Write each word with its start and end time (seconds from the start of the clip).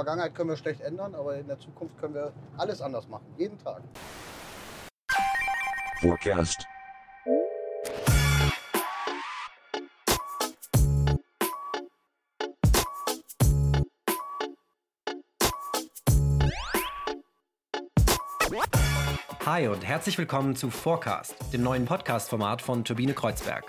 Vergangenheit 0.00 0.34
können 0.34 0.48
wir 0.48 0.56
schlecht 0.56 0.80
ändern, 0.80 1.14
aber 1.14 1.36
in 1.36 1.46
der 1.46 1.58
Zukunft 1.58 1.98
können 2.00 2.14
wir 2.14 2.32
alles 2.56 2.80
anders 2.80 3.06
machen. 3.06 3.26
Jeden 3.36 3.58
Tag. 3.58 3.82
Forecast. 6.00 6.66
Hi 19.44 19.68
und 19.68 19.84
herzlich 19.84 20.16
willkommen 20.16 20.56
zu 20.56 20.70
Forecast, 20.70 21.34
dem 21.52 21.62
neuen 21.62 21.84
Podcast-Format 21.84 22.62
von 22.62 22.84
Turbine 22.84 23.12
Kreuzberg. 23.12 23.64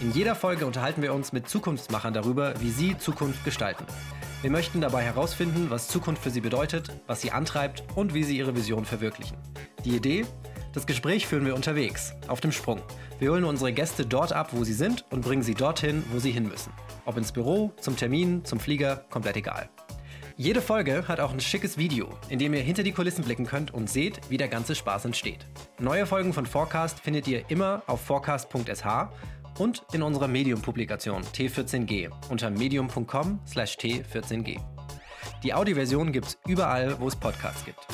In 0.00 0.12
jeder 0.12 0.36
Folge 0.36 0.64
unterhalten 0.64 1.02
wir 1.02 1.12
uns 1.12 1.32
mit 1.32 1.48
Zukunftsmachern 1.48 2.14
darüber, 2.14 2.60
wie 2.60 2.70
sie 2.70 2.96
Zukunft 2.98 3.44
gestalten. 3.44 3.84
Wir 4.42 4.50
möchten 4.50 4.80
dabei 4.80 5.04
herausfinden, 5.04 5.70
was 5.70 5.86
Zukunft 5.86 6.20
für 6.20 6.30
sie 6.30 6.40
bedeutet, 6.40 6.90
was 7.06 7.20
sie 7.20 7.30
antreibt 7.30 7.84
und 7.94 8.12
wie 8.12 8.24
sie 8.24 8.36
ihre 8.36 8.56
Vision 8.56 8.84
verwirklichen. 8.84 9.36
Die 9.84 9.94
Idee? 9.94 10.26
Das 10.72 10.84
Gespräch 10.84 11.28
führen 11.28 11.46
wir 11.46 11.54
unterwegs, 11.54 12.12
auf 12.26 12.40
dem 12.40 12.50
Sprung. 12.50 12.80
Wir 13.20 13.30
holen 13.30 13.44
unsere 13.44 13.72
Gäste 13.72 14.04
dort 14.04 14.32
ab, 14.32 14.48
wo 14.50 14.64
sie 14.64 14.72
sind 14.72 15.04
und 15.10 15.20
bringen 15.20 15.44
sie 15.44 15.54
dorthin, 15.54 16.02
wo 16.10 16.18
sie 16.18 16.32
hin 16.32 16.48
müssen. 16.48 16.72
Ob 17.04 17.18
ins 17.18 17.30
Büro, 17.30 17.72
zum 17.80 17.96
Termin, 17.96 18.44
zum 18.44 18.58
Flieger, 18.58 19.04
komplett 19.10 19.36
egal. 19.36 19.68
Jede 20.36 20.60
Folge 20.60 21.06
hat 21.06 21.20
auch 21.20 21.32
ein 21.32 21.40
schickes 21.40 21.78
Video, 21.78 22.08
in 22.28 22.40
dem 22.40 22.52
ihr 22.52 22.62
hinter 22.62 22.82
die 22.82 22.90
Kulissen 22.90 23.22
blicken 23.22 23.46
könnt 23.46 23.72
und 23.72 23.88
seht, 23.88 24.18
wie 24.28 24.38
der 24.38 24.48
ganze 24.48 24.74
Spaß 24.74 25.04
entsteht. 25.04 25.46
Neue 25.78 26.04
Folgen 26.04 26.32
von 26.32 26.46
Forecast 26.46 26.98
findet 26.98 27.28
ihr 27.28 27.48
immer 27.48 27.84
auf 27.86 28.00
forecast.sh 28.00 29.08
und 29.58 29.84
in 29.92 30.02
unserer 30.02 30.28
Medium-Publikation 30.28 31.22
T14G 31.22 32.10
unter 32.30 32.50
medium.com/t14g. 32.50 34.60
Die 35.42 35.54
Audioversion 35.54 36.12
gibt's 36.12 36.38
überall, 36.46 37.00
wo 37.00 37.08
es 37.08 37.16
Podcasts 37.16 37.64
gibt. 37.64 37.86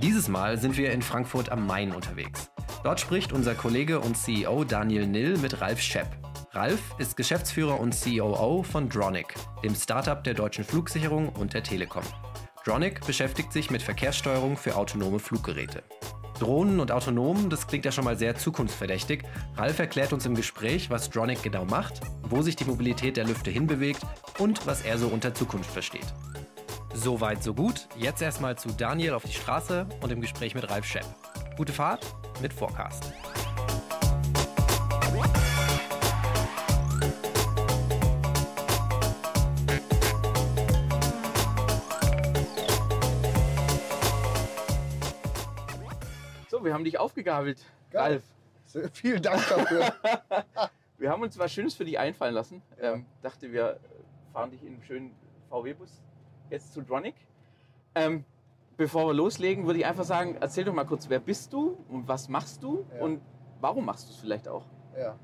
Dieses 0.00 0.28
Mal 0.28 0.58
sind 0.58 0.76
wir 0.76 0.92
in 0.92 1.02
Frankfurt 1.02 1.50
am 1.50 1.66
Main 1.66 1.92
unterwegs. 1.92 2.50
Dort 2.84 3.00
spricht 3.00 3.32
unser 3.32 3.54
Kollege 3.54 4.00
und 4.00 4.16
CEO 4.16 4.64
Daniel 4.64 5.06
Nill 5.06 5.36
mit 5.38 5.60
Ralf 5.60 5.80
Schepp. 5.80 6.08
Ralf 6.52 6.80
ist 6.98 7.16
Geschäftsführer 7.16 7.78
und 7.78 7.94
COO 7.94 8.62
von 8.62 8.88
Dronic, 8.88 9.34
dem 9.62 9.74
Startup 9.74 10.22
der 10.24 10.34
deutschen 10.34 10.64
Flugsicherung 10.64 11.28
und 11.30 11.52
der 11.52 11.62
Telekom. 11.62 12.04
Dronic 12.68 13.06
beschäftigt 13.06 13.50
sich 13.50 13.70
mit 13.70 13.80
Verkehrssteuerung 13.80 14.58
für 14.58 14.76
autonome 14.76 15.20
Fluggeräte. 15.20 15.82
Drohnen 16.38 16.80
und 16.80 16.92
Autonomen, 16.92 17.48
das 17.48 17.66
klingt 17.66 17.86
ja 17.86 17.92
schon 17.92 18.04
mal 18.04 18.18
sehr 18.18 18.36
zukunftsverdächtig. 18.36 19.22
Ralf 19.56 19.78
erklärt 19.78 20.12
uns 20.12 20.26
im 20.26 20.34
Gespräch, 20.34 20.90
was 20.90 21.08
Dronic 21.08 21.42
genau 21.42 21.64
macht, 21.64 22.02
wo 22.24 22.42
sich 22.42 22.56
die 22.56 22.66
Mobilität 22.66 23.16
der 23.16 23.24
Lüfte 23.24 23.50
hinbewegt 23.50 24.02
und 24.38 24.66
was 24.66 24.82
er 24.82 24.98
so 24.98 25.08
unter 25.08 25.32
Zukunft 25.32 25.70
versteht. 25.70 26.12
Soweit, 26.92 27.42
so 27.42 27.54
gut. 27.54 27.88
Jetzt 27.96 28.20
erstmal 28.20 28.58
zu 28.58 28.68
Daniel 28.68 29.14
auf 29.14 29.24
die 29.24 29.32
Straße 29.32 29.86
und 30.02 30.12
im 30.12 30.20
Gespräch 30.20 30.54
mit 30.54 30.68
Ralf 30.68 30.84
Schepp. 30.84 31.06
Gute 31.56 31.72
Fahrt 31.72 32.04
mit 32.42 32.52
Forecast. 32.52 33.14
So, 46.58 46.64
wir 46.64 46.74
haben 46.74 46.82
dich 46.82 46.98
aufgegabelt, 46.98 47.64
Geil. 47.90 48.20
Ralf. 48.72 48.90
Vielen 48.92 49.22
Dank 49.22 49.40
dafür. 49.48 49.92
Wir 50.98 51.10
haben 51.12 51.22
uns 51.22 51.38
was 51.38 51.52
Schönes 51.52 51.74
für 51.74 51.84
dich 51.84 51.96
einfallen 52.00 52.34
lassen. 52.34 52.60
Ähm, 52.80 53.06
dachte, 53.22 53.52
wir 53.52 53.78
fahren 54.32 54.50
dich 54.50 54.62
in 54.64 54.72
einem 54.72 54.82
schönen 54.82 55.14
VW-Bus 55.48 56.02
jetzt 56.50 56.72
zu 56.72 56.82
Dronic. 56.82 57.14
Ähm, 57.94 58.24
bevor 58.76 59.06
wir 59.06 59.14
loslegen, 59.14 59.64
würde 59.66 59.78
ich 59.78 59.86
einfach 59.86 60.02
sagen, 60.02 60.36
erzähl 60.40 60.64
doch 60.64 60.74
mal 60.74 60.84
kurz, 60.84 61.08
wer 61.08 61.20
bist 61.20 61.52
du 61.52 61.78
und 61.88 62.08
was 62.08 62.28
machst 62.28 62.64
du 62.64 62.84
Ja. 62.96 63.04
und 63.04 63.20
warum 63.60 63.84
machst 63.84 64.08
du 64.08 64.12
es 64.12 64.18
vielleicht 64.18 64.48
auch? 64.48 64.64
ja. 64.98 65.14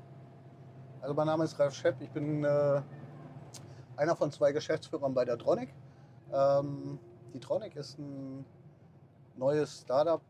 Also 1.01 1.13
mein 1.13 1.27
Name 1.27 1.43
ist 1.43 1.59
Ralf 1.59 1.75
Schepp. 1.75 1.97
Ich 1.99 2.09
bin 2.11 2.45
äh, 2.45 2.81
einer 3.97 4.15
von 4.15 4.31
zwei 4.31 4.53
Geschäftsführern 4.53 5.13
bei 5.13 5.25
der 5.25 5.37
Tronic. 5.37 5.73
Ähm, 6.33 6.97
die 7.33 7.39
Tronic 7.41 7.75
ist 7.75 7.99
ein 7.99 8.45
neues 9.35 9.81
Startup, 9.81 10.21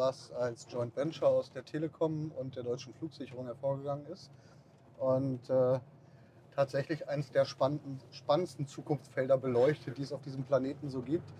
was 0.00 0.32
als 0.32 0.66
Joint 0.68 0.96
Venture 0.96 1.28
aus 1.28 1.52
der 1.52 1.64
Telekom 1.64 2.32
und 2.32 2.56
der 2.56 2.62
deutschen 2.62 2.94
Flugsicherung 2.94 3.44
hervorgegangen 3.44 4.06
ist. 4.06 4.30
Und 4.98 5.48
äh, 5.50 5.78
tatsächlich 6.56 7.08
eines 7.08 7.30
der 7.30 7.44
spannenden, 7.44 8.00
spannendsten 8.10 8.66
Zukunftsfelder 8.66 9.36
beleuchtet, 9.38 9.98
die 9.98 10.02
es 10.02 10.12
auf 10.12 10.22
diesem 10.22 10.42
Planeten 10.42 10.90
so 10.90 11.02
gibt. 11.02 11.30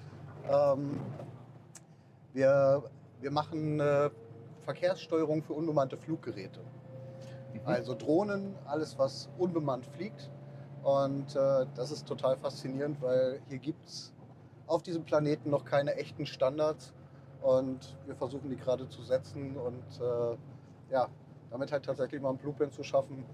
Ähm, 0.48 1.00
wir, 2.32 2.84
wir 3.20 3.30
machen 3.30 3.80
äh, 3.80 4.10
Verkehrssteuerung 4.60 5.42
für 5.42 5.54
unbemannte 5.54 5.96
Fluggeräte. 5.96 6.60
Also 7.64 7.94
Drohnen, 7.94 8.54
alles 8.66 8.98
was 8.98 9.28
unbemannt 9.38 9.86
fliegt. 9.86 10.30
Und 10.82 11.34
äh, 11.34 11.66
das 11.74 11.90
ist 11.90 12.06
total 12.06 12.36
faszinierend, 12.36 13.00
weil 13.02 13.40
hier 13.48 13.58
gibt 13.58 13.84
es 13.86 14.12
auf 14.66 14.82
diesem 14.82 15.04
Planeten 15.04 15.50
noch 15.50 15.64
keine 15.64 15.96
echten 15.96 16.26
Standards. 16.26 16.94
Und 17.42 17.96
wir 18.06 18.14
versuchen 18.14 18.50
die 18.50 18.56
gerade 18.56 18.88
zu 18.88 19.02
setzen 19.02 19.56
und 19.56 19.84
äh, 20.00 20.36
ja, 20.92 21.08
damit 21.50 21.72
halt 21.72 21.84
tatsächlich 21.84 22.20
mal 22.20 22.30
ein 22.30 22.36
Blueprint 22.36 22.72
zu 22.72 22.82
schaffen, 22.82 23.24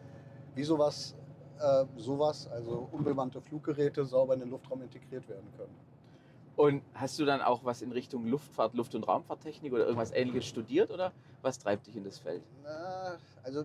wie 0.55 0.65
sowas, 0.65 1.17
äh, 1.61 1.84
sowas, 1.97 2.49
also 2.49 2.89
unbemannte 2.93 3.41
Fluggeräte, 3.41 4.05
sauber 4.05 4.34
in 4.34 4.41
den 4.41 4.50
Luftraum 4.50 4.83
integriert 4.83 5.28
werden 5.28 5.49
können. 5.56 5.75
Und 6.56 6.83
hast 6.94 7.19
du 7.19 7.25
dann 7.27 7.43
auch 7.43 7.65
was 7.65 7.83
in 7.83 7.93
Richtung 7.93 8.27
Luftfahrt, 8.27 8.75
Luft- 8.75 8.94
und 8.94 9.06
Raumfahrttechnik 9.06 9.72
oder 9.72 9.84
irgendwas 9.84 10.11
ähnliches 10.12 10.47
studiert 10.47 10.91
oder 10.91 11.12
was 11.43 11.59
treibt 11.59 11.87
dich 11.87 11.97
in 11.97 12.05
das 12.05 12.19
Feld? 12.19 12.43
Na, 12.62 13.19
also 13.43 13.65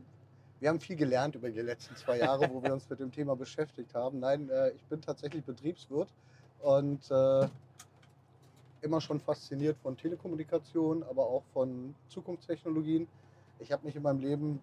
wir 0.59 0.69
haben 0.69 0.79
viel 0.79 0.97
gelernt 0.97 1.35
über 1.35 1.50
die 1.50 1.62
letzten 1.62 1.96
zwei 1.96 2.19
Jahre, 2.19 2.50
wo 2.52 2.62
wir 2.62 2.73
uns 2.73 2.90
mit 2.90 3.00
dem 3.00 3.12
Thema 3.12 3.35
beschäftigt 3.35 3.96
haben. 3.96 4.19
Nein, 4.19 4.50
äh, 4.50 4.72
ich 4.72 4.84
bin 4.85 5.02
tatsächlich 5.02 5.44
Betriebswirt 5.46 6.09
und 6.59 7.09
äh, 7.09 7.47
immer 8.81 9.02
schon 9.02 9.19
fasziniert 9.19 9.78
von 9.78 9.96
Telekommunikation, 9.96 11.03
aber 11.03 11.25
auch 11.25 11.44
von 11.53 11.96
Zukunftstechnologien. 12.08 13.08
Ich 13.59 13.72
habe 13.72 13.86
mich 13.86 13.96
in 13.96 14.02
meinem 14.02 14.19
Leben 14.19 14.59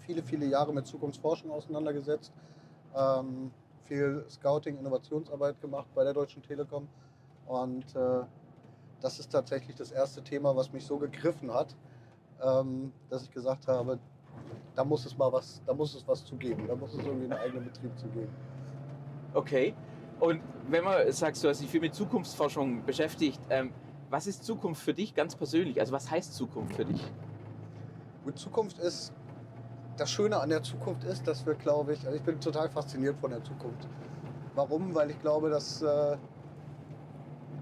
viele, 0.00 0.22
viele 0.22 0.46
Jahre 0.46 0.72
mit 0.72 0.86
Zukunftsforschung 0.86 1.50
auseinandergesetzt, 1.50 2.32
ähm, 2.94 3.50
viel 3.84 4.24
Scouting, 4.28 4.78
Innovationsarbeit 4.78 5.60
gemacht 5.60 5.88
bei 5.94 6.04
der 6.04 6.12
Deutschen 6.12 6.42
Telekom 6.42 6.88
und 7.46 7.96
äh, 7.96 8.22
das 9.00 9.18
ist 9.18 9.32
tatsächlich 9.32 9.76
das 9.76 9.90
erste 9.90 10.22
Thema, 10.22 10.54
was 10.54 10.72
mich 10.72 10.84
so 10.84 10.96
gegriffen 10.98 11.52
hat, 11.52 11.74
ähm, 12.40 12.92
dass 13.10 13.24
ich 13.24 13.30
gesagt 13.30 13.66
habe, 13.66 13.98
da 14.74 14.84
muss 14.84 15.04
es 15.06 15.16
mal 15.18 15.32
was, 15.32 15.60
da 15.66 15.74
muss 15.74 15.94
es 15.94 16.06
was 16.06 16.24
zu 16.24 16.36
geben, 16.36 16.66
da 16.66 16.74
muss 16.74 16.94
es 16.94 17.04
irgendwie 17.04 17.24
einen 17.24 17.40
eigenen 17.40 17.64
Betrieb 17.64 17.98
zu 17.98 18.08
geben. 18.08 18.32
Okay. 19.34 19.74
Und 20.22 20.40
wenn 20.68 20.84
man 20.84 21.10
sagst, 21.10 21.42
du 21.42 21.48
hast 21.48 21.62
dich 21.62 21.68
viel 21.68 21.80
mit 21.80 21.96
Zukunftsforschung 21.96 22.84
beschäftigt, 22.84 23.40
ähm, 23.50 23.72
was 24.08 24.28
ist 24.28 24.44
Zukunft 24.44 24.80
für 24.80 24.94
dich 24.94 25.16
ganz 25.16 25.34
persönlich? 25.34 25.80
Also 25.80 25.92
was 25.92 26.08
heißt 26.08 26.34
Zukunft 26.34 26.76
für 26.76 26.84
dich? 26.84 27.02
Gut, 28.22 28.38
Zukunft 28.38 28.78
ist, 28.78 29.12
das 29.96 30.08
Schöne 30.12 30.38
an 30.38 30.50
der 30.50 30.62
Zukunft 30.62 31.02
ist, 31.02 31.26
dass 31.26 31.44
wir, 31.44 31.54
glaube 31.54 31.94
ich, 31.94 32.04
also 32.04 32.16
ich 32.16 32.22
bin 32.22 32.38
total 32.38 32.70
fasziniert 32.70 33.16
von 33.18 33.32
der 33.32 33.42
Zukunft. 33.42 33.88
Warum? 34.54 34.94
Weil 34.94 35.10
ich 35.10 35.20
glaube, 35.20 35.50
dass, 35.50 35.82
äh, 35.82 36.16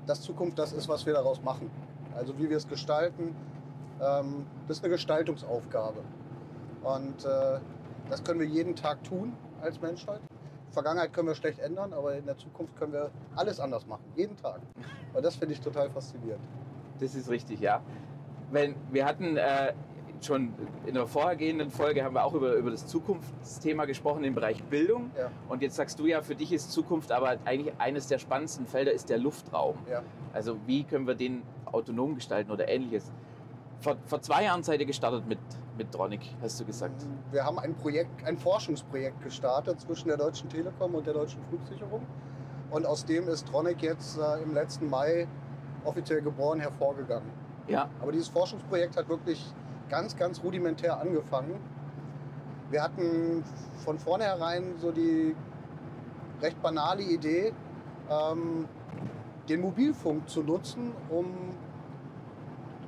dass 0.05 0.21
Zukunft 0.21 0.59
das 0.59 0.75
ist, 0.75 0.87
was 0.87 1.07
wir 1.07 1.15
daraus 1.15 1.43
machen. 1.43 1.71
Also 2.15 2.39
wie 2.39 2.51
wir 2.51 2.59
es 2.59 2.69
gestalten, 2.69 3.35
ähm, 4.03 4.45
das 4.69 4.77
ist 4.77 4.85
eine 4.85 4.93
Gestaltungsaufgabe. 4.93 6.03
Und 6.83 7.25
äh, 7.25 7.59
das 8.11 8.23
können 8.23 8.41
wir 8.41 8.47
jeden 8.47 8.77
Tag 8.77 9.03
tun 9.03 9.33
als 9.63 9.81
Menschheit. 9.81 10.21
Vergangenheit 10.71 11.13
können 11.13 11.29
wir 11.29 11.35
schlecht 11.35 11.59
ändern, 11.59 11.93
aber 11.93 12.15
in 12.15 12.27
der 12.27 12.37
Zukunft 12.37 12.77
können 12.77 12.93
wir 12.93 13.11
alles 13.37 13.61
anders 13.61 13.87
machen, 13.87 14.05
jeden 14.17 14.37
Tag. 14.37 14.61
Und 15.15 15.25
das 15.25 15.37
finde 15.37 15.55
ich 15.55 15.61
total 15.61 15.91
faszinierend. 15.91 16.45
Das 17.01 17.15
ist 17.15 17.31
richtig, 17.31 17.61
ja. 17.61 17.83
Wenn, 18.51 18.75
wir 18.91 19.05
hatten 19.05 19.37
äh, 19.37 19.73
schon 20.25 20.53
in 20.87 20.95
der 20.95 21.07
vorhergehenden 21.07 21.71
Folge 21.71 22.05
haben 22.05 22.15
wir 22.15 22.25
auch 22.25 22.35
über, 22.35 22.55
über 22.55 22.71
das 22.71 22.87
Zukunftsthema 22.87 23.85
gesprochen 23.85 24.25
im 24.25 24.35
Bereich 24.35 24.63
Bildung. 24.65 25.11
Ja. 25.17 25.31
Und 25.49 25.63
jetzt 25.63 25.77
sagst 25.77 25.99
du 25.99 26.07
ja, 26.07 26.23
für 26.23 26.35
dich 26.35 26.53
ist 26.53 26.73
Zukunft 26.73 27.13
aber 27.13 27.37
eigentlich 27.45 27.75
eines 27.79 28.07
der 28.09 28.19
spannendsten 28.19 28.67
Felder 28.67 28.93
ist 28.93 29.09
der 29.09 29.19
Luftraum. 29.19 29.77
Ja. 29.91 30.03
Also 30.33 30.57
wie 30.67 30.85
können 30.85 31.07
wir 31.07 31.15
den 31.15 31.43
autonom 31.67 32.15
gestalten 32.15 32.51
oder 32.51 32.69
ähnliches. 32.69 33.11
Vor, 33.81 33.97
vor 34.05 34.21
zwei 34.21 34.45
Jahren 34.45 34.63
seid 34.63 34.81
ihr 34.81 34.87
gestartet 34.87 35.27
mit, 35.27 35.39
mit 35.81 35.95
Dronic, 35.95 36.21
hast 36.43 36.61
du 36.61 36.67
gesagt. 36.67 37.07
Wir 37.33 37.43
haben 37.43 37.59
ein 37.59 37.75
Projekt, 37.75 38.23
ein 38.27 38.37
Forschungsprojekt 38.37 39.23
gestartet 39.23 39.81
zwischen 39.81 40.09
der 40.09 40.19
Deutschen 40.19 40.51
Telekom 40.51 40.95
und 40.95 41.07
der 41.07 41.15
Deutschen 41.15 41.43
Flugsicherung. 41.49 42.03
Und 42.71 42.85
aus 42.85 43.07
dem 43.07 43.27
ist 43.29 43.49
Tronic 43.49 43.81
jetzt 43.81 44.19
äh, 44.19 44.43
im 44.43 44.53
letzten 44.53 44.91
Mai 44.91 45.27
offiziell 45.87 46.21
geboren 46.21 46.61
hervorgegangen. 46.61 47.31
Ja, 47.67 47.89
Aber 48.03 48.13
dieses 48.13 48.29
Forschungsprojekt 48.29 48.99
hat 48.99 49.09
wirklich 49.09 49.43
ganz, 49.89 50.15
ganz 50.15 50.43
rudimentär 50.43 51.01
angefangen. 51.01 51.59
wir 52.71 52.83
hatten 52.83 53.43
von 53.83 53.99
vornherein 53.99 54.75
so 54.79 54.93
die 54.93 55.35
recht 56.43 56.61
banale 56.61 57.03
Idee, 57.03 57.55
ähm, 58.11 58.69
den 59.49 59.63
Mobilfunk 59.63 60.29
zu 60.29 60.43
nutzen, 60.43 60.93
um, 61.09 61.27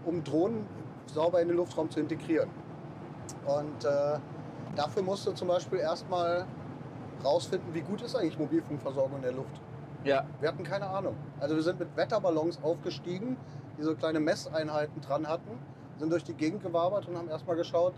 um 0.05 0.23
Drohnen 0.23 0.67
sauber 1.06 1.41
in 1.41 1.49
den 1.49 1.56
Luftraum 1.56 1.91
zu 1.91 1.99
integrieren. 1.99 2.50
Und 3.47 3.85
äh, 3.85 4.19
dafür 4.77 5.03
musste 5.03 5.35
zum 5.35 5.49
Beispiel 5.49 5.79
erstmal 5.79 6.47
rausfinden, 7.25 7.73
wie 7.75 7.83
gut 7.83 8.03
ist 8.03 8.17
eigentlich 8.17 8.39
Mobilfunkversorgung 8.39 9.17
in 9.17 9.23
der 9.23 9.33
Luft. 9.33 9.61
Ja. 10.05 10.25
Wir 10.41 10.49
hatten 10.49 10.65
keine 10.65 10.89
Ahnung. 10.89 11.17
Also 11.41 11.55
wir 11.55 11.63
sind 11.63 11.79
mit 11.79 11.97
Wetterballons 11.97 12.63
aufgestiegen, 12.63 13.37
die 13.79 13.83
so 13.83 13.95
kleine 13.95 14.21
Messeinheiten 14.21 15.01
dran 15.01 15.29
hatten, 15.29 15.59
sind 15.99 16.11
durch 16.11 16.25
die 16.25 16.35
Gegend 16.35 16.63
gewabert 16.63 17.07
und 17.09 17.17
haben 17.17 17.29
erstmal 17.29 17.57
geschaut, 17.57 17.95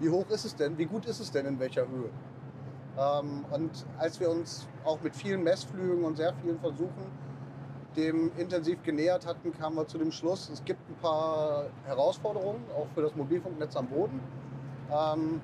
wie 0.00 0.10
hoch 0.10 0.28
ist 0.30 0.44
es 0.44 0.54
denn, 0.54 0.78
wie 0.78 0.86
gut 0.86 1.06
ist 1.06 1.20
es 1.20 1.30
denn 1.30 1.46
in 1.46 1.58
welcher 1.58 1.88
Höhe. 1.88 2.10
Ähm, 2.96 3.44
und 3.50 3.86
als 3.98 4.20
wir 4.20 4.30
uns 4.30 4.68
auch 4.84 5.00
mit 5.02 5.16
vielen 5.16 5.42
Messflügen 5.42 6.04
und 6.04 6.16
sehr 6.16 6.32
vielen 6.34 6.58
Versuchen 6.58 7.27
dem 7.98 8.30
intensiv 8.38 8.82
genähert 8.84 9.26
hatten, 9.26 9.52
kamen 9.52 9.76
wir 9.76 9.86
zu 9.86 9.98
dem 9.98 10.12
Schluss, 10.12 10.48
es 10.48 10.64
gibt 10.64 10.80
ein 10.88 10.94
paar 11.02 11.64
Herausforderungen, 11.84 12.64
auch 12.76 12.86
für 12.94 13.02
das 13.02 13.14
Mobilfunknetz 13.16 13.76
am 13.76 13.88
Boden. 13.88 14.20
Ähm, 14.90 15.40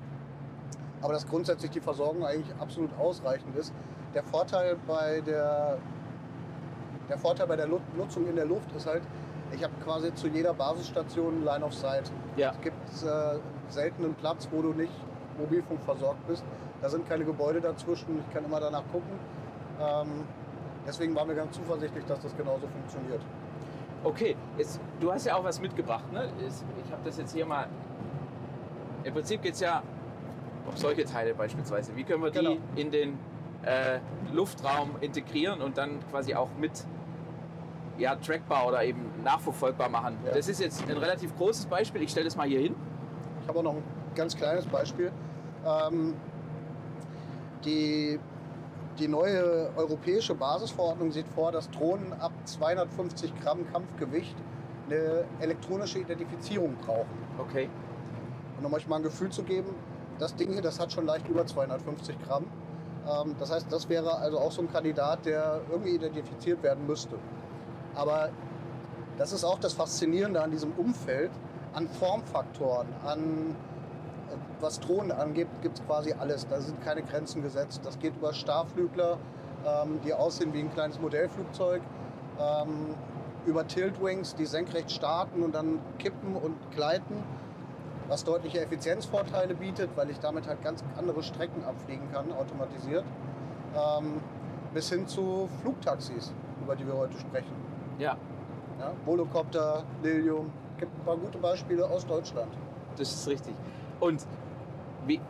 aber 1.01 1.13
dass 1.13 1.27
grundsätzlich 1.27 1.71
die 1.71 1.81
Versorgung 1.81 2.25
eigentlich 2.25 2.55
absolut 2.59 2.89
ausreichend 2.97 3.55
ist. 3.57 3.73
Der 4.13 4.23
Vorteil 4.23 4.77
bei 4.87 5.21
der, 5.21 5.77
der, 7.09 7.17
Vorteil 7.17 7.47
bei 7.47 7.57
der 7.57 7.67
Nutzung 7.67 8.27
in 8.27 8.35
der 8.35 8.45
Luft 8.45 8.71
ist 8.75 8.87
halt, 8.87 9.03
ich 9.51 9.63
habe 9.63 9.73
quasi 9.83 10.13
zu 10.15 10.27
jeder 10.27 10.53
Basisstation 10.53 11.43
Line 11.43 11.63
of 11.63 11.73
Sight. 11.73 12.11
Ja. 12.37 12.51
Es 12.51 12.61
gibt 12.61 13.03
äh, 13.03 13.39
selten 13.69 14.05
einen 14.05 14.15
Platz, 14.15 14.47
wo 14.51 14.61
du 14.61 14.73
nicht 14.73 14.93
Mobilfunk 15.37 15.83
versorgt 15.83 16.25
bist. 16.27 16.43
Da 16.81 16.89
sind 16.89 17.07
keine 17.07 17.25
Gebäude 17.25 17.61
dazwischen. 17.61 18.19
Ich 18.27 18.33
kann 18.33 18.45
immer 18.45 18.59
danach 18.59 18.83
gucken. 18.91 19.19
Ähm, 19.79 20.23
deswegen 20.85 21.15
waren 21.15 21.27
wir 21.27 21.35
ganz 21.35 21.55
zuversichtlich, 21.55 22.05
dass 22.05 22.19
das 22.21 22.35
genauso 22.35 22.67
funktioniert. 22.67 23.21
Okay, 24.03 24.35
jetzt, 24.57 24.79
du 24.99 25.11
hast 25.11 25.25
ja 25.25 25.35
auch 25.35 25.43
was 25.43 25.59
mitgebracht. 25.59 26.11
Ne? 26.11 26.29
Ich 26.85 26.91
habe 26.91 27.01
das 27.03 27.17
jetzt 27.17 27.33
hier 27.33 27.45
mal. 27.45 27.67
Im 29.03 29.13
Prinzip 29.13 29.41
geht 29.41 29.53
es 29.53 29.59
ja 29.59 29.81
um 30.67 30.75
solche 30.75 31.05
Teile 31.05 31.33
beispielsweise. 31.33 31.95
Wie 31.95 32.03
können 32.03 32.23
wir 32.23 32.31
die 32.31 32.39
Genau. 32.39 32.57
in 32.75 32.91
den 32.91 33.19
äh, 33.63 33.99
Luftraum 34.33 34.91
integrieren 35.01 35.61
und 35.61 35.77
dann 35.77 35.99
quasi 36.11 36.35
auch 36.35 36.49
mit 36.59 36.85
ja, 37.97 38.15
trackbar 38.15 38.67
oder 38.67 38.83
eben 38.83 39.01
nachverfolgbar 39.23 39.89
machen? 39.89 40.17
Ja. 40.25 40.33
Das 40.33 40.47
ist 40.47 40.59
jetzt 40.59 40.87
ein 40.87 40.97
relativ 40.97 41.35
großes 41.35 41.65
Beispiel. 41.67 42.01
Ich 42.03 42.11
stelle 42.11 42.25
das 42.25 42.35
mal 42.35 42.47
hier 42.47 42.59
hin. 42.59 42.75
Ich 43.41 43.47
habe 43.47 43.59
auch 43.59 43.63
noch 43.63 43.75
ein 43.75 43.83
ganz 44.15 44.35
kleines 44.35 44.65
Beispiel. 44.65 45.11
Ähm, 45.65 46.13
die, 47.63 48.19
die 48.99 49.07
neue 49.07 49.69
europäische 49.75 50.35
Basisverordnung 50.35 51.11
sieht 51.11 51.27
vor, 51.27 51.51
dass 51.51 51.69
Drohnen 51.69 52.13
ab 52.13 52.31
250 52.45 53.33
Gramm 53.41 53.69
Kampfgewicht 53.71 54.35
eine 54.87 55.25
elektronische 55.39 55.99
Identifizierung 55.99 56.75
brauchen. 56.75 57.17
Okay. 57.37 57.69
Und 58.57 58.65
um 58.65 58.73
euch 58.73 58.87
mal 58.87 58.97
ein 58.97 59.03
Gefühl 59.03 59.29
zu 59.29 59.43
geben, 59.43 59.75
das 60.19 60.35
Ding 60.35 60.53
hier, 60.53 60.61
das 60.61 60.79
hat 60.79 60.91
schon 60.91 61.05
leicht 61.05 61.27
über 61.27 61.45
250 61.45 62.15
Gramm. 62.25 62.45
Ähm, 63.07 63.35
das 63.39 63.51
heißt, 63.51 63.67
das 63.69 63.89
wäre 63.89 64.17
also 64.17 64.39
auch 64.39 64.51
so 64.51 64.61
ein 64.61 64.71
Kandidat, 64.71 65.25
der 65.25 65.61
irgendwie 65.69 65.95
identifiziert 65.95 66.63
werden 66.63 66.85
müsste. 66.87 67.17
Aber 67.95 68.29
das 69.17 69.33
ist 69.33 69.43
auch 69.43 69.59
das 69.59 69.73
Faszinierende 69.73 70.41
an 70.41 70.51
diesem 70.51 70.71
Umfeld, 70.73 71.31
an 71.73 71.89
Formfaktoren, 71.89 72.87
an 73.05 73.55
was 74.61 74.79
Drohnen 74.79 75.11
angeht, 75.11 75.47
gibt 75.61 75.79
es 75.79 75.85
quasi 75.85 76.13
alles. 76.13 76.47
Da 76.47 76.59
sind 76.59 76.83
keine 76.83 77.01
Grenzen 77.03 77.41
gesetzt. 77.41 77.81
Das 77.83 77.99
geht 77.99 78.15
über 78.15 78.33
Starflügler, 78.33 79.17
ähm, 79.65 79.99
die 80.05 80.13
aussehen 80.13 80.53
wie 80.53 80.59
ein 80.59 80.71
kleines 80.73 80.99
Modellflugzeug, 80.99 81.81
ähm, 82.39 82.95
über 83.45 83.67
Tiltwings, 83.67 84.35
die 84.35 84.45
senkrecht 84.45 84.91
starten 84.91 85.43
und 85.43 85.53
dann 85.53 85.79
kippen 85.99 86.35
und 86.35 86.55
gleiten, 86.71 87.23
was 88.07 88.23
deutliche 88.23 88.59
Effizienzvorteile 88.61 89.55
bietet, 89.55 89.89
weil 89.95 90.09
ich 90.09 90.19
damit 90.19 90.47
halt 90.47 90.63
ganz 90.63 90.83
andere 90.97 91.21
Strecken 91.23 91.63
abfliegen 91.63 92.11
kann, 92.11 92.31
automatisiert, 92.31 93.03
ähm, 93.75 94.19
bis 94.73 94.89
hin 94.89 95.07
zu 95.07 95.47
Flugtaxis, 95.61 96.33
über 96.63 96.75
die 96.75 96.85
wir 96.85 96.95
heute 96.95 97.17
sprechen. 97.19 97.53
Ja, 97.99 98.17
Ja, 98.79 98.91
Volocopter, 99.05 99.83
Lilium, 100.03 100.51
gibt 100.77 100.93
ein 100.97 101.05
paar 101.05 101.17
gute 101.17 101.37
Beispiele 101.37 101.87
aus 101.87 102.05
Deutschland. 102.05 102.51
das 102.97 103.11
ist 103.13 103.27
richtig. 103.27 103.53
Und 103.99 104.25
wie, 105.07 105.21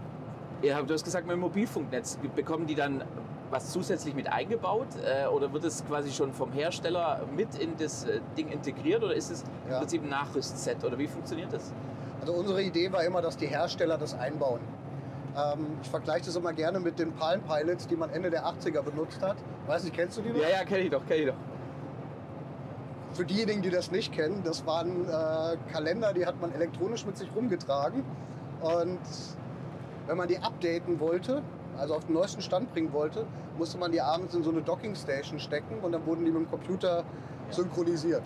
ja, 0.61 0.81
du 0.81 0.93
hast 0.93 1.03
gesagt, 1.03 1.25
mit 1.27 1.33
dem 1.33 1.41
Mobilfunknetz, 1.41 2.17
bekommen 2.35 2.65
die 2.67 2.75
dann 2.75 3.03
was 3.51 3.71
zusätzlich 3.71 4.15
mit 4.15 4.27
eingebaut 4.31 4.87
äh, 5.05 5.27
oder 5.27 5.53
wird 5.53 5.63
es 5.65 5.85
quasi 5.85 6.11
schon 6.11 6.33
vom 6.33 6.51
Hersteller 6.51 7.21
mit 7.35 7.55
in 7.55 7.77
das 7.77 8.05
äh, 8.05 8.19
Ding 8.37 8.49
integriert 8.49 9.03
oder 9.03 9.13
ist 9.13 9.31
es 9.31 9.43
im 9.65 9.71
Ja. 9.71 9.79
Prinzip 9.79 10.03
ein 10.03 10.09
Nachrüstset 10.09 10.83
oder 10.83 10.97
wie 10.97 11.07
funktioniert 11.07 11.53
das? 11.53 11.71
Also 12.21 12.33
unsere 12.33 12.61
Idee 12.63 12.91
war 12.91 13.03
immer, 13.03 13.21
dass 13.21 13.37
die 13.37 13.45
Hersteller 13.45 13.97
das 13.99 14.17
einbauen. 14.17 14.61
Ähm, 15.37 15.67
ich 15.81 15.89
vergleiche 15.89 16.25
das 16.25 16.35
immer 16.35 16.53
gerne 16.53 16.79
mit 16.79 16.97
den 16.97 17.13
Palm 17.13 17.41
Pilots, 17.43 17.87
die 17.87 17.95
man 17.95 18.09
Ende 18.09 18.31
der 18.31 18.45
80er 18.45 18.81
benutzt 18.81 19.21
hat. 19.21 19.37
Weiß 19.67 19.83
nicht, 19.83 19.95
kennst 19.95 20.17
du 20.17 20.21
die 20.21 20.29
noch? 20.29 20.39
Ja, 20.39 20.49
ja, 20.49 20.63
kenne 20.63 20.79
ich 20.81 20.89
doch, 20.89 21.05
kenne 21.05 21.19
ich 21.21 21.27
doch. 21.27 21.35
Für 23.13 23.25
diejenigen, 23.25 23.61
die 23.61 23.69
das 23.69 23.91
nicht 23.91 24.11
kennen, 24.11 24.41
das 24.43 24.65
waren 24.65 25.07
äh, 25.07 25.57
Kalender, 25.71 26.13
die 26.13 26.25
hat 26.25 26.41
man 26.41 26.51
elektronisch 26.53 27.05
mit 27.05 27.15
sich 27.17 27.29
rumgetragen. 27.35 28.03
Und 28.61 28.99
wenn 30.07 30.17
man 30.17 30.27
die 30.27 30.37
updaten 30.37 30.99
wollte, 30.99 31.41
also 31.77 31.95
auf 31.95 32.05
den 32.05 32.13
neuesten 32.13 32.41
Stand 32.41 32.71
bringen 32.73 32.93
wollte, 32.93 33.25
musste 33.57 33.77
man 33.77 33.91
die 33.91 34.01
abends 34.01 34.33
in 34.33 34.43
so 34.43 34.51
eine 34.51 34.61
Dockingstation 34.61 35.39
stecken 35.39 35.79
und 35.81 35.91
dann 35.91 36.05
wurden 36.05 36.25
die 36.25 36.31
mit 36.31 36.41
dem 36.41 36.49
Computer 36.49 37.03
synchronisiert. 37.49 38.23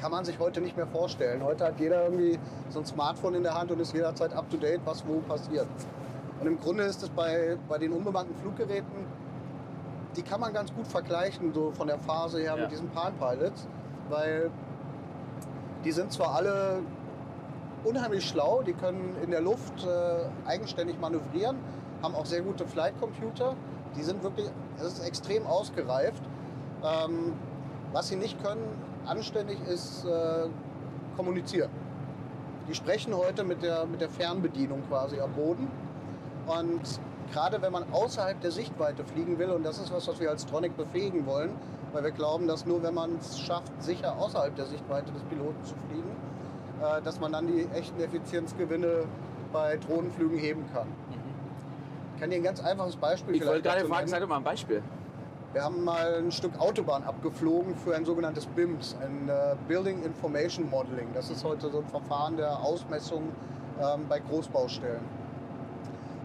Kann 0.00 0.12
man 0.12 0.24
sich 0.24 0.38
heute 0.38 0.60
nicht 0.60 0.76
mehr 0.76 0.86
vorstellen. 0.86 1.42
Heute 1.42 1.64
hat 1.66 1.80
jeder 1.80 2.04
irgendwie 2.04 2.38
so 2.68 2.78
ein 2.78 2.86
Smartphone 2.86 3.34
in 3.34 3.42
der 3.42 3.54
Hand 3.54 3.70
und 3.70 3.80
ist 3.80 3.92
jederzeit 3.92 4.32
up 4.32 4.48
to 4.50 4.56
date, 4.56 4.80
was 4.84 5.04
wo 5.06 5.20
passiert. 5.20 5.66
Und 6.40 6.46
im 6.46 6.60
Grunde 6.60 6.84
ist 6.84 7.02
es 7.02 7.08
bei, 7.08 7.56
bei 7.68 7.78
den 7.78 7.92
unbemannten 7.92 8.34
Fluggeräten, 8.36 9.06
die 10.16 10.22
kann 10.22 10.40
man 10.40 10.52
ganz 10.52 10.72
gut 10.72 10.86
vergleichen, 10.86 11.52
so 11.52 11.72
von 11.72 11.88
der 11.88 11.98
Phase 11.98 12.38
her 12.38 12.54
Ja. 12.56 12.62
mit 12.62 12.70
diesen 12.70 12.88
Palm 12.90 13.14
Pilots, 13.18 13.66
weil 14.08 14.50
die 15.84 15.92
sind 15.92 16.12
zwar 16.12 16.34
alle 16.34 16.80
unheimlich 17.84 18.28
schlau, 18.28 18.62
die 18.62 18.72
können 18.72 19.16
in 19.22 19.30
der 19.30 19.40
Luft 19.40 19.84
äh, 19.84 20.48
eigenständig 20.48 20.98
manövrieren, 21.00 21.56
haben 22.02 22.14
auch 22.14 22.26
sehr 22.26 22.42
gute 22.42 22.66
Flight 22.66 22.98
Computer, 23.00 23.54
die 23.96 24.02
sind 24.02 24.22
wirklich, 24.22 24.48
das 24.78 24.94
ist 24.94 25.06
extrem 25.06 25.46
ausgereift. 25.46 26.22
Ähm, 26.84 27.32
was 27.92 28.08
sie 28.08 28.16
nicht 28.16 28.42
können, 28.42 28.62
anständig 29.06 29.58
ist 29.66 30.04
äh, 30.04 30.48
kommunizieren. 31.16 31.70
Die 32.68 32.74
sprechen 32.74 33.16
heute 33.16 33.44
mit 33.44 33.62
der, 33.62 33.86
mit 33.86 34.00
der 34.00 34.10
Fernbedienung 34.10 34.82
quasi 34.88 35.18
am 35.20 35.32
Boden. 35.32 35.68
Und 36.46 37.00
gerade 37.32 37.62
wenn 37.62 37.72
man 37.72 37.84
außerhalb 37.92 38.40
der 38.40 38.50
Sichtweite 38.50 39.04
fliegen 39.04 39.38
will, 39.38 39.50
und 39.50 39.64
das 39.64 39.78
ist 39.78 39.92
was, 39.92 40.06
was 40.06 40.20
wir 40.20 40.30
als 40.30 40.44
Tronic 40.44 40.76
befähigen 40.76 41.26
wollen, 41.26 41.50
weil 41.92 42.04
wir 42.04 42.10
glauben, 42.10 42.46
dass 42.46 42.66
nur 42.66 42.82
wenn 42.82 42.94
man 42.94 43.16
es 43.16 43.40
schafft, 43.40 43.72
sicher 43.82 44.18
außerhalb 44.18 44.54
der 44.54 44.66
Sichtweite 44.66 45.10
des 45.12 45.22
Piloten 45.24 45.64
zu 45.64 45.74
fliegen, 45.88 46.10
äh, 46.82 47.02
dass 47.02 47.20
man 47.20 47.32
dann 47.32 47.46
die 47.46 47.66
echten 47.74 48.00
Effizienzgewinne 48.00 49.04
bei 49.52 49.76
Drohnenflügen 49.76 50.38
heben 50.38 50.64
kann. 50.72 50.88
Ich 52.14 52.20
kann 52.20 52.30
dir 52.30 52.36
ein 52.36 52.42
ganz 52.42 52.60
einfaches 52.60 52.96
Beispiel 52.96 53.36
Ich 53.36 53.46
wollte 53.46 53.62
gerade 53.62 53.84
fragen, 53.86 54.08
sag 54.08 54.20
doch 54.20 54.28
mal 54.28 54.38
ein 54.38 54.44
Beispiel. 54.44 54.82
Wir 55.52 55.64
haben 55.64 55.82
mal 55.82 56.16
ein 56.16 56.30
Stück 56.30 56.58
Autobahn 56.60 57.04
abgeflogen 57.04 57.74
für 57.74 57.96
ein 57.96 58.04
sogenanntes 58.04 58.44
BIMS, 58.46 58.96
ein 59.00 59.28
äh, 59.28 59.56
Building 59.66 60.02
Information 60.02 60.68
Modeling. 60.68 61.08
Das 61.14 61.30
ist 61.30 61.42
heute 61.42 61.70
so 61.70 61.78
ein 61.78 61.86
Verfahren 61.86 62.36
der 62.36 62.58
Ausmessung 62.58 63.32
ähm, 63.80 64.02
bei 64.08 64.20
Großbaustellen. 64.20 65.00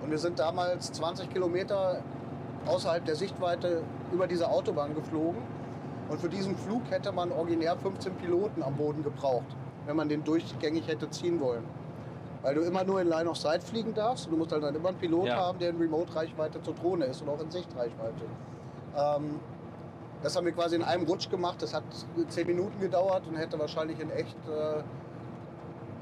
Und 0.03 0.11
wir 0.11 0.17
sind 0.17 0.39
damals 0.39 0.91
20 0.91 1.29
Kilometer 1.29 2.01
außerhalb 2.65 3.05
der 3.05 3.15
Sichtweite 3.15 3.83
über 4.11 4.27
diese 4.27 4.49
Autobahn 4.49 4.93
geflogen. 4.93 5.41
Und 6.09 6.19
für 6.19 6.29
diesen 6.29 6.57
Flug 6.57 6.81
hätte 6.89 7.11
man 7.11 7.31
originär 7.31 7.77
15 7.77 8.15
Piloten 8.15 8.61
am 8.61 8.75
Boden 8.75 9.03
gebraucht, 9.03 9.55
wenn 9.85 9.95
man 9.95 10.09
den 10.09 10.23
durchgängig 10.23 10.87
hätte 10.87 11.09
ziehen 11.09 11.39
wollen. 11.39 11.63
Weil 12.41 12.55
du 12.55 12.61
immer 12.61 12.83
nur 12.83 12.99
in 13.01 13.07
Line 13.07 13.29
of 13.29 13.37
Sight 13.37 13.63
fliegen 13.63 13.93
darfst 13.93 14.25
und 14.25 14.31
du 14.33 14.37
musst 14.37 14.51
halt 14.51 14.63
dann 14.63 14.75
immer 14.75 14.89
einen 14.89 14.97
Pilot 14.97 15.27
Ja. 15.27 15.35
haben, 15.37 15.59
der 15.59 15.69
in 15.69 15.77
Remote-Reichweite 15.77 16.61
zur 16.61 16.73
Drohne 16.75 17.05
ist 17.05 17.21
und 17.21 17.29
auch 17.29 17.39
in 17.39 17.49
Sichtreichweite. 17.49 18.23
Ähm, 18.97 19.39
das 20.21 20.35
haben 20.35 20.45
wir 20.45 20.53
quasi 20.53 20.75
in 20.75 20.83
einem 20.83 21.05
Rutsch 21.05 21.29
gemacht. 21.29 21.61
Das 21.61 21.73
hat 21.73 21.83
10 22.27 22.47
Minuten 22.47 22.79
gedauert 22.79 23.23
und 23.27 23.35
hätte 23.35 23.57
wahrscheinlich 23.59 23.99
in 23.99 24.09
echt 24.11 24.37
äh, 24.49 24.81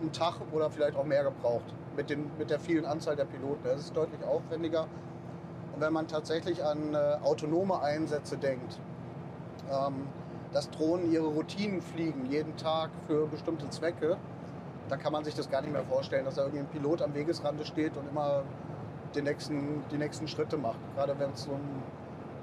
einen 0.02 0.12
Tag 0.12 0.36
oder 0.52 0.70
vielleicht 0.72 0.96
auch 0.98 1.06
mehr 1.06 1.24
gebraucht 1.24 1.74
mit, 1.96 2.10
den, 2.10 2.30
mit 2.38 2.50
der 2.50 2.60
vielen 2.60 2.86
Anzahl 2.86 3.16
der 3.16 3.26
Piloten. 3.26 3.60
Das 3.64 3.80
ist 3.80 3.96
deutlich 3.96 4.24
aufwendiger. 4.24 4.88
Und 5.76 5.82
wenn 5.82 5.94
man 5.94 6.08
tatsächlich 6.08 6.64
an 6.64 6.94
äh, 6.94 7.18
autonome 7.24 7.82
Einsätze 7.82 8.38
denkt, 8.38 8.80
ähm, 9.72 10.08
dass 10.54 10.70
Drohnen 10.70 11.12
ihre 11.12 11.28
Routinen 11.28 11.82
fliegen, 11.82 12.26
jeden 12.30 12.56
Tag 12.58 12.90
für 13.08 13.28
bestimmte 13.28 13.70
Zwecke, 13.70 14.18
da 14.90 14.98
kann 14.98 15.14
man 15.14 15.24
sich 15.24 15.36
das 15.36 15.50
gar 15.50 15.62
nicht 15.62 15.72
mehr 15.72 15.84
vorstellen, 15.86 16.26
dass 16.26 16.36
da 16.36 16.42
irgendwie 16.44 16.60
ein 16.60 16.68
Pilot 16.68 17.02
am 17.02 17.14
Wegesrande 17.14 17.66
steht 17.66 17.96
und 17.96 18.08
immer 18.10 18.44
die 19.16 19.22
nächsten, 19.22 19.84
die 19.92 19.98
nächsten 19.98 20.28
Schritte 20.28 20.58
macht. 20.58 20.80
Gerade 20.96 21.18
wenn 21.18 21.32
es 21.32 21.48
um 21.48 21.60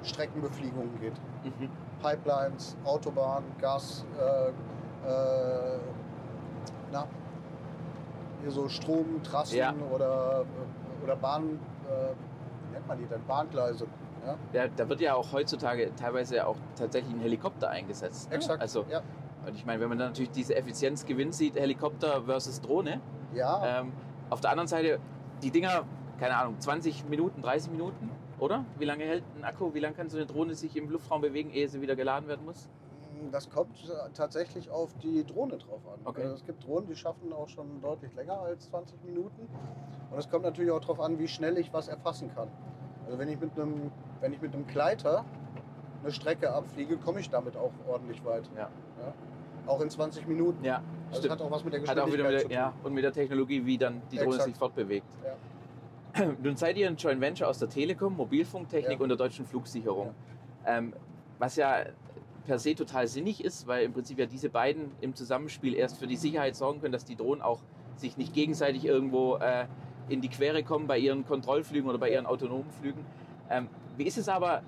Streckenbefliegungen 0.03 0.99
geht. 1.01 1.15
Mhm. 1.45 1.69
Pipelines, 2.01 2.77
Autobahn, 2.85 3.43
Gas, 3.61 4.05
äh, 4.19 4.49
äh, 5.09 5.79
na, 6.93 7.07
hier 8.41 8.51
so 8.51 8.69
Stromtrassen 8.69 9.59
Ja. 9.59 9.75
oder, 9.93 10.45
oder 11.03 11.17
Bahn, 11.17 11.59
äh, 11.89 12.15
wie 12.69 12.73
nennt 12.73 12.87
man 12.87 12.99
die 12.99 13.07
denn? 13.07 13.21
Bahngleise. 13.27 13.87
Ja? 14.27 14.37
Da, 14.53 14.69
da 14.69 14.89
wird 14.89 15.01
ja 15.01 15.15
auch 15.15 15.33
heutzutage 15.33 15.95
teilweise 15.95 16.47
auch 16.47 16.57
tatsächlich 16.77 17.15
ein 17.15 17.21
Helikopter 17.21 17.71
eingesetzt. 17.71 18.31
ne? 18.31 18.37
Exakt. 18.37 18.61
Also, 18.61 18.85
ja. 18.91 19.03
und 19.47 19.55
ich 19.55 19.65
meine, 19.65 19.81
wenn 19.81 19.89
man 19.89 19.99
dann 19.99 20.09
natürlich 20.09 20.31
diese 20.31 20.55
Effizienzgewinn 20.57 21.33
sieht, 21.33 21.57
Helikopter 21.57 22.23
versus 22.23 22.61
Drohne. 22.61 23.01
Ja, 23.35 23.81
Ähm, 23.81 23.93
auf 24.31 24.41
der 24.41 24.51
anderen 24.51 24.69
Seite, 24.69 24.99
die 25.43 25.51
Dinger, 25.51 25.85
keine 26.19 26.37
Ahnung, 26.37 26.59
20 26.59 27.09
Minuten, 27.09 27.43
30 27.43 27.71
Minuten, 27.73 28.11
oder? 28.39 28.65
Wie 28.79 28.85
lange 28.85 29.05
hält 29.05 29.25
ein 29.37 29.45
Akku? 29.45 29.75
Wie 29.75 29.81
lange 29.81 29.95
kann 29.95 30.09
so 30.09 30.17
eine 30.17 30.27
Drohne 30.27 30.55
sich 30.55 30.77
im 30.77 30.89
Luftraum 30.91 31.21
bewegen, 31.21 31.51
ehe 31.51 31.69
sie 31.69 31.81
wieder 31.81 31.97
geladen 31.97 32.29
werden 32.29 32.45
muss? 32.45 32.69
das 33.31 33.51
kommt 33.51 33.77
äh, 33.85 34.11
tatsächlich 34.15 34.71
auf 34.71 34.95
die 34.99 35.25
Drohne 35.25 35.59
drauf 35.59 35.81
an. 35.87 36.01
Okay. 36.05 36.23
Also 36.23 36.35
es 36.35 36.45
gibt 36.45 36.65
Drohnen, 36.67 36.87
die 36.87 36.97
schaffen 36.97 37.33
auch 37.33 37.49
schon 37.49 37.81
deutlich 37.81 38.15
länger 38.15 38.41
als 38.41 38.69
20 38.71 39.03
Minuten. 39.05 39.49
Und 40.11 40.19
es 40.19 40.29
kommt 40.29 40.45
natürlich 40.45 40.71
auch 40.71 40.81
darauf 40.81 41.01
an, 41.01 41.19
wie 41.19 41.29
schnell 41.29 41.59
ich 41.59 41.73
was 41.73 41.89
erfassen 41.89 42.31
kann. 42.35 42.49
Also 43.07 43.19
wenn 43.19 43.29
ich 43.29 43.41
mit 43.41 43.59
einem, 43.59 43.91
wenn 44.21 44.33
ich 44.33 44.41
mit 44.41 44.55
einem 44.55 44.67
Gleiter 44.67 45.25
eine 46.03 46.13
Strecke 46.13 46.53
abfliege, 46.53 46.97
komme 46.97 47.21
ich 47.21 47.31
damit 47.31 47.57
auch 47.57 47.73
ordentlich 47.89 48.25
weit. 48.25 48.49
Ja. 48.57 48.69
Auch 49.67 49.81
in 49.81 49.91
20 49.91 50.27
Minuten. 50.27 50.65
Ja, 50.65 50.83
Also 51.09 51.21
stimmt. 51.21 51.33
hat 51.33 51.43
auch 51.43 51.51
was 51.51 51.63
mit 51.65 51.73
der 51.75 51.81
Geschwindigkeit 51.81 52.13
wieder 52.15 52.25
zu 52.29 52.33
mit 52.33 52.41
tun. 52.43 52.49
der, 52.51 52.59
ja, 52.59 52.73
und 52.85 52.95
mit 52.95 53.05
der 53.05 53.13
Technologie, 53.13 53.65
wie 53.67 53.77
dann 53.77 54.01
die 54.11 54.17
Drohne 54.17 54.31
Exakt. 54.31 54.45
sich 54.45 54.57
fortbewegt. 54.57 55.07
Ja. 56.17 56.27
Nun 56.43 56.57
seid 56.57 56.77
ihr 56.79 56.87
ein 56.89 56.97
Joint 56.97 57.21
Venture 57.21 57.49
aus 57.49 57.59
der 57.59 57.69
Telekom, 57.69 58.17
Mobilfunktechnik 58.17 58.99
Ja. 58.99 59.03
und 59.03 59.09
der 59.11 59.19
deutschen 59.19 59.45
Flugsicherung. 59.45 60.15
Ähm, 60.67 60.95
was 61.39 61.57
ja 61.57 61.85
per 62.47 62.59
se 62.59 62.75
total 62.75 63.07
sinnig 63.07 63.45
ist, 63.45 63.67
weil 63.67 63.85
im 63.85 63.93
Prinzip 63.93 64.19
ja 64.19 64.25
diese 64.27 64.49
beiden 64.49 64.91
im 65.03 65.15
Zusammenspiel 65.15 65.75
erst 65.75 65.99
für 65.99 66.07
die 66.07 66.17
Sicherheit 66.17 66.57
sorgen 66.57 66.81
können, 66.81 66.93
dass 66.93 67.05
die 67.05 67.15
Drohnen 67.17 67.43
auch 67.43 67.61
sich 67.97 68.17
nicht 68.17 68.33
gegenseitig 68.33 68.87
irgendwo 68.87 69.37
äh, 69.37 69.67
in 70.09 70.23
die 70.23 70.29
Quere 70.29 70.63
kommen 70.63 70.87
bei 70.87 70.99
ihren 70.99 71.27
Kontrollflügen 71.27 71.89
oder 71.91 71.99
bei 71.99 72.11
ihren 72.11 72.25
autonomen 72.25 72.71
Flügen. 72.81 73.05
Ähm, 73.51 73.69
wie 73.99 74.05
ist 74.05 74.17
es 74.17 74.29
aber, 74.29 74.63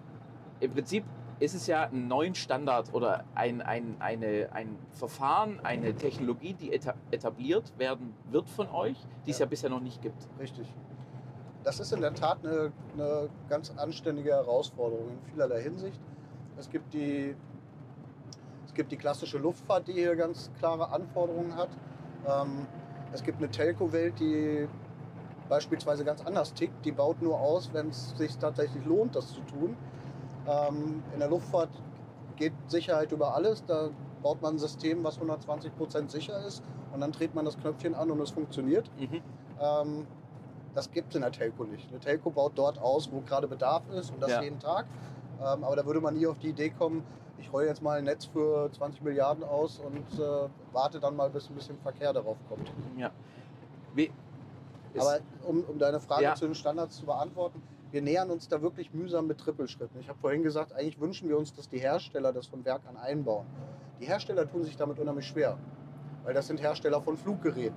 im 0.61 0.73
Prinzip 0.73 1.05
ist 1.39 1.55
es 1.55 1.67
ja 1.67 1.85
ein 1.85 2.07
neuen 2.07 2.35
Standard 2.35 2.93
oder 2.93 3.25
ein, 3.35 3.63
ein, 3.63 3.97
eine, 3.99 4.51
ein 4.53 4.77
Verfahren, 4.91 5.59
eine 5.63 5.95
Technologie, 5.95 6.53
die 6.53 6.73
eta 6.73 6.95
etabliert 7.11 7.73
werden 7.79 8.13
wird 8.31 8.49
von 8.51 8.69
euch, 8.69 8.99
die 9.25 9.31
es 9.31 9.39
ja. 9.39 9.47
Ja. 9.47 9.49
bisher 9.49 9.71
noch 9.71 9.81
nicht 9.81 10.03
gibt. 10.03 10.29
Richtig. 10.39 10.69
Das 11.65 11.81
ist 11.81 11.93
in 11.93 12.01
der 12.01 12.15
Tat 12.15 12.45
eine, 12.45 12.73
eine 12.95 13.31
ganz 13.49 13.71
anständige 13.77 14.31
Herausforderung 14.31 15.09
in 15.11 15.31
vielerlei 15.31 15.63
Hinsicht. 15.63 16.01
Es 16.59 16.69
gibt 16.69 16.93
die, 16.93 17.35
es 18.67 18.75
gibt 18.75 18.93
die 18.93 18.97
klassische 18.97 19.39
Luftfahrt, 19.39 19.89
die 19.89 19.93
hier 19.93 20.17
ganz 20.17 20.51
klare 20.59 20.91
Anforderungen 20.91 21.57
hat. 21.57 21.71
Ähm, 22.29 22.67
es 23.13 23.23
gibt 23.23 23.39
eine 23.39 23.51
Telco-Welt, 23.51 24.21
die 24.21 24.69
beispielsweise 25.51 26.05
ganz 26.05 26.25
anders 26.25 26.55
tickt. 26.55 26.83
Die 26.87 26.93
baut 26.93 27.21
nur 27.21 27.39
aus, 27.39 27.71
wenn 27.75 27.89
es 27.89 28.17
sich 28.17 28.39
tatsächlich 28.39 28.83
lohnt, 28.87 29.15
das 29.17 29.29
zu 29.35 29.41
tun. 29.43 29.77
Ähm, 30.49 31.03
in 31.13 31.19
der 31.19 31.29
Luftfahrt 31.29 31.69
geht 32.37 32.55
Sicherheit 32.69 33.13
über 33.13 33.35
alles. 33.35 33.63
Da 33.67 33.91
baut 34.23 34.41
man 34.41 34.55
ein 34.55 34.59
System, 34.59 35.05
was 35.05 35.17
120 35.17 35.77
Prozent 35.77 36.11
sicher 36.11 36.43
ist 36.47 36.63
und 36.93 37.01
dann 37.01 37.13
dreht 37.13 37.35
man 37.35 37.45
das 37.45 37.59
Knöpfchen 37.59 37.95
an 37.95 38.11
und 38.11 38.21
es 38.21 38.31
funktioniert. 38.31 38.91
Mhm. 38.99 39.21
Ähm, 39.61 40.07
das 40.75 40.91
gibt 40.91 41.11
es 41.11 41.17
in 41.17 41.23
der 41.23 41.33
Telco 41.33 41.65
nicht. 41.65 41.91
Eine 41.91 41.99
Telco 41.99 42.31
baut 42.31 42.53
dort 42.55 42.79
aus, 42.79 43.11
wo 43.13 43.21
gerade 43.21 43.49
Bedarf 43.49 43.83
ist 43.91 44.13
und 44.13 44.23
das 44.23 44.31
Ja. 44.31 44.43
jeden 44.43 44.61
Tag. 44.61 44.87
Ähm, 45.41 45.65
aber 45.65 45.75
da 45.75 45.85
würde 45.85 46.01
man 46.01 46.15
nie 46.15 46.27
auf 46.27 46.39
die 46.39 46.51
Idee 46.51 46.71
kommen, 46.71 47.05
ich 47.39 47.53
rolle 47.53 47.67
jetzt 47.67 47.83
mal 47.83 47.99
ein 47.99 48.05
Netz 48.05 48.27
für 48.27 48.71
20 48.71 49.03
Milliarden 49.03 49.43
aus 49.43 49.81
und 49.81 50.21
äh, 50.21 50.49
warte 50.73 51.01
dann 51.01 51.17
mal, 51.17 51.31
bis 51.31 51.49
ein 51.49 51.55
bisschen 51.55 51.79
Verkehr 51.79 52.13
darauf 52.13 52.37
kommt. 52.49 52.71
Ja. 52.97 53.11
Wie, 53.95 54.13
ist- 54.95 55.03
Aber 55.07 55.19
um, 55.47 55.65
um 55.65 55.79
deine 55.79 56.01
Frage 56.01 56.25
Ja. 56.25 56.35
zu 56.35 56.47
den 56.47 56.55
Standards 56.55 56.97
zu 56.97 57.07
beantworten, 57.07 57.63
wir 57.93 58.03
nähern 58.03 58.31
uns 58.31 58.47
da 58.49 58.63
wirklich 58.63 58.93
mühsam 58.95 59.27
mit 59.27 59.39
Trippelschritten. 59.39 59.99
Ich 60.01 60.09
habe 60.09 60.19
vorhin 60.19 60.43
gesagt, 60.43 60.73
eigentlich 60.73 61.01
wünschen 61.01 61.29
wir 61.29 61.37
uns, 61.37 61.53
dass 61.53 61.69
die 61.69 61.79
Hersteller 61.79 62.33
das 62.33 62.47
von 62.47 62.65
Werk 62.65 62.83
an 62.89 62.97
einbauen. 62.97 63.47
Die 64.01 64.07
Hersteller 64.07 64.49
tun 64.49 64.63
sich 64.65 64.77
damit 64.77 64.99
unheimlich 64.99 65.27
schwer, 65.27 65.57
weil 66.25 66.33
das 66.35 66.47
sind 66.47 66.61
Hersteller 66.61 67.01
von 67.01 67.17
Fluggeräten. 67.17 67.77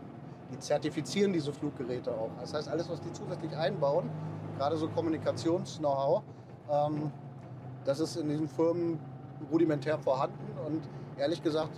Die 0.51 0.59
zertifizieren 0.59 1.33
diese 1.33 1.51
Fluggeräte 1.51 2.11
auch. 2.11 2.29
Das 2.39 2.53
heißt, 2.53 2.69
alles, 2.69 2.87
was 2.89 3.01
die 3.01 3.11
zusätzlich 3.11 3.55
einbauen, 3.57 4.09
gerade 4.57 4.77
so 4.77 4.87
Kommunikations-Know-how, 4.87 6.21
ähm, 6.69 7.11
das 7.85 7.99
ist 7.99 8.15
in 8.15 8.29
diesen 8.29 8.47
Firmen 8.47 8.99
rudimentär 9.51 9.97
vorhanden 9.97 10.37
und 10.67 10.81
ehrlich 11.17 11.41
gesagt, 11.41 11.71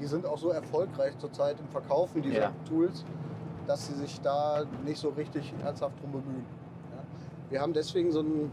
die 0.00 0.06
sind 0.06 0.26
auch 0.26 0.38
so 0.38 0.50
erfolgreich 0.50 1.16
zurzeit 1.18 1.60
im 1.60 1.68
Verkaufen 1.68 2.22
dieser 2.22 2.40
Ja. 2.40 2.52
Tools, 2.66 3.04
dass 3.66 3.86
sie 3.86 3.94
sich 3.94 4.20
da 4.20 4.64
nicht 4.84 4.98
so 4.98 5.10
richtig 5.10 5.54
ernsthaft 5.62 6.00
drum 6.00 6.12
bemühen. 6.12 6.46
Wir 7.50 7.60
haben 7.60 7.72
deswegen 7.72 8.10
so 8.10 8.20
ein, 8.20 8.50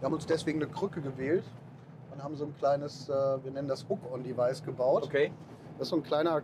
wir 0.00 0.06
haben 0.06 0.14
uns 0.14 0.26
deswegen 0.26 0.62
eine 0.62 0.70
Krücke 0.70 1.00
gewählt 1.00 1.44
und 2.12 2.22
haben 2.22 2.36
so 2.36 2.44
ein 2.44 2.56
kleines, 2.56 3.08
äh, 3.08 3.12
wir 3.12 3.50
nennen 3.50 3.68
das 3.68 3.88
Hook-on-Device 3.88 4.62
gebaut. 4.62 5.04
okay. 5.04 5.32
Das 5.78 5.88
ist 5.88 5.90
so 5.90 5.96
ein 5.96 6.02
kleiner, 6.04 6.42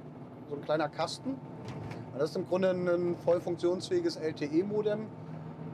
so 0.48 0.56
ein 0.56 0.62
kleiner 0.62 0.88
Kasten. 0.88 1.30
Und 1.30 2.18
das 2.18 2.30
ist 2.30 2.36
im 2.36 2.46
Grunde 2.46 2.70
ein 2.70 3.16
voll 3.24 3.40
funktionsfähiges 3.40 4.16
LTE-Modem, 4.16 5.06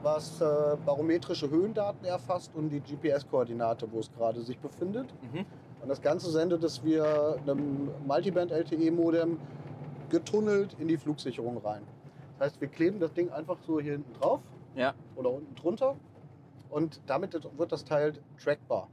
was 0.03 0.39
äh, 0.39 0.77
barometrische 0.85 1.49
Höhendaten 1.49 2.05
erfasst 2.05 2.51
und 2.55 2.69
die 2.69 2.81
GPS-Koordinate, 2.81 3.91
wo 3.91 3.99
es 3.99 4.11
gerade 4.13 4.41
sich 4.41 4.59
befindet. 4.59 5.07
Mhm. 5.33 5.45
Und 5.81 5.89
das 5.89 6.01
Ganze 6.01 6.29
sendet 6.29 6.63
es 6.63 6.83
via 6.83 7.33
einem 7.33 7.89
Multiband-LTE-Modem 8.05 9.39
getunnelt 10.09 10.75
in 10.79 10.87
die 10.87 10.97
Flugsicherung 10.97 11.57
rein. 11.57 11.83
Das 12.37 12.47
heißt, 12.51 12.61
wir 12.61 12.67
kleben 12.67 12.99
das 12.99 13.13
Ding 13.13 13.31
einfach 13.31 13.57
so 13.65 13.79
hier 13.79 13.93
hinten 13.93 14.13
drauf 14.13 14.41
Ja. 14.75 14.93
oder 15.15 15.31
unten 15.31 15.55
drunter 15.55 15.95
und 16.69 17.01
damit 17.07 17.33
wird 17.57 17.71
das 17.71 17.83
Teil 17.85 18.13
trackbar 18.41 18.89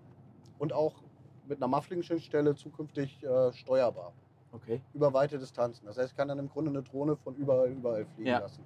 und 0.58 0.72
auch 0.72 1.02
mit 1.46 1.58
einer 1.58 1.68
Muffling-Schnittstelle 1.68 2.54
zukünftig 2.54 3.22
äh, 3.22 3.52
steuerbar 3.52 4.14
Okay. 4.52 4.80
über 4.92 5.12
weite 5.12 5.38
Distanzen. 5.38 5.84
Das 5.86 5.98
heißt, 5.98 6.10
ich 6.12 6.16
kann 6.16 6.28
dann 6.28 6.38
im 6.38 6.48
Grunde 6.48 6.70
eine 6.70 6.82
Drohne 6.82 7.16
von 7.16 7.34
überall, 7.34 7.70
überall 7.70 8.06
fliegen 8.06 8.30
Ja. 8.30 8.38
lassen. 8.38 8.64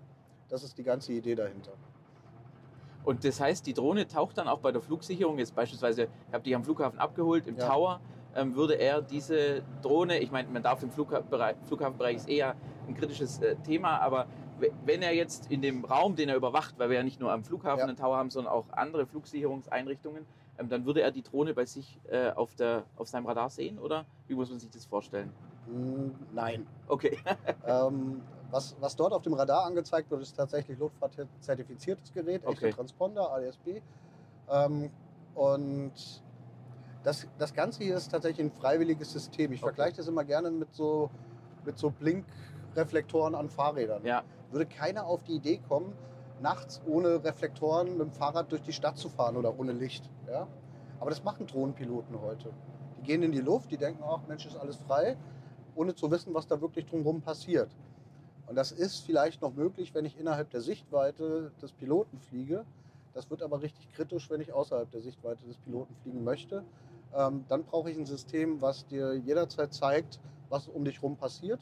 Das 0.49 0.63
ist 0.63 0.77
die 0.79 0.83
ganze 0.85 1.13
Idee 1.13 1.35
dahinter. 1.35 1.73
Und 3.05 3.25
das 3.25 3.41
heißt, 3.41 3.67
die 3.67 3.73
Drohne 3.73 4.07
taucht 4.07 4.37
dann 4.37 4.49
auch 4.49 4.59
bei 4.61 4.71
der 4.71 4.83
Flugsicherung, 4.83 5.39
jetzt 5.39 5.55
beispielsweise, 5.55 6.09
ich 6.29 6.35
habe 6.35 6.45
die 6.45 6.55
am 6.55 6.63
Flughafen 6.63 6.99
abgeholt, 6.99 7.47
im 7.47 7.57
Ja. 7.57 7.67
Tower, 7.69 8.01
ähm, 8.35 8.55
würde 8.55 8.75
er 8.75 9.03
diese 9.03 9.63
Drohne, 9.83 10.19
ich 10.19 10.31
meine, 10.31 10.49
man 10.49 10.63
darf 10.63 10.83
im 10.83 10.91
Flugha- 10.91 11.23
Flughafenbereich 11.67 12.17
ist 12.17 12.29
eher 12.29 12.55
ein 12.87 12.95
kritisches 12.95 13.41
äh, 13.41 13.57
Thema, 13.57 13.99
aber 14.01 14.27
wenn 14.85 15.03
er 15.03 15.15
jetzt 15.15 15.51
in 15.51 15.63
dem 15.63 15.85
Raum, 15.85 16.17
den 16.17 16.29
er 16.29 16.37
überwacht, 16.37 16.79
weil 16.79 16.91
wir 16.91 16.97
ja 16.97 17.03
nicht 17.05 17.21
nur 17.21 17.31
am 17.31 17.45
Flughafen 17.45 17.79
Ja. 17.79 17.85
einen 17.87 17.97
Tower 17.97 18.17
haben, 18.17 18.31
sondern 18.31 18.53
auch 18.53 18.65
andere 18.73 19.07
Flugsicherungseinrichtungen, 19.07 20.27
ähm, 20.59 20.69
dann 20.69 20.85
würde 20.85 21.01
er 21.03 21.13
die 21.13 21.23
Drohne 21.23 21.55
bei 21.55 21.65
sich 21.65 22.01
äh, 22.09 22.31
auf, 22.31 22.55
der, 22.57 22.85
auf 22.97 23.09
seinem 23.09 23.27
Radar 23.27 23.51
sehen 23.51 23.79
oder 23.79 24.05
wie 24.27 24.35
muss 24.35 24.51
man 24.51 24.59
sich 24.59 24.71
das 24.71 24.85
vorstellen? 24.85 25.33
Hm, 25.67 26.15
Nein. 26.33 26.67
Okay. 26.89 27.19
ähm, 27.67 28.23
was, 28.51 28.75
was 28.81 28.97
dort 28.97 29.13
auf 29.13 29.23
dem 29.23 29.35
Radar 29.35 29.65
angezeigt 29.65 30.11
wird, 30.11 30.23
ist 30.23 30.35
tatsächlich 30.37 30.79
Luftfahrt-zertifiziertes 30.79 32.13
Gerät, 32.13 32.43
echter 32.45 32.51
Okay. 32.67 32.73
Transponder, 32.73 33.31
ADSB. 33.33 33.81
Ähm, 34.51 34.91
und 35.35 35.93
das, 37.09 37.27
das 37.39 37.55
Ganze 37.55 37.83
hier 37.83 37.97
ist 37.97 38.11
tatsächlich 38.11 38.47
ein 38.47 38.53
freiwilliges 38.53 39.11
System. 39.13 39.51
Ich 39.53 39.63
Okay. 39.63 39.75
vergleiche 39.75 39.97
das 39.97 40.09
immer 40.09 40.25
gerne 40.25 40.51
mit 40.51 40.75
so, 40.75 41.11
mit 41.65 41.79
so 41.79 41.91
Blinkreflektoren 41.91 43.35
an 43.35 43.49
Fahrrädern. 43.49 44.05
Ja, 44.05 44.25
Würde 44.51 44.67
keiner 44.67 45.07
auf 45.07 45.23
die 45.23 45.37
Idee 45.37 45.59
kommen, 45.69 45.95
nachts 46.43 46.83
ohne 46.87 47.25
Reflektoren 47.25 47.93
mit 47.93 48.01
dem 48.01 48.13
Fahrrad 48.13 48.53
durch 48.53 48.61
die 48.63 48.75
Stadt 48.75 48.99
zu 48.99 49.09
fahren 49.09 49.39
oder 49.39 49.59
ohne 49.59 49.73
Licht. 49.73 50.11
Ja? 50.31 50.47
Aber 51.01 51.09
das 51.09 51.25
machen 51.25 51.47
Drohnenpiloten 51.47 52.21
heute. 52.21 52.51
Die 52.99 53.03
gehen 53.05 53.23
in 53.23 53.33
die 53.33 53.41
Luft, 53.41 53.71
die 53.71 53.79
denken, 53.79 54.03
ach 54.07 54.21
Mensch, 54.29 54.45
ist 54.45 54.57
alles 54.57 54.77
frei, 54.77 55.17
ohne 55.75 55.95
zu 55.95 56.11
wissen, 56.11 56.35
was 56.35 56.47
da 56.47 56.61
wirklich 56.61 56.85
drumherum 56.85 57.23
passiert. 57.23 57.71
Und 58.47 58.55
das 58.57 58.71
ist 58.71 59.01
vielleicht 59.01 59.41
noch 59.41 59.55
möglich, 59.55 59.95
wenn 59.95 60.05
ich 60.05 60.19
innerhalb 60.19 60.51
der 60.51 60.61
Sichtweite 60.61 61.53
des 61.63 61.73
Piloten 61.73 62.19
fliege. 62.19 62.67
Das 63.15 63.31
wird 63.31 63.43
aber 63.43 63.63
richtig 63.63 63.91
kritisch, 63.93 64.29
wenn 64.31 64.41
ich 64.43 64.53
außerhalb 64.53 64.91
der 64.91 65.01
Sichtweite 65.01 65.45
des 65.47 65.57
Piloten 65.57 65.95
fliegen 66.03 66.23
möchte. 66.23 66.65
Ähm, 67.15 67.45
dann 67.49 67.65
brauche 67.65 67.91
ich 67.91 67.97
ein 67.97 68.07
System, 68.07 68.61
was 68.61 68.87
dir 68.87 69.15
jederzeit 69.15 69.73
zeigt, 69.73 70.21
was 70.49 70.69
um 70.69 70.85
dich 70.85 70.97
herum 70.97 71.17
passiert. 71.17 71.61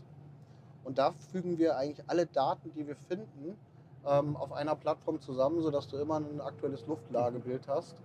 Und 0.84 0.98
da 0.98 1.12
fügen 1.12 1.58
wir 1.58 1.76
eigentlich 1.76 2.04
alle 2.08 2.26
Daten, 2.26 2.72
die 2.72 2.86
wir 2.86 2.96
finden, 2.96 3.58
ähm, 4.06 4.36
auf 4.36 4.52
einer 4.52 4.76
Plattform 4.76 5.20
zusammen, 5.20 5.60
sodass 5.60 5.88
du 5.88 5.96
immer 5.96 6.20
ein 6.20 6.40
aktuelles 6.40 6.86
Luftlagebild 6.86 7.66
hast, 7.68 7.96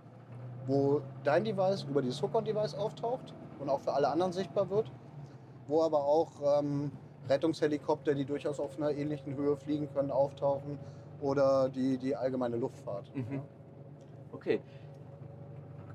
wo 0.66 1.00
dein 1.24 1.44
Device 1.44 1.84
über 1.84 2.02
dieses 2.02 2.20
Hook-on-Device 2.22 2.74
auftaucht 2.74 3.34
und 3.60 3.68
auch 3.68 3.80
für 3.80 3.92
alle 3.92 4.08
anderen 4.08 4.32
sichtbar 4.32 4.68
wird, 4.70 4.90
wo 5.68 5.82
aber 5.82 6.04
auch 6.04 6.58
ähm, 6.58 6.90
Rettungshelikopter, 7.28 8.14
die 8.14 8.24
durchaus 8.24 8.58
auf 8.58 8.76
einer 8.76 8.90
ähnlichen 8.90 9.36
Höhe 9.36 9.56
fliegen 9.56 9.88
können, 9.92 10.10
auftauchen 10.10 10.78
oder 11.20 11.68
die, 11.68 11.98
die 11.98 12.16
allgemeine 12.16 12.56
Luftfahrt. 12.56 13.14
Mhm. 13.14 13.34
Ja. 13.34 13.42
Okay. 14.32 14.60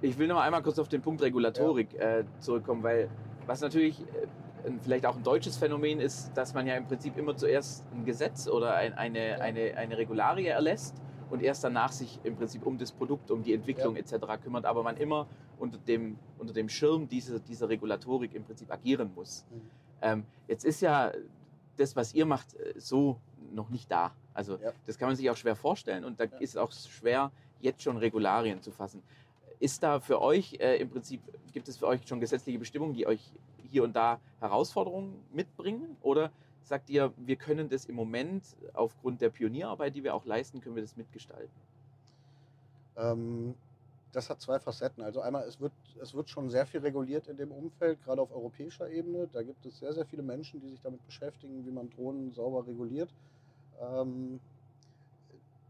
Ich 0.01 0.17
will 0.17 0.27
noch 0.27 0.39
einmal 0.39 0.61
kurz 0.61 0.77
auf 0.79 0.87
den 0.87 1.01
Punkt 1.01 1.21
Regulatorik 1.21 1.93
äh, 1.95 2.23
zurückkommen, 2.39 2.83
weil 2.83 3.09
was 3.47 3.61
natürlich 3.61 3.99
äh, 4.01 4.71
vielleicht 4.81 5.05
auch 5.05 5.15
ein 5.15 5.23
deutsches 5.23 5.57
Phänomen 5.57 5.99
ist, 5.99 6.31
dass 6.35 6.53
man 6.53 6.67
ja 6.67 6.75
im 6.75 6.85
Prinzip 6.85 7.17
immer 7.17 7.35
zuerst 7.35 7.83
ein 7.93 8.05
Gesetz 8.05 8.47
oder 8.47 8.75
ein, 8.75 8.93
eine, 8.93 9.29
Ja. 9.29 9.35
eine, 9.37 9.75
eine 9.75 9.97
Regularie 9.97 10.45
erlässt 10.47 10.95
und 11.29 11.41
erst 11.41 11.63
danach 11.63 11.91
sich 11.91 12.19
im 12.23 12.35
Prinzip 12.35 12.65
um 12.65 12.77
das 12.77 12.91
Produkt, 12.91 13.31
um 13.31 13.41
die 13.43 13.53
Entwicklung 13.53 13.95
etc. 13.95 14.13
kümmert, 14.43 14.65
aber 14.65 14.83
man 14.83 14.97
immer 14.97 15.27
unter 15.57 15.77
dem, 15.79 16.17
unter 16.37 16.53
dem 16.53 16.69
Schirm 16.69 17.07
dieser, 17.07 17.39
dieser 17.39 17.67
Regulatorik 17.67 18.35
im 18.35 18.43
Prinzip 18.43 18.71
agieren 18.71 19.11
muss. 19.15 19.45
Mhm. 19.49 19.61
Ähm, 20.01 20.23
jetzt 20.47 20.63
ist 20.63 20.81
ja 20.81 21.11
das, 21.77 21.95
was 21.95 22.13
ihr 22.13 22.25
macht, 22.27 22.53
äh, 22.53 22.73
so 22.77 23.17
noch 23.51 23.69
nicht 23.69 23.89
da. 23.91 24.11
Also 24.35 24.57
Ja. 24.57 24.71
das 24.85 24.99
kann 24.99 25.07
man 25.09 25.15
sich 25.15 25.27
auch 25.31 25.37
schwer 25.37 25.55
vorstellen 25.55 26.03
und 26.05 26.19
da 26.19 26.25
Ja. 26.25 26.29
ist 26.39 26.51
es 26.51 26.57
auch 26.57 26.71
schwer, 26.71 27.31
jetzt 27.61 27.81
schon 27.81 27.97
Regularien 27.97 28.61
zu 28.61 28.69
fassen. 28.71 29.01
Ist 29.59 29.81
da 29.83 29.99
für 29.99 30.21
euch 30.21 30.57
äh, 30.59 30.77
im 30.77 30.89
Prinzip, 30.89 31.21
gibt 31.51 31.67
es 31.67 31.77
für 31.77 31.87
euch 31.87 32.07
schon 32.07 32.19
gesetzliche 32.19 32.59
Bestimmungen, 32.59 32.93
die 32.93 33.07
euch 33.07 33.31
hier 33.69 33.83
und 33.83 33.95
da 33.95 34.19
Herausforderungen 34.39 35.15
mitbringen? 35.33 35.97
Oder 36.01 36.31
sagt 36.63 36.89
ihr, 36.89 37.13
wir 37.17 37.35
können 37.35 37.69
das 37.69 37.85
im 37.85 37.95
Moment 37.95 38.43
aufgrund 38.73 39.21
der 39.21 39.29
Pionierarbeit, 39.29 39.95
die 39.95 40.03
wir 40.03 40.13
auch 40.13 40.25
leisten, 40.25 40.61
können 40.61 40.75
wir 40.75 40.83
das 40.83 40.95
mitgestalten? 40.95 41.49
Ähm, 42.97 43.55
das 44.11 44.29
hat 44.29 44.41
zwei 44.41 44.59
Facetten. 44.59 45.03
Also 45.03 45.21
einmal, 45.21 45.43
es 45.47 45.59
wird, 45.59 45.73
es 46.01 46.13
wird 46.13 46.29
schon 46.29 46.49
sehr 46.49 46.65
viel 46.65 46.79
reguliert 46.79 47.27
in 47.27 47.37
dem 47.37 47.51
Umfeld, 47.51 48.03
gerade 48.03 48.21
auf 48.21 48.31
europäischer 48.31 48.89
Ebene. 48.89 49.27
Da 49.31 49.43
gibt 49.43 49.65
es 49.65 49.79
sehr, 49.79 49.93
sehr 49.93 50.05
viele 50.05 50.23
Menschen, 50.23 50.61
die 50.61 50.69
sich 50.69 50.81
damit 50.81 51.05
beschäftigen, 51.05 51.65
wie 51.65 51.71
man 51.71 51.89
Drohnen 51.89 52.31
sauber 52.31 52.65
reguliert. 52.65 53.09
Ähm, 53.81 54.39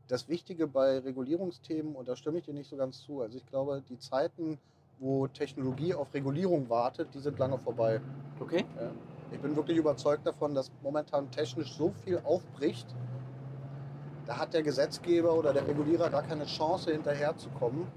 das 0.07 0.29
Wichtige 0.29 0.67
bei 0.67 0.99
Regulierungsthemen, 0.99 1.95
und 1.95 2.07
da 2.07 2.15
stimme 2.15 2.39
ich 2.39 2.45
dir 2.45 2.53
nicht 2.53 2.69
so 2.69 2.77
ganz 2.77 3.01
zu, 3.01 3.21
also 3.21 3.37
ich 3.37 3.45
glaube, 3.45 3.83
die 3.87 3.99
Zeiten, 3.99 4.57
wo 4.99 5.27
Technologie 5.27 5.93
auf 5.93 6.13
Regulierung 6.13 6.69
wartet, 6.69 7.13
die 7.13 7.19
sind 7.19 7.37
lange 7.39 7.57
vorbei. 7.57 8.01
Okay? 8.39 8.65
Ja. 8.79 8.91
Ich 9.31 9.39
bin 9.39 9.55
wirklich 9.55 9.77
überzeugt 9.77 10.25
davon, 10.25 10.55
dass 10.55 10.71
momentan 10.81 11.29
technisch 11.29 11.73
so 11.73 11.91
viel 12.03 12.21
aufbricht, 12.23 12.87
da 14.25 14.37
hat 14.37 14.53
der 14.53 14.63
Gesetzgeber 14.63 15.33
oder 15.33 15.53
der 15.53 15.67
Regulierer 15.67 16.09
gar 16.09 16.23
keine 16.23 16.45
Chance 16.45 16.91
hinterherzukommen, 16.91 17.87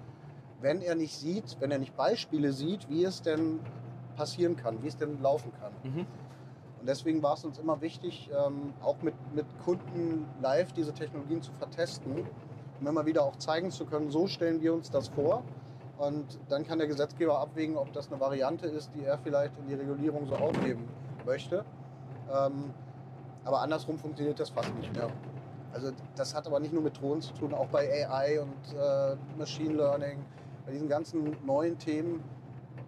wenn 0.60 0.82
er 0.82 0.94
nicht 0.94 1.14
sieht, 1.14 1.56
wenn 1.60 1.70
er 1.70 1.78
nicht 1.78 1.96
Beispiele 1.96 2.52
sieht, 2.52 2.88
wie 2.88 3.04
es 3.04 3.22
denn 3.22 3.60
passieren 4.16 4.56
kann, 4.56 4.82
wie 4.82 4.88
es 4.88 4.96
denn 4.96 5.20
laufen 5.22 5.52
kann. 5.60 5.72
Mhm. 5.82 6.06
Und 6.80 6.88
deswegen 6.88 7.22
war 7.22 7.34
es 7.34 7.44
uns 7.44 7.58
immer 7.58 7.80
wichtig, 7.82 8.30
ähm, 8.32 8.72
auch 8.82 9.02
mit, 9.02 9.14
mit 9.34 9.46
Kunden 9.64 10.26
live 10.40 10.72
diese 10.72 10.92
Technologien 10.92 11.42
zu 11.42 11.52
vertesten, 11.52 12.26
um 12.80 12.86
immer 12.86 13.04
wieder 13.04 13.22
auch 13.22 13.36
zeigen 13.36 13.70
zu 13.70 13.84
können, 13.84 14.10
so 14.10 14.26
stellen 14.26 14.62
wir 14.62 14.72
uns 14.72 14.90
das 14.90 15.08
vor. 15.08 15.42
Und 15.98 16.38
dann 16.48 16.66
kann 16.66 16.78
der 16.78 16.88
Gesetzgeber 16.88 17.38
abwägen, 17.38 17.76
ob 17.76 17.92
das 17.92 18.10
eine 18.10 18.18
Variante 18.18 18.66
ist, 18.66 18.90
die 18.94 19.04
er 19.04 19.18
vielleicht 19.18 19.58
in 19.58 19.66
die 19.68 19.74
Regulierung 19.74 20.26
so 20.26 20.34
aufnehmen 20.34 20.88
möchte. 21.26 21.64
Ähm, 22.32 22.72
aber 23.44 23.60
andersrum 23.60 23.98
funktioniert 23.98 24.40
das 24.40 24.48
fast 24.48 24.74
nicht 24.76 24.94
mehr. 24.94 25.10
Also 25.72 25.92
das 26.16 26.34
hat 26.34 26.46
aber 26.46 26.58
nicht 26.58 26.72
nur 26.72 26.82
mit 26.82 26.98
Drohnen 27.00 27.20
zu 27.20 27.34
tun, 27.34 27.52
auch 27.52 27.68
bei 27.68 28.08
AI 28.08 28.40
und 28.40 28.74
äh, 28.74 29.16
Machine 29.38 29.74
Learning, 29.74 30.24
bei 30.64 30.72
diesen 30.72 30.88
ganzen 30.88 31.36
neuen 31.44 31.78
Themen 31.78 32.22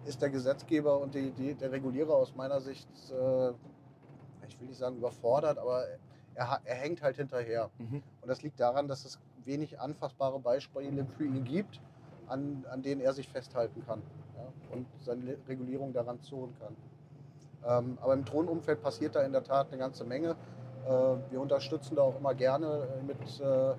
ist 0.05 0.21
der 0.21 0.29
Gesetzgeber 0.29 0.99
und 0.99 1.13
die, 1.13 1.31
die, 1.31 1.53
der 1.53 1.71
Regulierer 1.71 2.13
aus 2.13 2.35
meiner 2.35 2.59
Sicht, 2.59 2.87
äh, 3.11 3.51
ich 4.47 4.59
will 4.59 4.67
nicht 4.67 4.77
sagen 4.77 4.97
überfordert, 4.97 5.57
aber 5.57 5.85
er, 6.35 6.59
er 6.63 6.75
hängt 6.75 7.01
halt 7.01 7.17
hinterher. 7.17 7.69
Mhm. 7.77 8.03
Und 8.21 8.27
das 8.27 8.41
liegt 8.41 8.59
daran, 8.59 8.87
dass 8.87 9.05
es 9.05 9.19
wenig 9.45 9.79
anfassbare 9.79 10.39
Beispiele 10.39 11.05
für 11.17 11.25
ihn 11.25 11.43
gibt, 11.43 11.81
an, 12.27 12.65
an 12.71 12.81
denen 12.81 13.01
er 13.01 13.13
sich 13.13 13.27
festhalten 13.27 13.83
kann 13.85 14.01
ja, 14.35 14.75
und 14.75 14.87
seine 14.99 15.37
Regulierung 15.47 15.93
daran 15.93 16.21
zurren 16.21 16.53
kann. 16.59 16.75
Ähm, 17.65 17.97
aber 18.01 18.13
im 18.13 18.25
Drohnenumfeld 18.25 18.81
passiert 18.81 19.15
da 19.15 19.23
in 19.23 19.31
der 19.31 19.43
Tat 19.43 19.67
eine 19.69 19.77
ganze 19.77 20.03
Menge. 20.03 20.35
Äh, 20.85 20.89
wir 21.31 21.39
unterstützen 21.39 21.95
da 21.95 22.01
auch 22.03 22.17
immer 22.17 22.33
gerne 22.33 22.87
äh, 22.99 23.03
mit, 23.03 23.17
äh, 23.39 23.73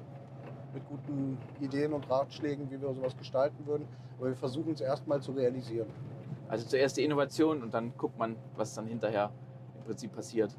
mit 0.73 0.87
guten 0.89 1.39
Ideen 1.61 1.93
und 1.93 2.09
Ratschlägen, 2.11 2.71
wie 2.71 2.81
wir 2.81 2.95
sowas 2.95 3.17
gestalten 3.17 3.67
würden. 3.67 3.87
Aber 4.19 4.29
wir 4.29 4.37
versuchen 4.37 4.73
es 4.73 4.81
erstmal 4.81 5.21
zu 5.21 5.33
realisieren. 5.33 5.89
Also 6.49 6.67
zuerst 6.67 6.97
die 6.97 7.05
Innovation 7.05 7.63
und 7.63 7.75
dann 7.75 7.97
guckt 7.97 8.19
man, 8.19 8.37
was 8.57 8.75
dann 8.75 8.87
hinterher 8.87 9.31
Prinzip 9.85 10.13
passiert. 10.13 10.57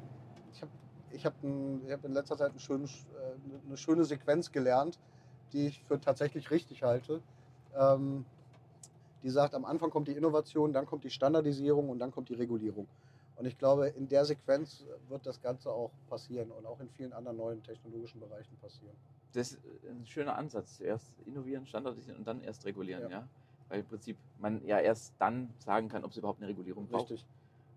Ich 0.52 0.62
habe 0.62 0.72
ich 1.10 1.26
hab 1.26 1.34
ich 1.84 1.92
hab 1.92 2.04
in 2.04 2.12
letzter 2.12 2.36
Zeit 2.36 2.50
eine 2.50 2.60
schöne, 2.60 2.84
äh, 2.84 3.66
eine 3.66 3.76
schöne 3.76 4.04
Sequenz 4.04 4.50
gelernt, 4.50 4.98
die 5.52 5.68
ich 5.68 5.82
für 5.84 6.00
tatsächlich 6.00 6.50
richtig 6.50 6.82
halte. 6.82 7.22
Ähm, 7.76 8.24
die 9.22 9.30
sagt, 9.30 9.54
am 9.54 9.64
Anfang 9.64 9.90
kommt 9.90 10.08
die 10.08 10.12
Innovation, 10.12 10.72
dann 10.72 10.86
kommt 10.86 11.04
die 11.04 11.10
Standardisierung 11.10 11.88
und 11.88 11.98
dann 11.98 12.12
kommt 12.12 12.28
die 12.28 12.34
Regulierung. 12.34 12.86
Und 13.36 13.44
ich 13.44 13.58
glaube, 13.58 13.88
in 13.88 14.08
der 14.08 14.24
Sequenz 14.24 14.84
wird 15.08 15.26
das 15.26 15.40
Ganze 15.40 15.70
auch 15.70 15.90
passieren 16.08 16.50
und 16.50 16.64
auch 16.64 16.80
in 16.80 16.88
vielen 16.88 17.12
anderen 17.12 17.36
neuen 17.36 17.62
technologischen 17.62 18.20
Bereichen 18.20 18.56
passieren. 18.56 18.96
Das 19.34 19.52
ist 19.52 19.60
ein 19.88 20.06
schöner 20.06 20.36
Ansatz. 20.36 20.78
Zuerst 20.78 21.12
innovieren, 21.26 21.66
standardisieren 21.66 22.18
und 22.18 22.26
dann 22.26 22.40
erst 22.40 22.64
regulieren, 22.64 23.02
ja. 23.02 23.10
Ja. 23.10 23.28
Weil 23.68 23.80
im 23.80 23.86
Prinzip 23.86 24.16
man 24.38 24.64
ja 24.64 24.78
erst 24.78 25.12
dann 25.18 25.52
sagen 25.58 25.88
kann, 25.88 26.04
ob 26.04 26.12
es 26.12 26.16
überhaupt 26.16 26.40
eine 26.40 26.48
Regulierung 26.48 26.86
braucht. 26.86 27.10
Richtig. 27.10 27.26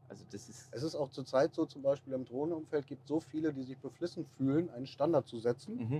Also 0.10 0.26
das 0.26 0.50
ist. 0.50 0.72
Es 0.72 0.84
ist 0.84 0.95
auch 0.95 1.10
zurzeit 1.10 1.54
so, 1.54 1.65
zum 1.65 1.82
Beispiel 1.84 2.13
im 2.13 2.26
Drohnenumfeld 2.26 2.88
gibt 2.88 3.04
es 3.04 3.08
so 3.08 3.19
viele, 3.19 3.54
die 3.54 3.63
sich 3.63 3.80
beflissen 3.80 4.26
fühlen, 4.26 4.69
einen 4.69 4.88
Standard 4.88 5.28
zu 5.28 5.39
setzen. 5.39 5.82
Mhm. 5.82 6.00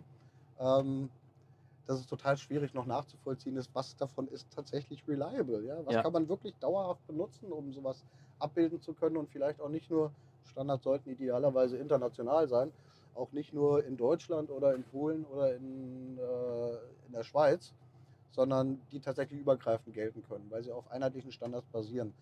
ähm, 0.58 1.12
dass 1.86 2.00
es 2.00 2.08
total 2.08 2.38
schwierig 2.38 2.74
noch 2.76 2.86
nachzuvollziehen 2.86 3.58
ist, 3.58 3.76
was 3.76 3.96
davon 3.98 4.28
ist 4.28 4.52
tatsächlich 4.52 5.08
reliable. 5.08 5.66
Ja? 5.66 5.86
Was 5.86 5.96
Ja. 5.96 6.02
kann 6.02 6.14
man 6.14 6.30
wirklich 6.30 6.58
dauerhaft 6.60 7.06
benutzen, 7.08 7.52
um 7.52 7.74
sowas 7.74 8.06
abbilden 8.40 8.82
zu 8.82 8.96
können 8.96 9.18
und 9.18 9.30
vielleicht 9.30 9.62
auch 9.62 9.70
nicht 9.70 9.90
nur, 9.92 10.16
Standards 10.44 10.84
sollten 10.86 11.10
idealerweise 11.10 11.78
international 11.78 12.48
sein, 12.50 12.74
auch 13.14 13.32
nicht 13.34 13.54
nur 13.54 13.86
in 13.86 13.98
Deutschland 13.98 14.52
oder 14.52 14.76
in 14.76 14.86
Polen 14.86 15.26
oder 15.26 15.56
in, 15.56 16.18
äh, 16.20 16.78
in 17.08 17.14
der 17.14 17.24
Schweiz, 17.24 17.76
sondern 18.32 18.88
die 18.90 19.02
tatsächlich 19.02 19.40
übergreifend 19.40 19.96
gelten 19.96 20.24
können, 20.24 20.52
weil 20.52 20.64
sie 20.64 20.72
auf 20.74 20.90
einheitlichen 20.92 21.32
Standards 21.34 21.68
basieren. 21.70 22.16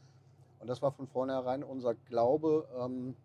Und 0.60 0.67
das 0.67 0.82
war 0.82 0.91
von 0.91 1.08
vornherein 1.08 1.63
unser 1.63 1.96
Glaube, 1.96 2.67
ähm, 2.80 3.15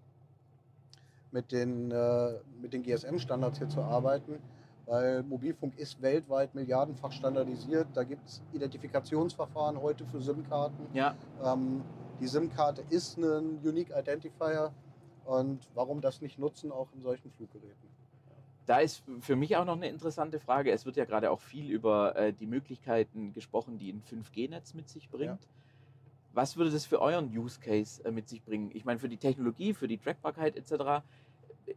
mit 1.30 1.50
den, 1.50 1.90
äh, 1.90 2.34
mit 2.60 2.72
den 2.72 2.82
GSM-Standards 2.82 3.58
hier 3.58 3.68
zu 3.68 3.80
arbeiten, 3.80 4.38
weil 4.86 5.22
Mobilfunk 5.22 5.78
ist 5.78 6.02
weltweit 6.02 6.54
milliardenfach 6.54 7.12
standardisiert. 7.12 7.88
Da 7.94 8.04
gibt 8.04 8.28
es 8.28 8.42
Identifikationsverfahren 8.52 9.80
heute 9.80 10.04
für 10.04 10.20
SIM-Karten. 10.20 10.86
Ja, 10.92 11.14
Ähm, 11.42 11.82
die 12.20 12.26
SIM-Karte 12.26 12.84
ist 12.90 13.16
ein 13.16 13.60
Unique 13.64 13.90
Identifier 13.90 14.72
und 15.24 15.68
warum 15.74 16.00
das 16.00 16.20
nicht 16.20 16.38
nutzen, 16.38 16.70
auch 16.70 16.88
in 16.94 17.00
solchen 17.00 17.30
Fluggeräten? 17.30 17.92
da 18.66 18.78
ist 18.78 19.02
für 19.20 19.36
mich 19.36 19.56
auch 19.56 19.64
noch 19.64 19.76
eine 19.76 19.88
interessante 19.88 20.38
Frage. 20.38 20.70
Es 20.70 20.86
wird 20.86 20.96
ja 20.96 21.04
gerade 21.04 21.30
auch 21.30 21.40
viel 21.40 21.70
über 21.70 22.16
äh, 22.16 22.32
die 22.32 22.46
Möglichkeiten 22.46 23.32
gesprochen, 23.32 23.78
die 23.78 23.92
ein 23.92 24.02
5G-Netz 24.02 24.74
mit 24.74 24.88
sich 24.88 25.10
bringt. 25.10 25.48
Was 26.34 26.56
würde 26.56 26.70
das 26.70 26.86
für 26.86 27.00
euren 27.00 27.36
Use 27.36 27.60
Case 27.60 28.04
äh, 28.04 28.10
mit 28.10 28.28
sich 28.28 28.42
bringen? 28.42 28.70
Ich 28.74 28.84
meine, 28.84 28.98
für 28.98 29.08
die 29.08 29.18
Technologie, 29.18 29.74
für 29.74 29.88
die 29.88 29.98
Trackbarkeit 29.98 30.56
etc. 30.56 30.72
äh, 31.66 31.74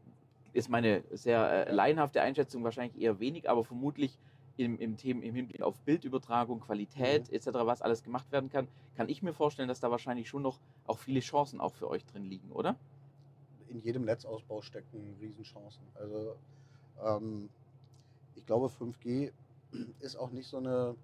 ist 0.54 0.70
meine 0.70 1.04
sehr 1.12 1.68
äh, 1.68 1.72
laienhafte 1.72 2.22
Einschätzung 2.22 2.64
wahrscheinlich 2.64 3.02
eher 3.02 3.20
wenig, 3.20 3.50
aber 3.50 3.64
vermutlich 3.64 4.18
im, 4.58 4.80
im, 4.80 4.96
Themen, 4.96 5.22
im 5.22 5.36
Hinblick 5.36 5.62
auf 5.62 5.78
Bildübertragung, 5.82 6.62
Qualität 6.62 7.30
etc., 7.32 7.48
was 7.54 7.82
alles 7.82 8.04
gemacht 8.04 8.32
werden 8.32 8.50
kann, 8.50 8.68
kann 8.96 9.10
ich 9.10 9.22
mir 9.22 9.34
vorstellen, 9.34 9.68
dass 9.68 9.82
da 9.82 9.92
wahrscheinlich 9.92 10.30
schon 10.30 10.44
noch 10.44 10.60
auch 10.88 11.00
viele 11.00 11.20
Chancen 11.20 11.60
auch 11.60 11.74
für 11.74 11.90
euch 11.90 12.06
drin 12.06 12.24
liegen, 12.24 12.52
oder? 12.52 12.78
in 13.76 13.82
jedem 13.82 14.06
Netzausbau 14.06 14.62
stecken 14.62 15.16
Riesenchancen. 15.20 15.84
Also 15.96 16.36
ähm, 17.04 17.50
ich 18.36 18.46
glaube 18.46 18.68
5G 18.68 19.32
ist 20.00 20.16
auch 20.16 20.32
nicht 20.32 20.48
so 20.48 20.58
eine, 20.58 20.96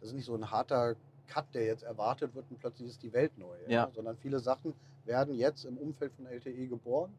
das 0.00 0.10
ist 0.10 0.14
nicht 0.14 0.24
so 0.24 0.34
ein 0.34 0.50
harter 0.50 0.96
Cut, 1.26 1.46
der 1.54 1.64
jetzt 1.64 1.82
erwartet 1.82 2.34
wird 2.34 2.46
und 2.50 2.58
plötzlich 2.58 2.88
ist 2.88 3.02
die 3.02 3.12
Welt 3.12 3.36
neu. 3.38 3.56
Ja. 3.68 3.90
Sondern 3.94 4.16
viele 4.16 4.40
Sachen 4.40 4.74
werden 5.04 5.34
jetzt 5.34 5.64
im 5.64 5.78
Umfeld 5.78 6.12
von 6.14 6.26
LTE 6.26 6.68
geboren 6.68 7.12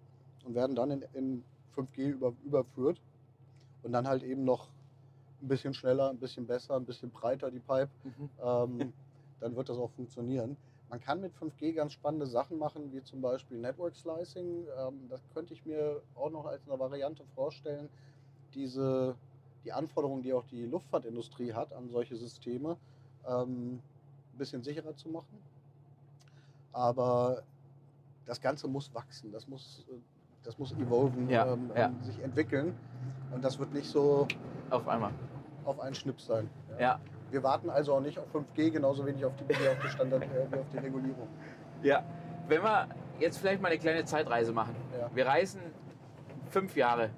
und 0.46 0.56
werden 0.56 0.76
dann 0.76 0.92
in, 0.92 1.06
in 1.14 1.44
5G 1.76 2.10
über, 2.10 2.34
überführt 2.44 3.02
und 3.84 3.92
dann 3.92 4.08
halt 4.08 4.24
eben 4.24 4.44
noch 4.44 4.70
ein 5.42 5.48
bisschen 5.48 5.74
schneller, 5.74 6.10
ein 6.10 6.18
bisschen 6.18 6.48
besser, 6.48 6.76
ein 6.76 6.86
bisschen 6.86 7.12
breiter 7.12 7.52
die 7.52 7.60
Pipe 7.60 7.90
ähm, 8.44 8.94
dann 9.40 9.56
wird 9.56 9.70
das 9.70 9.78
auch 9.78 9.92
funktionieren. 9.92 10.58
Man 10.90 11.02
kann 11.02 11.20
mit 11.20 11.34
5G 11.36 11.74
ganz 11.74 11.94
spannende 11.94 12.26
Sachen 12.26 12.58
machen, 12.58 12.94
wie 12.94 13.04
zum 13.04 13.22
Beispiel 13.22 13.58
Network 13.58 13.96
Slicing. 13.96 14.66
Ähm, 14.80 15.08
das 15.10 15.22
könnte 15.34 15.54
ich 15.54 15.66
mir 15.66 16.02
auch 16.16 16.30
noch 16.30 16.46
als 16.46 16.68
eine 16.68 16.80
Variante 16.80 17.24
vorstellen, 17.36 17.90
diese, 18.54 19.16
die 19.66 19.74
Anforderungen, 19.74 20.24
die 20.24 20.34
auch 20.34 20.46
die 20.46 20.66
Luftfahrtindustrie 20.66 21.54
hat 21.54 21.74
an 21.74 21.90
solche 21.90 22.16
Systeme, 22.16 22.78
ähm, 23.28 23.82
ein 24.38 24.40
bisschen 24.40 24.62
sicherer 24.64 24.96
zu 24.96 25.10
machen. 25.10 25.38
Aber 26.72 27.42
das 28.26 28.40
Ganze 28.40 28.68
muss 28.68 28.94
wachsen, 28.94 29.32
das 29.32 29.48
muss, 29.48 29.84
das 30.44 30.58
muss 30.60 30.74
evolven, 30.74 31.28
Ja, 31.30 31.54
ähm, 31.54 31.72
ja. 31.76 31.88
ähm, 31.88 32.04
sich 32.04 32.20
entwickeln. 32.24 32.76
Und 33.34 33.44
das 33.44 33.58
wird 33.58 33.74
nicht 33.74 33.90
so 33.90 34.28
Auf 34.70 34.88
einmal. 34.88 35.12
auf 35.66 35.80
einen 35.80 35.96
Schnips 35.96 36.28
sein. 36.28 36.50
Ja. 36.80 37.00
Wir 37.32 37.44
warten 37.44 37.70
also 37.70 37.96
auch 37.96 38.00
nicht 38.00 38.18
auf 38.20 38.26
5G, 38.34 38.70
genauso 38.72 39.06
wenig 39.06 39.26
auf 39.26 39.34
die, 39.36 39.50
wie 39.50 39.68
auf 39.68 39.78
die 39.84 39.90
Standard, 39.90 40.24
äh, 40.24 40.48
wie 40.52 40.60
auf 40.60 40.70
die 40.72 40.78
Regulierung. 40.78 41.28
Ja. 41.84 42.04
Wenn 42.48 42.62
wir 42.64 42.88
jetzt 43.20 43.40
vielleicht 43.40 43.62
mal 43.62 43.70
eine 43.70 43.80
kleine 43.80 44.06
Zeitreise 44.06 44.54
machen. 44.54 44.76
Ja. 44.98 45.10
Wir 45.14 45.26
reisen 45.26 45.60
fünf 46.50 46.76
Jahre. 46.78 47.10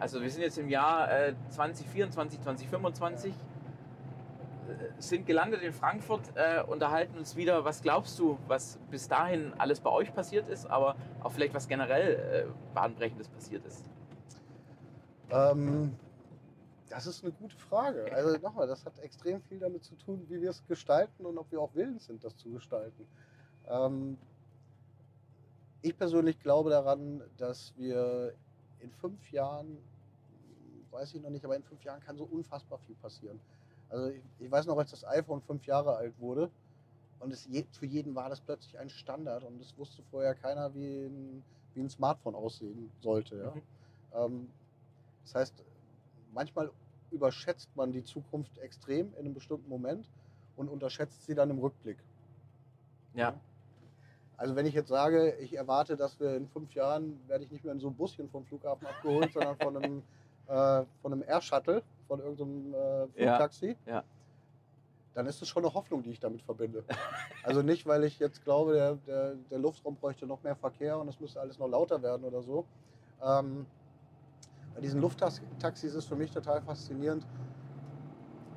Also 0.00 0.20
wir 0.20 0.30
sind 0.30 0.42
jetzt 0.42 0.58
im 0.58 0.68
Jahr 0.68 1.08
äh, 1.12 1.34
2024, 1.50 2.40
2025, 2.40 3.32
äh, 3.32 3.36
sind 4.98 5.26
gelandet 5.26 5.62
in 5.62 5.72
Frankfurt, 5.72 6.22
äh, 6.34 6.62
unterhalten 6.62 7.18
uns 7.18 7.36
wieder. 7.36 7.64
Was 7.64 7.82
glaubst 7.82 8.18
du, 8.18 8.38
was 8.46 8.78
bis 8.90 9.08
dahin 9.08 9.52
alles 9.58 9.80
bei 9.80 9.90
euch 9.90 10.12
passiert 10.14 10.48
ist, 10.48 10.66
aber 10.66 10.96
auch 11.22 11.32
vielleicht 11.32 11.54
was 11.54 11.68
generell 11.68 12.46
äh, 12.48 12.74
bahnbrechendes 12.74 13.28
passiert 13.28 13.64
ist? 13.66 13.84
Ähm, 15.30 15.96
das 16.88 17.06
ist 17.06 17.24
eine 17.24 17.32
gute 17.32 17.56
Frage. 17.56 18.12
Also 18.12 18.36
nochmal, 18.38 18.66
das 18.66 18.84
hat 18.84 18.98
extrem 18.98 19.40
viel 19.42 19.58
damit 19.58 19.82
zu 19.82 19.94
tun, 19.96 20.26
wie 20.28 20.42
wir 20.42 20.50
es 20.50 20.62
gestalten 20.66 21.24
und 21.24 21.38
ob 21.38 21.50
wir 21.50 21.60
auch 21.60 21.74
willens 21.74 22.06
sind, 22.06 22.22
das 22.22 22.36
zu 22.36 22.50
gestalten. 22.50 23.06
Ähm, 23.68 24.18
ich 25.80 25.96
persönlich 25.96 26.38
glaube 26.38 26.70
daran, 26.70 27.22
dass 27.38 27.72
wir 27.76 28.34
in 28.80 28.90
fünf 28.90 29.32
Jahren, 29.32 29.78
weiß 30.90 31.14
ich 31.14 31.22
noch 31.22 31.30
nicht, 31.30 31.44
aber 31.44 31.56
in 31.56 31.62
fünf 31.62 31.82
Jahren 31.82 32.00
kann 32.00 32.16
so 32.16 32.24
unfassbar 32.24 32.78
viel 32.78 32.94
passieren. 32.96 33.40
Also 33.92 34.08
ich, 34.08 34.22
ich 34.40 34.50
weiß 34.50 34.66
noch, 34.66 34.78
als 34.78 34.90
das 34.90 35.06
iPhone 35.06 35.42
fünf 35.42 35.66
Jahre 35.66 35.94
alt 35.94 36.18
wurde 36.18 36.50
und 37.20 37.32
es 37.32 37.46
je, 37.46 37.64
für 37.72 37.86
jeden 37.86 38.14
war 38.14 38.30
das 38.30 38.40
plötzlich 38.40 38.78
ein 38.78 38.88
Standard 38.88 39.44
und 39.44 39.60
es 39.60 39.76
wusste 39.76 40.02
vorher 40.10 40.34
keiner, 40.34 40.74
wie 40.74 41.06
ein, 41.06 41.44
wie 41.74 41.80
ein 41.82 41.90
Smartphone 41.90 42.34
aussehen 42.34 42.90
sollte. 43.00 43.36
Ja? 43.36 43.50
Mhm. 44.24 44.32
Ähm, 44.34 44.50
das 45.24 45.34
heißt, 45.34 45.64
manchmal 46.32 46.70
überschätzt 47.10 47.68
man 47.76 47.92
die 47.92 48.02
Zukunft 48.02 48.56
extrem 48.58 49.12
in 49.12 49.20
einem 49.20 49.34
bestimmten 49.34 49.68
Moment 49.68 50.08
und 50.56 50.68
unterschätzt 50.68 51.26
sie 51.26 51.34
dann 51.34 51.50
im 51.50 51.58
Rückblick. 51.58 51.98
Ja. 53.14 53.34
Also 54.38 54.56
wenn 54.56 54.64
ich 54.64 54.74
jetzt 54.74 54.88
sage, 54.88 55.36
ich 55.36 55.54
erwarte, 55.54 55.96
dass 55.96 56.18
wir 56.18 56.34
in 56.34 56.48
fünf 56.48 56.74
Jahren 56.74 57.20
werde 57.28 57.44
ich 57.44 57.50
nicht 57.50 57.62
mehr 57.62 57.74
in 57.74 57.78
so 57.78 57.88
einem 57.88 57.96
Buschen 57.96 58.28
vom 58.30 58.44
Flughafen 58.46 58.86
abgeholt, 58.86 59.32
sondern 59.32 59.56
von 59.56 59.76
einem, 59.76 60.02
äh, 60.48 60.84
von 61.02 61.12
einem 61.12 61.22
Air-Shuttle, 61.22 61.82
von 62.12 62.20
irgendeinem 62.20 62.74
äh, 62.74 63.08
Flugtaxi, 63.08 63.74
Ja. 63.86 64.04
dann 65.14 65.24
ist 65.26 65.40
es 65.40 65.48
schon 65.48 65.64
eine 65.64 65.72
Hoffnung, 65.72 66.02
die 66.02 66.10
ich 66.10 66.20
damit 66.20 66.42
verbinde. 66.42 66.84
Also 67.44 67.62
nicht, 67.62 67.86
weil 67.86 68.04
ich 68.04 68.20
jetzt 68.20 68.44
glaube, 68.44 68.74
der, 68.74 68.94
der, 69.06 69.34
der 69.50 69.58
Luftraum 69.58 69.96
bräuchte 69.96 70.26
noch 70.26 70.42
mehr 70.44 70.54
Verkehr 70.54 70.96
und 70.98 71.08
es 71.08 71.18
müsste 71.18 71.40
alles 71.40 71.58
noch 71.58 71.66
lauter 71.66 72.00
werden 72.02 72.22
oder 72.22 72.40
so. 72.42 72.66
Ähm, 73.20 73.66
bei 74.74 74.80
diesen 74.80 75.00
Lufttaxis 75.00 75.94
ist 75.94 76.04
für 76.06 76.14
mich 76.14 76.30
total 76.30 76.60
faszinierend. 76.60 77.26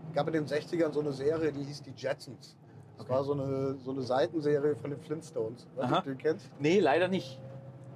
Es 0.09 0.13
gab 0.13 0.27
in 0.27 0.33
den 0.33 0.45
60ern 0.45 0.91
so 0.91 0.99
eine 0.99 1.13
Serie, 1.13 1.51
die 1.51 1.63
hieß 1.63 1.81
die 1.81 1.93
Jetsons. 1.97 2.55
Das 2.97 3.05
Okay. 3.05 3.13
war 3.13 3.23
so 3.23 3.33
eine, 3.33 3.75
so 3.79 3.89
eine 3.91 4.01
Seitenserie 4.03 4.75
von 4.75 4.91
den 4.91 4.99
Flintstones. 4.99 5.65
Weiß 5.75 5.89
nicht, 5.89 6.05
du 6.05 6.15
kennst. 6.15 6.51
Nee, 6.59 6.79
leider 6.79 7.07
nicht. 7.07 7.39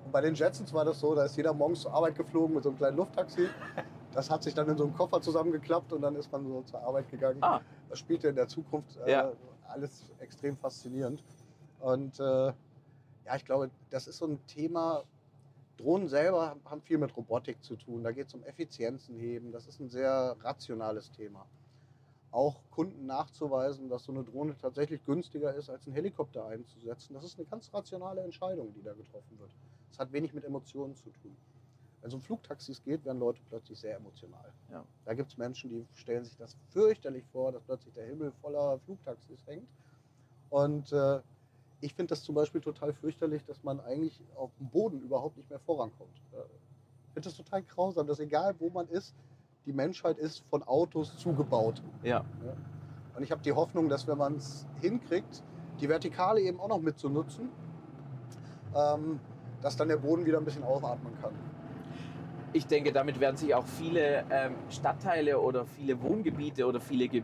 Und 0.05 0.11
bei 0.11 0.21
den 0.21 0.33
Jetsons 0.33 0.73
war 0.73 0.85
das 0.85 0.99
so, 1.01 1.13
da 1.13 1.25
ist 1.25 1.35
jeder 1.37 1.53
morgens 1.53 1.81
zur 1.81 1.93
Arbeit 1.93 2.15
geflogen 2.15 2.55
mit 2.55 2.63
so 2.63 2.69
einem 2.69 2.77
kleinen 2.79 2.97
Lufttaxi. 2.97 3.47
Das 4.13 4.29
hat 4.29 4.43
sich 4.43 4.53
dann 4.53 4.67
in 4.69 4.77
so 4.77 4.83
einem 4.85 4.95
Koffer 4.95 5.21
zusammengeklappt 5.21 5.93
und 5.93 6.01
dann 6.01 6.15
ist 6.15 6.31
man 6.31 6.45
so 6.45 6.61
zur 6.63 6.81
Arbeit 6.81 7.09
gegangen. 7.09 7.39
Ah. 7.43 7.61
Das 7.89 7.99
spielte 7.99 8.27
in 8.27 8.35
der 8.35 8.47
Zukunft 8.47 8.97
äh, 9.05 9.11
Ja. 9.11 9.31
alles 9.67 10.11
extrem 10.19 10.57
faszinierend. 10.57 11.23
Und 11.79 12.19
äh, 12.19 12.23
ja, 12.23 13.35
ich 13.35 13.45
glaube, 13.45 13.69
das 13.89 14.07
ist 14.07 14.17
so 14.17 14.25
ein 14.25 14.45
Thema. 14.47 15.03
Drohnen 15.77 16.09
selber 16.09 16.57
haben 16.65 16.81
viel 16.81 16.97
mit 16.97 17.15
Robotik 17.15 17.63
zu 17.63 17.77
tun. 17.77 18.03
Da 18.03 18.11
geht 18.11 18.27
es 18.27 18.33
um 18.33 18.43
Effizienzen 18.43 19.15
heben. 19.17 19.51
Das 19.53 19.65
ist 19.67 19.79
ein 19.79 19.87
sehr 19.89 20.35
rationales 20.41 21.09
Thema. 21.11 21.45
Auch 22.31 22.57
Kunden 22.71 23.05
nachzuweisen, 23.05 23.89
dass 23.89 24.03
so 24.03 24.11
eine 24.11 24.23
Drohne 24.23 24.55
tatsächlich 24.57 25.03
günstiger 25.05 25.53
ist, 25.55 25.69
als 25.69 25.85
einen 25.87 25.95
Helikopter 25.95 26.45
einzusetzen, 26.45 27.13
das 27.13 27.23
ist 27.23 27.39
eine 27.39 27.47
ganz 27.47 27.73
rationale 27.73 28.21
Entscheidung, 28.21 28.71
die 28.73 28.83
da 28.83 28.93
getroffen 28.93 29.39
wird. 29.39 29.51
Das 29.89 29.99
hat 29.99 30.11
wenig 30.11 30.33
mit 30.33 30.43
Emotionen 30.43 30.95
zu 30.95 31.09
tun. 31.09 31.35
Wenn 32.01 32.07
es 32.07 32.13
um 32.13 32.21
Flugtaxis 32.21 32.81
geht, 32.81 33.03
werden 33.05 33.19
Leute 33.19 33.41
plötzlich 33.49 33.79
sehr 33.79 33.97
emotional. 33.97 34.53
Ja. 34.71 34.85
Da 35.05 35.13
gibt 35.13 35.31
es 35.31 35.37
Menschen, 35.37 35.69
die 35.69 35.85
stellen 35.93 36.23
sich 36.23 36.37
das 36.37 36.55
fürchterlich 36.69 37.25
vor, 37.31 37.51
dass 37.51 37.61
plötzlich 37.63 37.93
der 37.93 38.05
Himmel 38.05 38.31
voller 38.41 38.79
Flugtaxis 38.79 39.45
hängt. 39.45 39.67
Und 40.49 40.91
äh, 40.93 41.19
ich 41.81 41.93
finde 41.93 42.11
das 42.11 42.23
zum 42.23 42.35
Beispiel 42.35 42.61
total 42.61 42.93
fürchterlich, 42.93 43.43
dass 43.45 43.63
man 43.63 43.79
eigentlich 43.81 44.21
auf 44.35 44.51
dem 44.59 44.69
Boden 44.69 45.01
überhaupt 45.01 45.37
nicht 45.37 45.49
mehr 45.49 45.59
vorankommt. 45.59 46.15
Äh, 46.31 46.37
Ich 47.07 47.13
finde 47.13 47.29
das 47.29 47.35
total 47.35 47.63
grausam, 47.63 48.07
dass 48.07 48.19
egal 48.19 48.55
wo 48.59 48.69
man 48.69 48.87
ist, 48.87 49.15
die 49.65 49.73
Menschheit 49.73 50.17
ist 50.17 50.39
von 50.49 50.63
Autos 50.63 51.17
zugebaut. 51.17 51.81
Ja. 52.45 52.53
Und 53.15 53.23
ich 53.23 53.31
habe 53.31 53.41
die 53.41 53.51
Hoffnung, 53.51 53.89
dass 53.89 54.07
wenn 54.07 54.17
man 54.17 54.35
es 54.35 54.65
hinkriegt, 54.81 55.43
die 55.81 55.89
Vertikale 55.89 56.39
eben 56.41 56.59
auch 56.59 56.69
noch 56.69 56.79
mitzunutzen, 56.81 57.49
ähm, 58.75 59.19
dass 59.61 59.75
dann 59.75 59.89
der 59.89 59.97
Boden 59.97 60.25
wieder 60.25 60.37
ein 60.37 60.45
bisschen 60.45 60.63
aufatmen 60.63 61.13
kann. 61.21 61.33
Ich 62.53 62.65
denke, 62.65 62.91
damit 62.91 63.19
werden 63.19 63.37
sich 63.37 63.53
auch 63.53 63.65
viele 63.65 64.23
ähm, 64.31 64.55
Stadtteile 64.69 65.39
oder 65.39 65.65
viele 65.65 66.01
Wohngebiete 66.01 66.65
oder 66.65 66.79
viele 66.79 67.07
Ge 67.07 67.23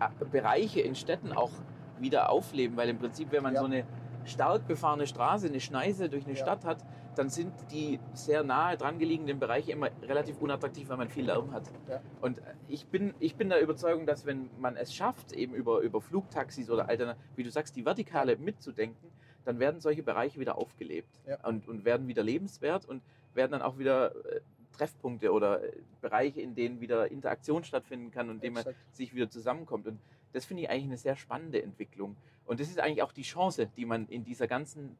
äh, 0.00 0.24
Bereiche 0.30 0.80
in 0.80 0.94
Städten 0.94 1.32
auch 1.32 1.52
wieder 2.00 2.30
aufleben, 2.30 2.76
weil 2.76 2.88
im 2.88 2.98
Prinzip, 2.98 3.30
wenn 3.30 3.42
man 3.42 3.54
Ja. 3.54 3.60
so 3.60 3.66
eine 3.66 3.84
stark 4.24 4.66
befahrene 4.66 5.06
Straße, 5.06 5.46
eine 5.46 5.60
Schneise 5.60 6.08
durch 6.08 6.24
eine 6.24 6.34
Ja. 6.34 6.40
Stadt 6.40 6.64
hat, 6.64 6.78
dann 7.16 7.28
sind 7.28 7.52
die 7.70 7.98
sehr 8.14 8.42
nahe 8.42 8.76
dran 8.76 8.98
gelegenen 8.98 9.38
Bereiche 9.38 9.72
immer 9.72 9.88
relativ 10.02 10.38
unattraktiv, 10.40 10.88
weil 10.88 10.96
man 10.96 11.08
viel 11.08 11.26
Lärm 11.26 11.52
hat. 11.52 11.64
Ja. 11.88 12.00
Und 12.20 12.38
äh, 12.38 12.42
ich 12.68 12.86
bin, 12.86 13.14
ich 13.20 13.36
bin 13.36 13.50
der 13.50 13.60
Überzeugung, 13.60 14.06
dass 14.06 14.26
wenn 14.26 14.50
man 14.58 14.76
es 14.76 14.94
schafft, 14.94 15.32
eben 15.32 15.54
über, 15.54 15.80
über 15.80 16.00
Flugtaxis 16.00 16.70
oder 16.70 16.88
alternativ, 16.88 17.22
wie 17.36 17.42
du 17.44 17.50
sagst, 17.50 17.76
die 17.76 17.84
Vertikale 17.84 18.36
mitzudenken, 18.36 19.10
dann 19.44 19.58
werden 19.58 19.80
solche 19.80 20.02
Bereiche 20.02 20.38
wieder 20.40 20.58
aufgelebt 20.58 21.20
und, 21.44 21.66
und 21.68 21.84
werden 21.84 22.08
wieder 22.08 22.22
lebenswert 22.22 22.84
und 22.84 23.02
werden 23.34 23.52
dann 23.52 23.62
auch 23.62 23.78
wieder 23.78 24.14
äh, 24.26 24.40
Treffpunkte 24.72 25.32
oder 25.32 25.62
äh, 25.62 25.72
Bereiche, 26.00 26.40
in 26.40 26.54
denen 26.54 26.80
wieder 26.80 27.10
Interaktion 27.10 27.64
stattfinden 27.64 28.10
kann 28.10 28.28
und 28.28 28.36
in 28.36 28.40
denen 28.40 28.54
man 28.54 28.64
sich 28.92 29.14
wieder 29.14 29.28
zusammenkommt. 29.30 29.86
Und 29.86 29.98
das 30.32 30.44
finde 30.44 30.62
ich 30.62 30.70
eigentlich 30.70 30.84
eine 30.84 30.96
sehr 30.98 31.16
spannende 31.16 31.62
Entwicklung. 31.62 32.16
Und 32.46 32.60
das 32.60 32.68
ist 32.68 32.78
eigentlich 32.80 33.02
auch 33.02 33.12
die 33.12 33.22
Chance, 33.22 33.68
die 33.76 33.84
man 33.84 34.06
in 34.08 34.24
dieser 34.24 34.46
ganzen, 34.46 34.96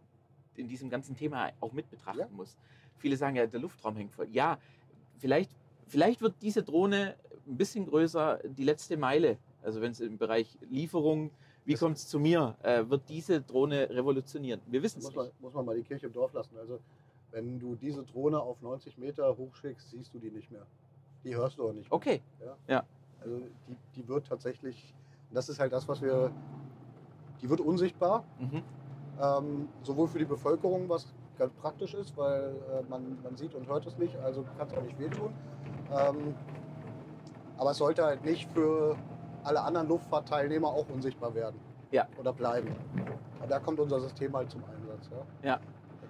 in 0.57 0.69
diesem 0.69 0.91
ganzen 0.91 1.17
Thema 1.17 1.51
auch 1.61 1.73
mit 1.73 1.91
betrachten 1.91 2.19
Ja. 2.21 2.29
muss. 2.31 2.57
Viele 2.99 3.17
sagen 3.17 3.37
ja, 3.37 3.47
der 3.47 3.61
Luftraum 3.61 3.97
hängt 3.97 4.13
voll. 4.13 4.29
Ja, 4.31 4.59
vielleicht, 5.19 5.51
vielleicht 5.89 6.21
wird 6.21 6.35
diese 6.43 6.63
Drohne 6.63 7.17
ein 7.47 7.57
bisschen 7.57 7.87
größer, 7.87 8.41
die 8.45 8.65
letzte 8.65 8.97
Meile. 8.97 9.39
Also 9.63 9.81
wenn 9.81 9.93
es 9.93 10.01
im 10.01 10.19
Bereich 10.19 10.59
Lieferung, 10.69 11.31
wie 11.65 11.75
kommt 11.75 11.97
es 11.97 12.09
zu 12.09 12.19
mir, 12.19 12.57
äh, 12.63 12.89
wird 12.89 13.09
diese 13.09 13.41
Drohne 13.41 13.89
revolutionieren. 13.91 14.61
Wir 14.67 14.83
wissen 14.83 14.99
es 14.99 15.05
Muss 15.07 15.15
man, 15.15 15.27
nicht. 15.27 15.41
muss 15.41 15.55
man 15.55 15.65
mal 15.65 15.77
die 15.77 15.83
Kirche 15.83 16.07
im 16.07 16.13
Dorf 16.13 16.33
lassen. 16.33 16.57
Also 16.59 16.81
wenn 17.33 17.59
du 17.59 17.75
diese 17.77 18.05
Drohne 18.05 18.41
auf 18.41 18.61
90 18.63 18.99
Meter 18.99 19.37
hochschickst, 19.37 19.91
siehst 19.91 20.15
du 20.15 20.19
die 20.19 20.31
nicht 20.31 20.51
mehr. 20.51 20.67
Die 21.25 21.37
hörst 21.37 21.59
du 21.59 21.69
auch 21.69 21.73
nicht 21.73 21.91
mehr. 21.91 21.97
Okay, 21.97 22.23
Also 23.21 23.39
die, 23.69 23.77
die 23.97 24.09
wird 24.09 24.27
tatsächlich, 24.27 24.95
das 25.33 25.49
ist 25.49 25.61
halt 25.61 25.73
das, 25.73 25.87
was 25.89 26.01
wir, 26.01 26.33
die 27.43 27.51
wird 27.51 27.61
unsichtbar, 27.61 28.25
mhm. 28.39 28.63
ähm, 29.21 29.69
sowohl 29.83 30.09
für 30.09 30.19
die 30.19 30.25
Bevölkerung, 30.25 30.89
was 30.89 31.13
ganz 31.39 31.53
praktisch 31.55 31.95
ist, 31.95 32.17
weil 32.17 32.55
äh, 32.71 32.89
man, 32.89 33.19
man 33.23 33.37
sieht 33.37 33.55
und 33.55 33.67
hört 33.69 33.87
es 33.87 33.97
nicht, 33.99 34.17
also 34.17 34.45
kann 34.59 34.69
es 34.69 34.75
auch 34.75 34.83
nicht 34.83 34.99
wehtun. 34.99 35.33
Ähm, 35.91 36.35
aber 37.57 37.73
es 37.73 37.79
sollte 37.79 38.05
halt 38.05 38.25
nicht 38.25 38.51
für 38.53 38.97
alle 39.45 39.61
anderen 39.63 39.89
Luftfahrtteilnehmer 39.89 40.69
auch 40.69 40.89
unsichtbar 40.89 41.35
werden. 41.35 41.59
Ja. 41.91 42.07
Oder 42.19 42.33
bleiben. 42.33 42.69
Und 43.43 43.51
da 43.51 43.59
kommt 43.59 43.81
unser 43.81 44.01
System 44.01 44.35
halt 44.35 44.51
zum 44.51 44.63
Einsatz. 44.65 45.11
Ja. 45.43 45.51
Ja. 45.51 45.61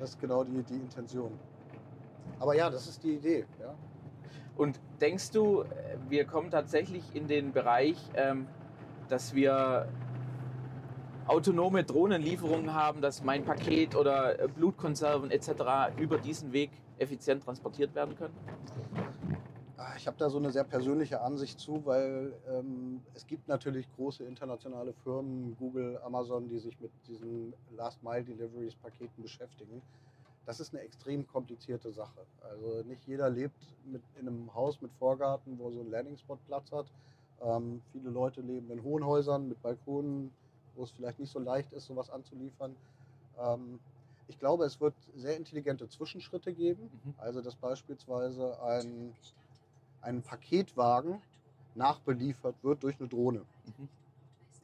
Das 0.00 0.10
ist 0.10 0.20
genau 0.20 0.44
die, 0.44 0.62
die 0.62 0.76
Intention. 0.76 1.30
Aber 2.38 2.56
ja, 2.56 2.70
das 2.70 2.88
ist 2.88 3.04
die 3.04 3.16
Idee. 3.16 3.44
Ja. 3.60 3.74
Und 4.56 4.80
denkst 5.00 5.30
du, 5.30 5.64
wir 6.08 6.24
kommen 6.24 6.50
tatsächlich 6.50 7.04
in 7.14 7.28
den 7.28 7.52
Bereich, 7.52 7.96
ähm, 8.14 8.46
dass 9.10 9.34
wir 9.34 9.88
autonome 11.26 11.84
Drohnenlieferungen 11.84 12.72
haben, 12.72 13.02
dass 13.02 13.22
mein 13.22 13.44
Paket 13.44 13.94
oder 13.94 14.48
Blutkonserven 14.48 15.30
etc. 15.30 15.50
über 15.98 16.16
diesen 16.16 16.52
Weg 16.52 16.70
effizient 16.98 17.44
transportiert 17.44 17.94
werden 17.94 18.16
können? 18.16 18.34
Ah, 19.80 19.94
Ich 19.96 20.06
habe 20.06 20.18
da 20.18 20.28
so 20.28 20.36
eine 20.36 20.52
sehr 20.52 20.64
persönliche 20.64 21.22
Ansicht 21.22 21.58
zu, 21.58 21.86
weil 21.86 22.34
ähm, 22.48 23.00
es 23.14 23.26
gibt 23.26 23.48
natürlich 23.48 23.90
große 23.92 24.22
internationale 24.24 24.92
Firmen, 24.92 25.56
Google, 25.56 25.98
Amazon, 26.04 26.46
die 26.48 26.58
sich 26.58 26.78
mit 26.80 26.92
diesen 27.06 27.54
Last-Mile-Deliveries-Paketen 27.70 29.22
beschäftigen. 29.22 29.80
Das 30.44 30.60
ist 30.60 30.74
eine 30.74 30.82
extrem 30.82 31.26
komplizierte 31.26 31.92
Sache. 31.92 32.20
Also 32.42 32.82
nicht 32.82 33.06
jeder 33.06 33.30
lebt 33.30 33.56
mit, 33.86 34.02
in 34.16 34.28
einem 34.28 34.54
Haus 34.54 34.82
mit 34.82 34.92
Vorgarten, 34.98 35.58
wo 35.58 35.70
so 35.70 35.80
ein 35.80 35.90
Landing-Spot 35.90 36.36
Platz 36.46 36.70
hat. 36.72 36.92
Ähm, 37.40 37.80
viele 37.90 38.10
Leute 38.10 38.42
leben 38.42 38.70
in 38.70 38.82
Hohenhäusern 38.84 39.48
mit 39.48 39.62
Balkonen, 39.62 40.30
wo 40.74 40.82
es 40.82 40.90
vielleicht 40.90 41.18
nicht 41.18 41.32
so 41.32 41.38
leicht 41.38 41.72
ist, 41.72 41.86
sowas 41.86 42.10
anzuliefern. 42.10 42.76
Ähm, 43.38 43.80
ich 44.26 44.38
glaube, 44.38 44.64
es 44.64 44.78
wird 44.78 44.94
sehr 45.16 45.36
intelligente 45.36 45.88
Zwischenschritte 45.88 46.52
geben. 46.52 46.90
Mhm. 47.02 47.14
Also, 47.16 47.40
dass 47.40 47.56
beispielsweise 47.56 48.62
ein, 48.62 49.14
ein 50.02 50.22
Paketwagen 50.22 51.20
nachbeliefert 51.74 52.56
wird 52.62 52.82
durch 52.82 52.98
eine 52.98 53.08
Drohne. 53.08 53.40
Mhm. 53.78 53.88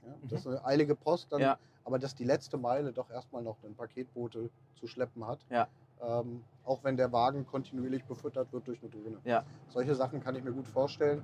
Ja, 0.06 0.14
das 0.30 0.40
ist 0.40 0.46
eine 0.46 0.64
eilige 0.64 0.94
Post, 0.94 1.32
dann, 1.32 1.40
Ja. 1.40 1.58
aber 1.84 1.98
dass 1.98 2.14
die 2.14 2.24
letzte 2.24 2.56
Meile 2.56 2.92
doch 2.92 3.10
erstmal 3.10 3.42
noch 3.42 3.56
ein 3.64 3.74
Paketbote 3.74 4.50
zu 4.74 4.86
schleppen 4.86 5.26
hat. 5.26 5.38
Ja. 5.50 5.68
Ähm, 6.02 6.42
auch 6.64 6.84
wenn 6.84 6.96
der 6.96 7.10
Wagen 7.12 7.46
kontinuierlich 7.46 8.04
befüttert 8.04 8.52
wird 8.52 8.66
durch 8.68 8.80
eine 8.82 8.90
Drohne. 8.90 9.18
Ja. 9.24 9.44
Solche 9.68 9.94
Sachen 9.94 10.20
kann 10.20 10.34
ich 10.36 10.44
mir 10.44 10.52
gut 10.52 10.68
vorstellen. 10.68 11.22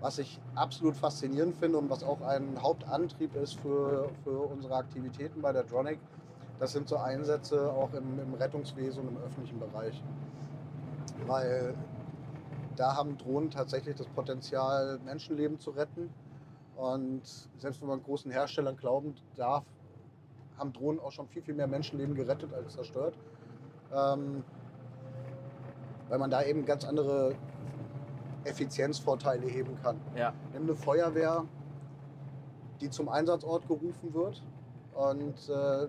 Was 0.00 0.18
ich 0.18 0.38
absolut 0.54 0.94
faszinierend 0.96 1.56
finde 1.56 1.78
und 1.78 1.90
was 1.90 2.04
auch 2.04 2.20
ein 2.20 2.62
Hauptantrieb 2.62 3.34
ist 3.34 3.54
für, 3.54 4.10
für 4.22 4.42
unsere 4.42 4.76
Aktivitäten 4.76 5.40
bei 5.42 5.52
der 5.52 5.64
Dronic, 5.64 5.98
das 6.60 6.72
sind 6.72 6.88
so 6.88 6.98
Einsätze 6.98 7.72
auch 7.72 7.92
im, 7.94 8.18
im 8.20 8.34
Rettungswesen 8.34 9.08
und 9.08 9.16
im 9.16 9.22
öffentlichen 9.22 9.58
Bereich. 9.58 10.00
Weil 11.26 11.74
da 12.78 12.94
haben 12.94 13.18
Drohnen 13.18 13.50
tatsächlich 13.50 13.96
das 13.96 14.06
Potenzial, 14.08 14.98
Menschenleben 15.04 15.58
zu 15.58 15.70
retten. 15.70 16.10
Und 16.76 17.22
selbst 17.58 17.80
wenn 17.80 17.88
man 17.88 18.02
großen 18.02 18.30
Herstellern 18.30 18.76
glauben 18.76 19.14
darf, 19.34 19.64
haben 20.56 20.72
Drohnen 20.72 21.00
auch 21.00 21.12
schon 21.12 21.26
viel, 21.28 21.42
viel 21.42 21.54
mehr 21.54 21.66
Menschenleben 21.66 22.14
gerettet 22.14 22.52
als 22.54 22.74
zerstört. 22.74 23.18
Ähm, 23.92 24.44
weil 26.08 26.18
man 26.18 26.30
da 26.30 26.42
eben 26.42 26.64
ganz 26.64 26.84
andere 26.84 27.34
Effizienzvorteile 28.44 29.46
heben 29.46 29.76
kann. 29.82 30.00
Ja. 30.16 30.32
Nimm 30.52 30.62
eine 30.62 30.74
Feuerwehr, 30.74 31.44
die 32.80 32.90
zum 32.90 33.08
Einsatzort 33.08 33.66
gerufen 33.66 34.14
wird 34.14 34.42
und 34.94 35.48
äh, 35.48 35.88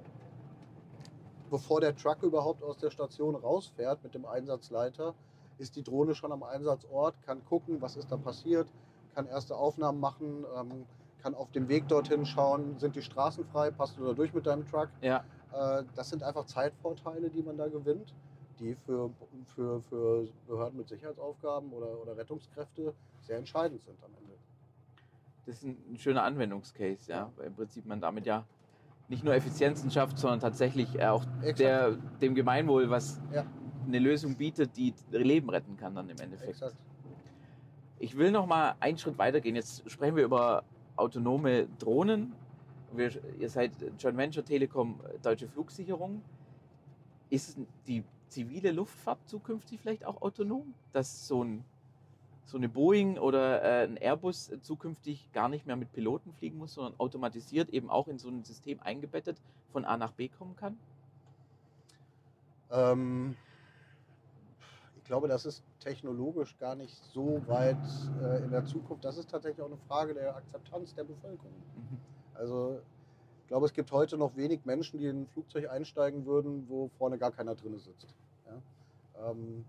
bevor 1.49 1.81
der 1.81 1.95
Truck 1.95 2.23
überhaupt 2.23 2.63
aus 2.63 2.77
der 2.77 2.91
Station 2.91 3.35
rausfährt 3.35 4.03
mit 4.03 4.13
dem 4.13 4.25
Einsatzleiter, 4.25 5.13
ist 5.59 5.75
die 5.75 5.83
Drohne 5.83 6.15
schon 6.15 6.31
am 6.31 6.43
Einsatzort, 6.43 7.15
kann 7.25 7.43
gucken, 7.45 7.81
was 7.81 7.95
ist 7.97 8.11
da 8.11 8.17
passiert, 8.17 8.67
kann 9.13 9.27
erste 9.27 9.55
Aufnahmen 9.55 9.99
machen, 9.99 10.45
ähm, 10.57 10.85
kann 11.21 11.35
auf 11.35 11.51
dem 11.51 11.67
Weg 11.67 11.87
dorthin 11.87 12.25
schauen, 12.25 12.79
sind 12.79 12.95
die 12.95 13.01
Straßen 13.01 13.45
frei, 13.45 13.71
passt 13.71 13.97
du 13.97 14.05
da 14.05 14.13
durch 14.13 14.33
mit 14.33 14.45
deinem 14.45 14.65
Truck. 14.65 14.89
Ja. 15.01 15.23
Äh, 15.53 15.83
das 15.95 16.09
sind 16.09 16.23
einfach 16.23 16.45
Zeitvorteile, 16.45 17.29
die 17.29 17.43
man 17.43 17.57
da 17.57 17.67
gewinnt, 17.67 18.13
die 18.59 18.75
für, 18.85 19.11
für, 19.53 19.81
für 19.81 20.27
Behörden 20.47 20.77
mit 20.77 20.87
Sicherheitsaufgaben 20.87 21.71
oder, 21.71 22.01
oder 22.01 22.17
Rettungskräfte 22.17 22.93
sehr 23.21 23.37
entscheidend 23.37 23.83
sind 23.83 23.97
am 24.03 24.11
Ende. 24.19 24.33
Das 25.45 25.55
ist 25.57 25.63
ein 25.63 25.97
schöner 25.97 26.23
Anwendungscase, 26.23 27.11
ja. 27.11 27.31
Weil 27.35 27.47
im 27.47 27.55
Prinzip 27.55 27.85
man 27.85 27.99
damit 27.99 28.25
ja 28.25 28.45
nicht 29.07 29.23
nur 29.23 29.33
Effizienzen 29.33 29.89
schafft, 29.89 30.19
sondern 30.19 30.39
tatsächlich 30.39 30.99
äh, 30.99 31.07
auch 31.07 31.25
der, 31.57 31.93
dem 32.21 32.35
Gemeinwohl 32.35 32.89
was 32.89 33.19
Ja. 33.33 33.45
Eine 33.89 33.99
Lösung 33.99 34.35
bietet, 34.35 34.75
die 34.77 34.93
Leben 35.11 35.49
retten 35.49 35.75
kann 35.77 35.95
dann 35.95 36.09
im 36.09 36.17
Endeffekt. 36.17 36.49
Exakt. 36.49 36.75
Ich 37.99 38.15
will 38.17 38.31
noch 38.31 38.45
mal 38.45 38.75
einen 38.79 38.97
Schritt 38.97 39.17
weitergehen. 39.17 39.55
Jetzt 39.55 39.89
sprechen 39.89 40.15
wir 40.15 40.23
über 40.23 40.63
autonome 40.95 41.67
Drohnen. 41.79 42.33
Wir, 42.93 43.11
ihr 43.39 43.49
seid 43.49 43.71
Joint 43.99 44.17
Venture 44.17 44.43
Telekom 44.43 44.99
Deutsche 45.21 45.47
Flugsicherung. 45.47 46.21
Ist 47.29 47.57
die 47.87 48.03
zivile 48.29 48.71
Luftfahrt 48.71 49.19
zukünftig 49.27 49.79
vielleicht 49.81 50.05
auch 50.05 50.21
autonom? 50.21 50.73
Dass 50.93 51.27
so, 51.27 51.43
ein, 51.43 51.65
so 52.45 52.57
eine 52.57 52.69
Boeing 52.69 53.17
oder 53.17 53.61
äh, 53.63 53.87
ein 53.87 53.97
Airbus 53.97 54.51
zukünftig 54.61 55.29
gar 55.33 55.49
nicht 55.49 55.67
mehr 55.67 55.75
mit 55.75 55.91
Piloten 55.91 56.31
fliegen 56.33 56.57
muss, 56.57 56.75
sondern 56.75 56.93
automatisiert 56.99 57.69
eben 57.69 57.89
auch 57.89 58.07
in 58.07 58.17
so 58.17 58.29
ein 58.29 58.43
System 58.43 58.79
eingebettet 58.79 59.41
von 59.71 59.83
A 59.83 59.97
nach 59.97 60.13
B 60.13 60.29
kommen 60.29 60.55
kann? 60.55 60.77
Ähm, 62.71 63.35
glaube, 65.09 65.27
das 65.27 65.43
ist 65.43 65.63
technologisch 65.79 66.55
gar 66.59 66.75
nicht 66.75 66.95
so 67.13 67.41
weit 67.47 67.77
äh, 68.21 68.43
in 68.43 68.51
der 68.51 68.63
Zukunft. 68.63 69.03
Das 69.03 69.17
ist 69.17 69.27
tatsächlich 69.27 69.59
auch 69.59 69.67
eine 69.67 69.79
Frage 69.87 70.13
der 70.13 70.35
Akzeptanz 70.35 70.93
der 70.93 71.03
Bevölkerung. 71.03 71.51
Mhm. 71.75 71.97
Also 72.35 72.79
ich 73.41 73.47
glaube, 73.47 73.65
es 73.65 73.73
gibt 73.73 73.91
heute 73.91 74.17
noch 74.17 74.37
wenig 74.37 74.65
Menschen, 74.65 74.99
die 74.99 75.07
in 75.07 75.23
ein 75.23 75.27
Flugzeug 75.27 75.67
einsteigen 75.67 76.27
würden, 76.27 76.69
wo 76.69 76.89
vorne 76.99 77.17
gar 77.17 77.31
keiner 77.31 77.55
drin 77.55 77.79
sitzt. 77.79 78.13
Ja? 78.45 79.31
Ähm, 79.31 79.65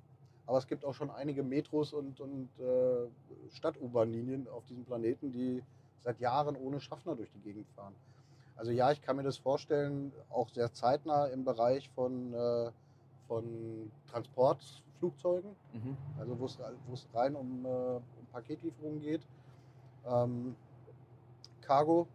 aber 0.46 0.58
es 0.58 0.66
gibt 0.66 0.84
auch 0.84 0.92
schon 0.92 1.10
einige 1.10 1.42
Metros 1.42 1.94
und, 1.94 2.20
und 2.20 2.50
äh, 2.58 3.08
Stadt-U-Bahn-Linien 3.56 4.46
auf 4.48 4.66
diesem 4.66 4.84
Planeten, 4.84 5.32
die 5.32 5.62
seit 6.00 6.20
Jahren 6.20 6.54
ohne 6.54 6.80
Schaffner 6.80 7.16
durch 7.16 7.30
die 7.30 7.40
Gegend 7.40 7.66
fahren. 7.74 7.94
Also 8.56 8.72
ja, 8.72 8.92
ich 8.92 9.00
kann 9.00 9.16
mir 9.16 9.22
das 9.22 9.38
vorstellen, 9.38 10.12
auch 10.28 10.50
sehr 10.50 10.70
zeitnah 10.74 11.28
im 11.28 11.46
Bereich 11.46 11.88
von, 11.94 12.34
äh, 12.34 12.70
von 13.26 13.90
Transportflugzeugen, 15.00 15.56
Mhm. 15.72 15.96
also 16.18 16.38
wo 16.38 16.44
es 16.94 17.06
rein 17.14 17.34
um, 17.34 17.64
äh, 17.64 17.68
um 17.68 18.26
Paketlieferungen 18.32 19.00
geht. 19.00 19.22
Ähm, 20.06 20.54
Cargo, 21.62 22.06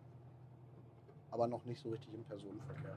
aber 1.32 1.48
noch 1.48 1.64
nicht 1.66 1.82
so 1.82 1.90
richtig 1.90 2.14
im 2.14 2.24
Personenverkehr. 2.24 2.96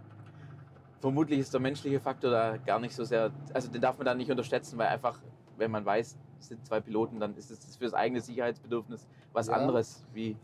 Vermutlich 1.01 1.39
ist 1.41 1.53
der 1.53 1.61
menschliche 1.61 2.01
Faktor 2.01 2.31
da 2.31 2.57
gar 2.57 2.81
nicht 2.81 2.95
so 2.95 3.05
sehr, 3.05 3.31
also 3.55 3.71
den 3.71 3.81
darf 3.81 3.99
man 3.99 4.07
da 4.07 4.15
nicht 4.15 4.31
unterschätzen, 4.31 4.79
weil 4.79 4.89
einfach, 4.89 5.21
wenn 5.57 5.71
man 5.71 5.85
weiß, 5.85 6.19
es 6.41 6.49
sind 6.49 6.65
zwei 6.67 6.81
Piloten, 6.81 7.21
dann 7.21 7.37
ist 7.37 7.51
es 7.51 7.77
für 7.77 7.85
das 7.85 7.95
eigene 7.95 8.21
Sicherheitsbedürfnis 8.21 9.07
was 9.33 9.49
Ja. 9.49 9.55
anderes 9.55 10.05
wie 10.13 10.37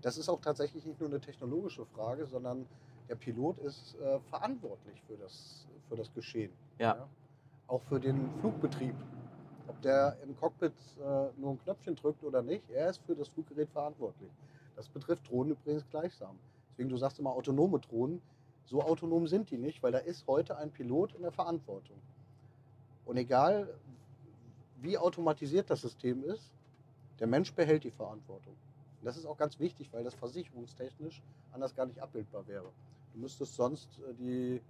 Das 0.00 0.16
ist 0.16 0.28
auch 0.28 0.40
tatsächlich 0.40 0.84
nicht 0.86 1.00
nur 1.00 1.08
eine 1.08 1.20
technologische 1.20 1.84
Frage, 1.84 2.24
sondern 2.26 2.66
der 3.08 3.16
Pilot 3.16 3.58
ist 3.58 3.96
äh, 4.00 4.20
verantwortlich 4.20 5.02
für 5.02 5.16
das, 5.16 5.66
für 5.88 5.96
das 5.96 6.12
Geschehen. 6.14 6.52
Ja. 6.78 7.08
Auch 7.68 7.82
für 7.82 8.00
den 8.00 8.30
Flugbetrieb. 8.40 8.94
Ob 9.66 9.80
der 9.82 10.16
im 10.22 10.34
Cockpit 10.36 10.72
äh, 10.98 11.28
nur 11.38 11.50
ein 11.50 11.62
Knöpfchen 11.62 11.94
drückt 11.94 12.24
oder 12.24 12.42
nicht, 12.42 12.68
er 12.70 12.88
ist 12.88 13.02
für 13.04 13.14
das 13.14 13.28
Fluggerät 13.28 13.68
verantwortlich. 13.70 14.30
Das 14.74 14.88
betrifft 14.88 15.28
Drohnen 15.30 15.52
übrigens 15.52 15.84
gleichsam. 15.90 16.38
Deswegen, 16.70 16.88
du 16.88 16.96
sagst 16.96 17.18
immer 17.18 17.30
autonome 17.30 17.78
Drohnen. 17.78 18.22
So 18.64 18.82
autonom 18.82 19.26
sind 19.26 19.50
die 19.50 19.58
nicht, 19.58 19.82
weil 19.82 19.92
da 19.92 19.98
ist 19.98 20.26
heute 20.26 20.56
ein 20.56 20.70
Pilot 20.70 21.14
in 21.14 21.22
der 21.22 21.32
Verantwortung. 21.32 21.96
Und 23.04 23.18
egal, 23.18 23.68
wie 24.80 24.96
automatisiert 24.96 25.68
das 25.68 25.82
System 25.82 26.24
ist, 26.24 26.50
der 27.18 27.26
Mensch 27.26 27.52
behält 27.52 27.84
die 27.84 27.90
Verantwortung. 27.90 28.54
Und 29.00 29.04
das 29.04 29.16
ist 29.16 29.26
auch 29.26 29.36
ganz 29.36 29.58
wichtig, 29.58 29.92
weil 29.92 30.04
das 30.04 30.14
versicherungstechnisch 30.14 31.22
anders 31.52 31.74
gar 31.74 31.86
nicht 31.86 32.00
abbildbar 32.00 32.46
wäre. 32.46 32.70
Du 33.12 33.20
müsstest 33.20 33.56
sonst 33.56 33.88
äh, 33.98 34.14
die, 34.14 34.62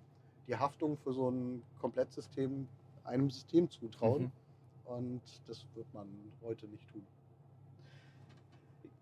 die 0.48 0.56
Haftung 0.56 0.96
für 0.96 1.12
so 1.12 1.30
ein 1.30 1.62
Komplettsystem 1.80 2.66
einem 3.08 3.30
System 3.30 3.70
zutrauen. 3.70 4.24
Mhm. 4.24 4.32
Und 4.84 5.22
das 5.46 5.64
wird 5.74 5.92
man 5.92 6.06
heute 6.42 6.66
nicht 6.66 6.88
tun. 6.90 7.06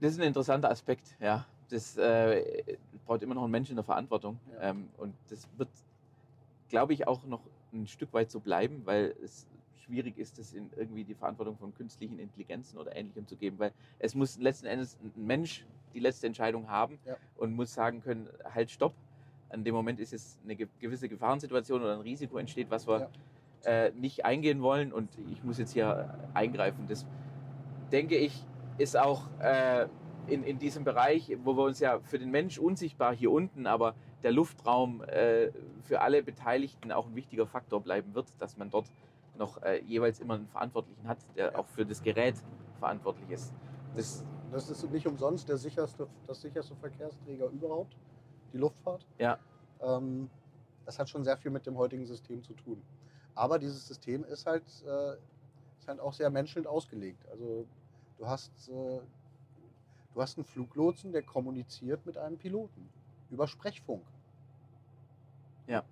Das 0.01 0.13
ist 0.13 0.19
ein 0.21 0.27
interessanter 0.27 0.71
Aspekt, 0.71 1.17
ja. 1.21 1.47
Das 1.69 1.97
äh, 1.97 2.77
braucht 3.07 3.23
immer 3.23 3.35
noch 3.35 3.43
einen 3.43 3.51
Menschen 3.51 3.73
in 3.73 3.77
der 3.77 3.85
Verantwortung. 3.85 4.39
Ja. 4.53 4.71
Ähm, 4.71 4.89
und 4.99 5.15
das 5.31 5.49
wird, 5.57 5.69
glaube 6.69 6.93
ich, 6.93 7.07
auch 7.07 7.25
noch 7.25 7.41
ein 7.73 7.87
Stück 7.87 8.13
weit 8.13 8.31
so 8.31 8.41
bleiben, 8.41 8.83
weil 8.85 9.15
es 9.25 9.47
schwierig 9.85 10.19
ist, 10.19 10.39
das 10.39 10.53
in 10.53 10.71
irgendwie 10.77 11.05
die 11.05 11.15
Verantwortung 11.15 11.57
von 11.57 11.75
künstlichen 11.75 12.19
Intelligenzen 12.19 12.79
oder 12.79 12.95
ähnlichem 12.97 13.27
zu 13.27 13.37
geben. 13.37 13.59
Weil 13.59 13.73
es 13.99 14.15
muss 14.15 14.39
letzten 14.39 14.67
Endes 14.67 14.97
ein 15.01 15.27
Mensch 15.27 15.65
die 15.95 16.01
letzte 16.01 16.27
Entscheidung 16.27 16.69
haben 16.69 16.99
Ja. 17.05 17.17
und 17.37 17.55
muss 17.55 17.73
sagen 17.73 18.03
können, 18.03 18.29
halt, 18.45 18.71
stopp. 18.71 18.95
An 19.49 19.63
dem 19.65 19.75
Moment 19.75 20.01
ist 20.01 20.11
jetzt 20.11 20.41
eine 20.43 20.57
ge- 20.57 20.69
gewisse 20.81 21.09
Gefahrensituation 21.09 21.81
oder 21.81 21.95
ein 21.95 22.01
Risiko 22.01 22.37
entsteht, 22.37 22.69
was 22.69 22.87
wir 22.87 23.09
äh, 23.67 23.91
nicht 23.91 24.25
eingehen 24.25 24.63
wollen 24.63 24.93
und 24.93 25.11
ich 25.31 25.43
muss 25.45 25.59
jetzt 25.59 25.73
hier 25.73 26.15
eingreifen. 26.35 26.87
Das 26.89 27.05
denke 27.91 28.17
ich 28.17 28.45
ist 28.79 28.97
auch 28.97 29.23
äh, 29.41 29.87
in, 30.27 30.43
in 30.45 30.59
diesem 30.59 30.85
Bereich, 30.85 31.37
wo 31.45 31.57
wir 31.57 31.65
uns 31.65 31.81
ja 31.81 31.99
für 32.01 32.19
den 32.19 32.31
Mensch 32.31 32.59
unsichtbar 32.59 33.15
hier 33.15 33.31
unten, 33.31 33.67
aber 33.67 33.95
der 34.23 34.33
Luftraum 34.33 35.03
äh, 35.03 35.51
für 35.83 36.01
alle 36.01 36.23
Beteiligten 36.23 36.93
auch 36.93 37.07
ein 37.07 37.15
wichtiger 37.15 37.47
Faktor 37.47 37.81
bleiben 37.81 38.15
wird, 38.15 38.27
dass 38.39 38.57
man 38.57 38.71
dort 38.71 38.87
noch 39.39 39.63
äh, 39.63 39.83
jeweils 39.85 40.21
immer 40.21 40.35
einen 40.35 40.49
Verantwortlichen 40.49 41.07
hat, 41.07 41.19
der 41.37 41.59
auch 41.59 41.67
für 41.67 41.85
das 41.85 42.03
Gerät 42.03 42.35
verantwortlich 42.79 43.31
ist. 43.31 43.53
Das, 43.95 44.25
Das 44.51 44.71
ist 44.71 44.91
nicht 44.91 45.07
umsonst 45.07 45.49
der 45.49 45.57
sicherste, 45.57 46.07
das 46.27 46.41
sicherste 46.41 46.75
Verkehrsträger 46.77 47.47
überhaupt, 47.47 47.97
die 48.53 48.59
Luftfahrt. 48.59 49.07
Ja. 49.19 49.39
Ähm, 49.81 50.29
das 50.85 50.99
hat 50.99 51.09
schon 51.09 51.25
sehr 51.25 51.37
viel 51.37 51.51
mit 51.51 51.67
dem 51.67 51.77
heutigen 51.77 52.07
System 52.07 52.43
zu 52.43 52.55
tun. 52.55 52.83
Aber 53.37 53.59
dieses 53.59 53.87
System 53.87 54.25
ist 54.25 54.47
halt, 54.47 54.65
äh, 54.85 55.13
ist 55.79 55.87
halt 55.87 56.01
auch 56.01 56.13
sehr 56.15 56.31
menschelnd 56.31 56.67
ausgelegt. 56.67 57.25
Also 57.31 57.67
du 58.19 58.27
hast, 58.27 58.51
äh, 58.69 59.01
du 60.15 60.23
hast 60.23 60.39
einen 60.39 60.45
Fluglotsen, 60.45 61.13
der 61.13 61.23
kommuniziert 61.23 62.05
mit 62.07 62.17
einem 62.17 62.39
Piloten 62.39 62.89
über 63.31 63.47
Sprechfunk. 63.47 64.03
Ja. 65.67 65.85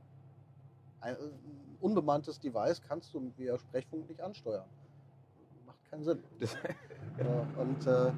Ein, 1.00 1.16
ein 1.16 1.76
unbemanntes 1.80 2.40
Device 2.40 2.80
kannst 2.80 3.12
du 3.12 3.30
via 3.36 3.58
Sprechfunk 3.58 4.08
nicht 4.08 4.22
ansteuern. 4.22 4.66
Macht 5.66 5.84
keinen 5.90 6.02
Sinn. 6.02 6.24
Ja, 7.16 7.46
und 7.62 7.86
äh, 7.86 8.10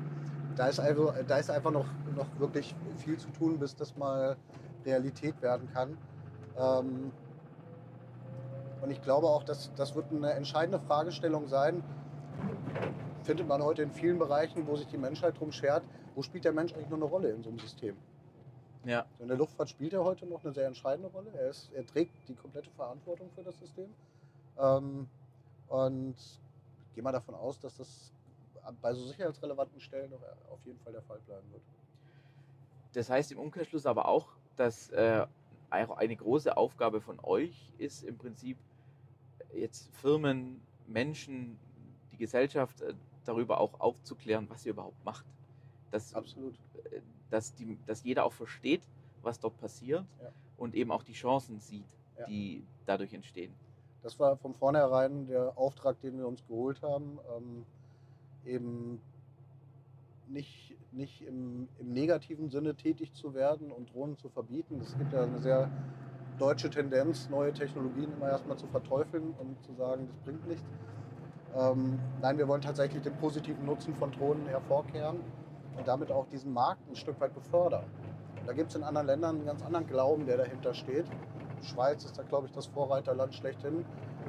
da 0.57 0.69
ist, 0.69 0.81
also, 0.81 1.13
da 1.29 1.37
ist 1.37 1.51
einfach 1.51 1.71
noch, 1.71 1.85
noch 2.15 2.27
wirklich 2.39 2.75
viel 2.97 3.19
zu 3.19 3.29
tun, 3.29 3.59
bis 3.59 3.77
das 3.77 3.95
mal 3.95 4.39
Realität 4.87 5.43
werden 5.43 5.69
kann. 5.71 5.99
Ähm, 6.57 7.13
Und 8.87 8.93
ich 8.93 9.03
glaube 9.03 9.27
auch, 9.27 9.43
dass 9.43 9.75
das 9.75 9.97
wird 9.97 10.13
eine 10.13 10.31
entscheidende 10.35 10.79
Fragestellung 10.79 11.49
sein. 11.49 11.83
Findet 13.25 13.49
man 13.49 13.61
heute 13.61 13.83
in 13.83 13.91
vielen 13.91 14.17
Bereichen, 14.17 14.65
wo 14.69 14.77
sich 14.77 14.87
die 14.87 14.97
Menschheit 14.97 15.41
drum 15.41 15.51
schert, 15.51 15.83
wo 16.15 16.23
spielt 16.23 16.45
der 16.45 16.53
Mensch 16.53 16.73
eigentlich 16.73 16.89
nur 16.89 16.99
eine 16.99 17.07
Rolle 17.07 17.31
in 17.31 17.43
so 17.43 17.49
einem 17.49 17.59
System? 17.59 17.97
Ja. 18.85 19.05
In 19.19 19.27
der 19.27 19.37
Luftfahrt 19.39 19.71
spielt 19.71 19.93
er 19.93 20.05
heute 20.05 20.25
noch 20.25 20.45
eine 20.45 20.53
sehr 20.53 20.69
entscheidende 20.69 21.09
Rolle. 21.09 21.33
Er, 21.37 21.51
ist, 21.51 21.73
er 21.73 21.85
trägt 21.85 22.29
die 22.29 22.37
komplette 22.37 22.71
Verantwortung 22.71 23.29
für 23.35 23.43
das 23.43 23.59
System. 23.59 23.93
Ähm, 24.57 25.09
und 25.67 26.15
gehe 26.95 27.03
mal 27.03 27.11
davon 27.11 27.35
aus, 27.35 27.59
dass 27.59 27.79
das 27.79 28.13
bei 28.81 28.95
so 28.95 29.05
sicherheitsrelevanten 29.05 29.81
Stellen 29.81 30.13
noch 30.13 30.23
auf 30.49 30.65
jeden 30.65 30.79
Fall 30.79 30.93
der 30.93 31.03
Fall 31.03 31.19
bleiben 31.27 31.51
wird. 31.51 31.63
Das 32.93 33.11
heißt 33.11 33.33
im 33.33 33.41
Umkehrschluss 33.41 33.85
aber 33.85 34.07
auch, 34.07 34.29
dass 34.55 34.91
äh, 34.91 35.27
eine 35.71 36.15
große 36.15 36.57
Aufgabe 36.57 37.01
von 37.01 37.19
euch 37.25 37.73
ist 37.79 38.05
im 38.05 38.17
Prinzip 38.17 38.57
jetzt 39.55 39.89
Firmen, 39.97 40.61
Menschen, 40.87 41.59
die 42.13 42.17
Gesellschaft 42.17 42.81
äh, 42.83 42.95
darüber 43.25 43.61
auch 43.61 43.81
aufzuklären, 43.81 44.49
was 44.49 44.65
ihr 44.67 44.73
überhaupt 44.73 45.05
macht. 45.05 45.25
Dass, 45.91 46.15
Absolut. 46.15 46.55
äh, 46.91 47.01
dass, 47.31 47.55
die, 47.55 47.79
dass 47.87 48.03
jeder 48.05 48.25
auch 48.25 48.33
versteht, 48.33 48.83
was 49.23 49.39
dort 49.41 49.57
passiert 49.59 50.05
Ja. 50.23 50.31
und 50.57 50.75
eben 50.75 50.91
auch 50.93 51.03
die 51.03 51.13
Chancen 51.13 51.61
sieht, 51.61 51.87
Ja. 52.19 52.27
die 52.27 52.65
dadurch 52.87 53.13
entstehen. 53.13 53.53
Das 54.03 54.19
war 54.21 54.37
von 54.37 54.55
vornherein 54.55 55.27
der 55.27 55.57
Auftrag, 55.59 56.01
den 56.01 56.19
wir 56.19 56.29
uns 56.29 56.47
geholt 56.47 56.81
haben. 56.83 57.19
Ähm, 57.37 57.67
eben 58.45 59.01
nicht, 60.29 60.77
nicht 60.93 61.23
im, 61.23 61.69
im 61.79 61.93
negativen 61.93 62.49
Sinne 62.51 62.75
tätig 62.75 63.13
zu 63.15 63.35
werden 63.35 63.73
und 63.73 63.93
Drohnen 63.93 64.17
zu 64.17 64.29
verbieten. 64.29 64.81
Es 64.81 64.97
gibt 64.97 65.13
ja 65.13 65.25
eine 65.25 65.39
sehr 65.41 65.71
deutsche 66.39 66.71
Tendenz, 66.71 67.29
neue 67.31 67.53
Technologien 67.53 68.13
immer 68.13 68.29
erstmal 68.29 68.57
zu 68.57 68.67
verteufeln 68.67 69.35
und 69.39 69.63
zu 69.63 69.73
sagen, 69.75 70.07
das 70.09 70.17
bringt 70.25 70.47
nichts. 70.47 70.65
Ähm, 71.57 71.99
nein, 72.21 72.37
wir 72.37 72.47
wollen 72.49 72.61
tatsächlich 72.61 73.03
den 73.03 73.15
positiven 73.17 73.65
Nutzen 73.65 73.95
von 73.95 74.13
Drohnen 74.13 74.47
hervorkehren 74.47 75.21
und 75.77 75.89
damit 75.89 76.11
auch 76.11 76.27
diesen 76.27 76.53
Markt 76.53 76.89
ein 76.91 76.97
Stück 76.97 77.19
weit 77.21 77.35
befördern. 77.35 77.85
Da 78.47 78.53
gibt 78.53 78.71
es 78.71 78.77
in 78.77 78.83
anderen 78.83 79.07
Ländern 79.07 79.37
einen 79.37 79.47
ganz 79.47 79.65
anderen 79.65 79.87
Glauben, 79.87 80.27
der 80.27 80.37
dahinter 80.37 80.75
steht. 80.75 81.07
Die 81.63 81.67
Schweiz 81.67 82.05
ist 82.05 82.19
da, 82.19 82.23
glaube 82.23 82.47
ich, 82.47 82.53
das 82.53 82.67
Vorreiterland 82.67 83.35
schlechthin, 83.35 83.85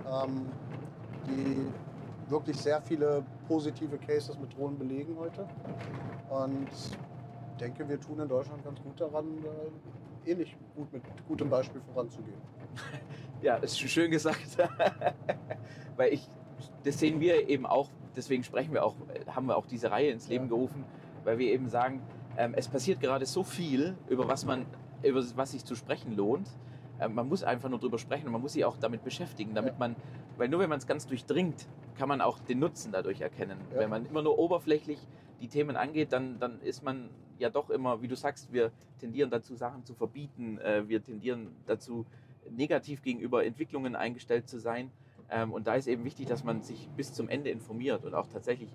ähm, 0.10 0.48
die 1.28 1.68
wirklich 2.32 2.58
sehr 2.58 2.82
viele 2.82 3.24
positive 3.48 3.98
Cases 3.98 4.38
mit 4.40 4.58
Drohnen 4.58 4.78
belegen 4.78 5.18
heute. 5.20 5.48
Und 6.30 6.70
ich 6.72 7.58
denke, 7.60 7.88
wir 7.88 8.00
tun 8.00 8.20
in 8.20 8.28
Deutschland 8.28 8.64
ganz 8.64 8.82
gut 8.82 9.00
daran, 9.00 9.26
äh, 10.26 10.32
ähnlich 10.32 10.58
gut 10.78 10.94
mit 10.94 11.04
gutem 11.28 11.50
Beispiel 11.50 11.82
voranzugehen. 11.94 12.38
Ja, 13.40 13.58
ist 13.58 13.80
schön 13.80 14.10
gesagt. 14.10 14.58
Weil 15.96 16.12
ich, 16.14 16.28
das 16.84 16.98
sehen 17.00 17.20
wir 17.20 17.48
eben 17.50 17.68
auch, 17.68 17.88
deswegen 18.16 18.44
sprechen 18.44 18.74
wir 18.74 18.84
auch, 18.84 18.96
haben 19.28 19.46
wir 19.46 19.56
auch 19.58 19.68
diese 19.68 19.92
Reihe 19.92 20.10
ins 20.10 20.28
Leben 20.28 20.46
Ja. 20.46 20.50
gerufen, 20.50 20.84
weil 21.24 21.38
wir 21.38 21.52
eben 21.54 21.68
sagen, 21.70 22.02
ähm, 22.36 22.56
es 22.56 22.68
passiert 22.68 23.00
gerade 23.00 23.28
so 23.28 23.44
viel, 23.44 23.96
über 24.10 24.28
was 24.28 24.44
man, 24.46 24.66
über 25.04 25.24
was 25.36 25.52
sich 25.52 25.64
zu 25.64 25.76
sprechen 25.76 26.16
lohnt. 26.16 26.50
Ähm, 27.00 27.14
man 27.14 27.30
muss 27.30 27.44
einfach 27.44 27.70
nur 27.70 27.78
drüber 27.78 28.00
sprechen 28.00 28.26
und 28.26 28.32
man 28.32 28.42
muss 28.42 28.54
sich 28.54 28.66
auch 28.66 28.78
damit 28.78 29.04
beschäftigen, 29.04 29.54
damit 29.54 29.74
Ja. 29.74 29.80
man, 29.80 29.96
weil 30.38 30.50
nur 30.50 30.60
wenn 30.60 30.70
man 30.70 30.80
es 30.80 30.88
ganz 30.88 31.06
durchdringt, 31.06 31.68
kann 31.96 32.10
man 32.10 32.22
auch 32.22 32.40
den 32.40 32.58
Nutzen 32.58 32.92
dadurch 32.92 33.22
erkennen. 33.22 33.60
Ja. 33.72 33.82
Wenn 33.82 33.92
man 33.92 34.08
immer 34.08 34.24
nur 34.24 34.40
oberflächlich 34.40 34.98
die 35.42 35.48
Themen 35.48 35.76
angeht, 35.76 36.12
dann, 36.12 36.40
dann 36.40 36.60
ist 36.62 36.82
man 36.84 37.12
ja 37.40 37.50
doch 37.50 37.70
immer, 37.70 38.02
wie 38.02 38.08
du 38.08 38.16
sagst, 38.16 38.52
wir 38.52 38.72
tendieren 39.00 39.30
dazu, 39.30 39.56
Sachen 39.56 39.86
zu 39.86 39.94
verbieten, 39.94 40.58
äh, 40.60 40.88
wir 40.88 41.04
tendieren 41.04 41.56
dazu, 41.66 42.06
negativ 42.50 43.02
gegenüber 43.02 43.46
Entwicklungen 43.46 43.96
eingestellt 43.96 44.48
zu 44.48 44.60
sein. 44.60 44.92
Ähm, 45.30 45.52
und 45.52 45.68
da 45.68 45.76
ist 45.76 45.88
eben 45.88 46.04
wichtig, 46.04 46.28
dass 46.28 46.44
man 46.44 46.62
sich 46.64 46.90
bis 46.96 47.14
zum 47.14 47.30
Ende 47.30 47.50
informiert 47.50 48.06
und 48.06 48.14
auch 48.14 48.28
tatsächlich 48.28 48.74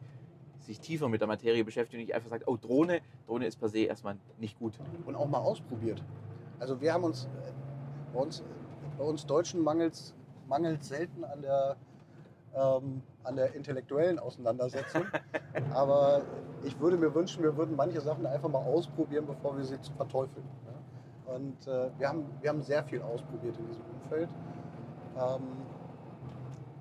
sich 0.60 0.80
tiefer 0.80 1.08
mit 1.08 1.20
der 1.20 1.28
Materie 1.28 1.64
beschäftigt 1.64 1.94
und 1.94 2.00
nicht 2.00 2.14
einfach 2.14 2.30
sagt, 2.30 2.46
oh 2.46 2.56
Drohne, 2.56 3.00
Drohne 3.26 3.46
ist 3.46 3.56
per 3.56 3.68
se 3.68 3.80
erstmal 3.80 4.16
nicht 4.38 4.58
gut. 4.58 4.74
Und 5.06 5.16
auch 5.16 5.28
mal 5.28 5.38
ausprobiert. 5.38 6.02
Also 6.58 6.80
wir 6.80 6.92
haben 6.92 7.04
uns, 7.04 7.24
äh, 7.24 7.52
bei 8.12 8.20
uns, 8.20 8.42
bei 8.98 9.04
uns 9.04 9.26
Deutschen 9.26 9.62
mangelt 9.62 10.84
selten 10.84 11.24
an 11.24 11.42
der, 11.42 11.76
ähm, 12.54 13.02
an 13.24 13.36
der 13.36 13.54
intellektuellen 13.54 14.18
Auseinandersetzung. 14.18 15.04
Aber 15.74 16.22
ich 16.64 16.78
würde 16.80 16.96
mir 16.96 17.14
wünschen, 17.14 17.42
wir 17.42 17.56
würden 17.56 17.76
manche 17.76 18.00
Sachen 18.00 18.26
einfach 18.26 18.48
mal 18.48 18.58
ausprobieren, 18.64 19.26
bevor 19.26 19.56
wir 19.56 19.64
sie 19.64 19.78
verteufeln. 19.96 20.46
Ja? 20.66 21.34
Und 21.34 21.66
äh, 21.66 21.90
wir, 21.98 22.08
haben, 22.08 22.24
wir 22.40 22.50
haben 22.50 22.62
sehr 22.62 22.84
viel 22.84 23.02
ausprobiert 23.02 23.56
in 23.58 23.66
diesem 23.66 23.82
Umfeld. 24.02 24.28
Ähm, 25.16 25.42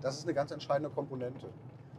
das 0.01 0.17
ist 0.17 0.25
eine 0.25 0.33
ganz 0.33 0.51
entscheidende 0.51 0.89
Komponente. 0.89 1.47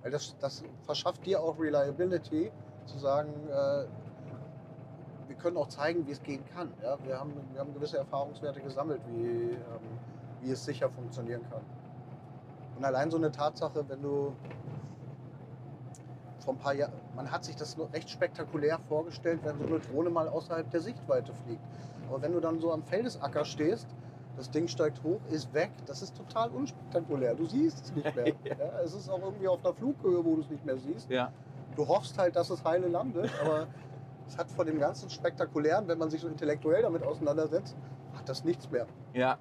Weil 0.03 0.11
das, 0.11 0.37
das 0.41 0.65
verschafft 0.85 1.25
dir 1.25 1.41
auch 1.41 1.59
Reliability, 1.59 2.51
zu 2.87 2.99
sagen, 2.99 3.33
äh, 3.49 3.85
wir 5.29 5.37
können 5.37 5.57
auch 5.57 5.69
zeigen, 5.69 6.07
wie 6.07 6.13
es 6.13 6.23
gehen 6.23 6.45
kann. 6.55 6.73
Ja? 6.83 6.97
Wir, 7.05 7.19
haben, 7.19 7.33
wir 7.53 7.61
haben 7.61 7.73
gewisse 7.75 7.99
Erfahrungswerte 7.99 8.61
gesammelt, 8.61 9.01
wie, 9.09 9.53
ähm, 9.53 9.59
wie 10.41 10.51
es 10.51 10.65
sicher 10.65 10.91
funktionieren 10.91 11.43
kann. 11.51 11.63
Und 12.77 12.85
allein 12.85 13.11
so 13.11 13.17
eine 13.17 13.31
Tatsache, 13.31 13.85
wenn 13.89 14.03
du 14.03 14.35
vor 16.43 16.55
ein 16.55 16.59
paar 16.59 16.75
Jahren, 16.75 16.93
man 17.15 17.31
hat 17.31 17.45
sich 17.45 17.57
das 17.57 17.77
recht 17.93 18.11
spektakulär 18.11 18.79
vorgestellt, 18.89 19.41
wenn 19.45 19.59
so 19.59 19.67
eine 19.67 19.79
Drohne 19.81 20.11
mal 20.11 20.29
außerhalb 20.29 20.71
der 20.71 20.81
Sichtweite 20.81 21.33
fliegt. 21.45 21.63
Aber 22.09 22.21
wenn 22.23 22.33
du 22.33 22.41
dann 22.41 22.61
so 22.61 22.73
am 22.73 22.83
Feldesacker 22.83 23.45
stehst, 23.45 23.87
das 24.37 24.51
Ding 24.51 24.67
steigt 24.69 25.03
hoch, 25.05 25.21
ist 25.31 25.53
weg, 25.53 25.71
das 25.87 26.03
ist 26.03 26.17
total 26.17 26.51
unspektakulär. 26.51 27.35
Du 27.35 27.45
siehst 27.47 27.85
es 27.85 27.95
nicht 27.95 28.17
mehr. 28.17 28.29
ja, 28.45 28.81
es 28.85 28.95
ist 28.95 29.09
auch 29.11 29.21
irgendwie 29.21 29.49
auf 29.49 29.65
einer 29.65 29.75
Flughöhe, 29.75 30.25
wo 30.25 30.37
du 30.37 30.41
es 30.43 30.51
nicht 30.51 30.65
mehr 30.65 30.77
siehst. 30.79 31.11
Ja, 31.11 31.31
Du 31.77 31.89
hoffst 31.89 32.19
halt, 32.19 32.37
dass 32.37 32.51
es 32.51 32.63
heile 32.65 32.89
landet, 32.89 33.31
aber 33.41 33.67
es 34.29 34.37
hat 34.37 34.51
von 34.51 34.67
dem 34.67 34.79
ganzen 34.79 35.09
Spektakulären, 35.09 35.89
wenn 35.89 35.97
man 35.99 36.11
sich 36.11 36.21
so 36.21 36.29
intellektuell 36.29 36.83
damit 36.83 37.03
auseinandersetzt, 37.03 37.75
hat 38.15 38.29
das 38.29 38.45
nichts 38.45 38.71
mehr. 38.71 38.87
ja, 39.15 39.39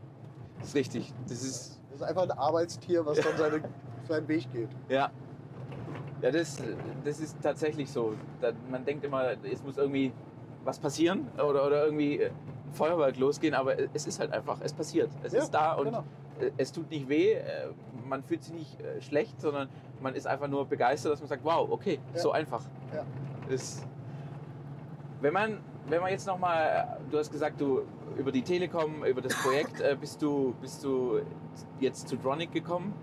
ist 0.61 0.75
richtig. 0.75 1.13
Das 1.27 1.43
ist, 1.43 1.81
Das 1.89 2.01
ist 2.01 2.03
einfach 2.03 2.23
ein 2.23 2.31
Arbeitstier, 2.31 3.05
was 3.05 3.19
dann 3.19 3.35
seine, 3.37 3.61
seinen 4.07 4.27
Weg 4.27 4.49
geht. 4.53 4.69
ja. 4.89 5.09
Ja, 6.21 6.31
das, 6.31 6.61
das 7.03 7.19
ist 7.19 7.37
tatsächlich 7.41 7.89
so. 7.91 8.13
Da, 8.41 8.51
man 8.69 8.85
denkt 8.85 9.03
immer, 9.03 9.31
es 9.43 9.63
muss 9.63 9.77
irgendwie 9.77 10.11
was 10.63 10.77
passieren 10.79 11.27
oder, 11.35 11.65
oder 11.65 11.85
irgendwie 11.85 12.19
äh, 12.19 12.31
Feuerwerk 12.73 13.17
losgehen, 13.17 13.53
aber 13.55 13.75
es 13.93 14.05
ist 14.05 14.19
halt 14.19 14.31
einfach, 14.31 14.59
es 14.61 14.71
passiert. 14.73 15.09
Es 15.23 15.33
Ja, 15.33 15.39
ist 15.39 15.49
da 15.51 15.73
und 15.73 15.85
genau. 15.85 16.03
äh, 16.39 16.51
es 16.57 16.71
tut 16.71 16.89
nicht 16.91 17.09
weh, 17.09 17.31
äh, 17.33 17.69
man 18.07 18.23
fühlt 18.23 18.43
sich 18.43 18.53
nicht 18.53 18.79
äh, 18.81 19.01
schlecht, 19.01 19.41
sondern 19.41 19.67
man 20.01 20.13
ist 20.15 20.27
einfach 20.27 20.47
nur 20.47 20.65
begeistert, 20.65 21.13
dass 21.13 21.19
man 21.19 21.29
sagt, 21.29 21.43
wow, 21.43 21.67
okay, 21.71 21.99
Ja. 22.13 22.19
so 22.19 22.31
einfach. 22.31 22.63
Ja. 22.93 23.03
Ist, 23.53 23.85
wenn 25.21 25.33
man, 25.33 25.57
wenn 25.89 26.01
man 26.01 26.11
jetzt 26.11 26.27
nochmal, 26.27 26.97
du 27.09 27.17
hast 27.17 27.31
gesagt, 27.31 27.59
du 27.59 27.81
über 28.17 28.31
die 28.31 28.41
Telekom, 28.43 29.03
über 29.05 29.21
das 29.21 29.33
Projekt 29.41 29.81
äh, 29.81 29.95
bist, 29.99 30.21
du, 30.21 30.53
bist 30.61 30.83
du 30.83 31.21
jetzt 31.79 32.07
zu 32.07 32.15
Dronic 32.17 32.51
gekommen. 32.51 32.93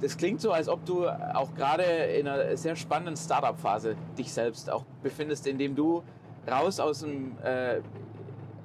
Das 0.00 0.16
klingt 0.16 0.40
so, 0.40 0.52
als 0.52 0.68
ob 0.68 0.84
du 0.84 1.08
auch 1.08 1.54
gerade 1.54 1.82
in 1.82 2.28
einer 2.28 2.56
sehr 2.56 2.76
spannenden 2.76 3.16
Startup-Phase 3.16 3.96
dich 4.16 4.32
selbst 4.32 4.70
auch 4.70 4.84
befindest, 5.02 5.46
indem 5.46 5.74
du 5.74 6.02
raus 6.48 6.78
aus 6.78 7.02
einem, 7.02 7.36
äh, 7.42 7.80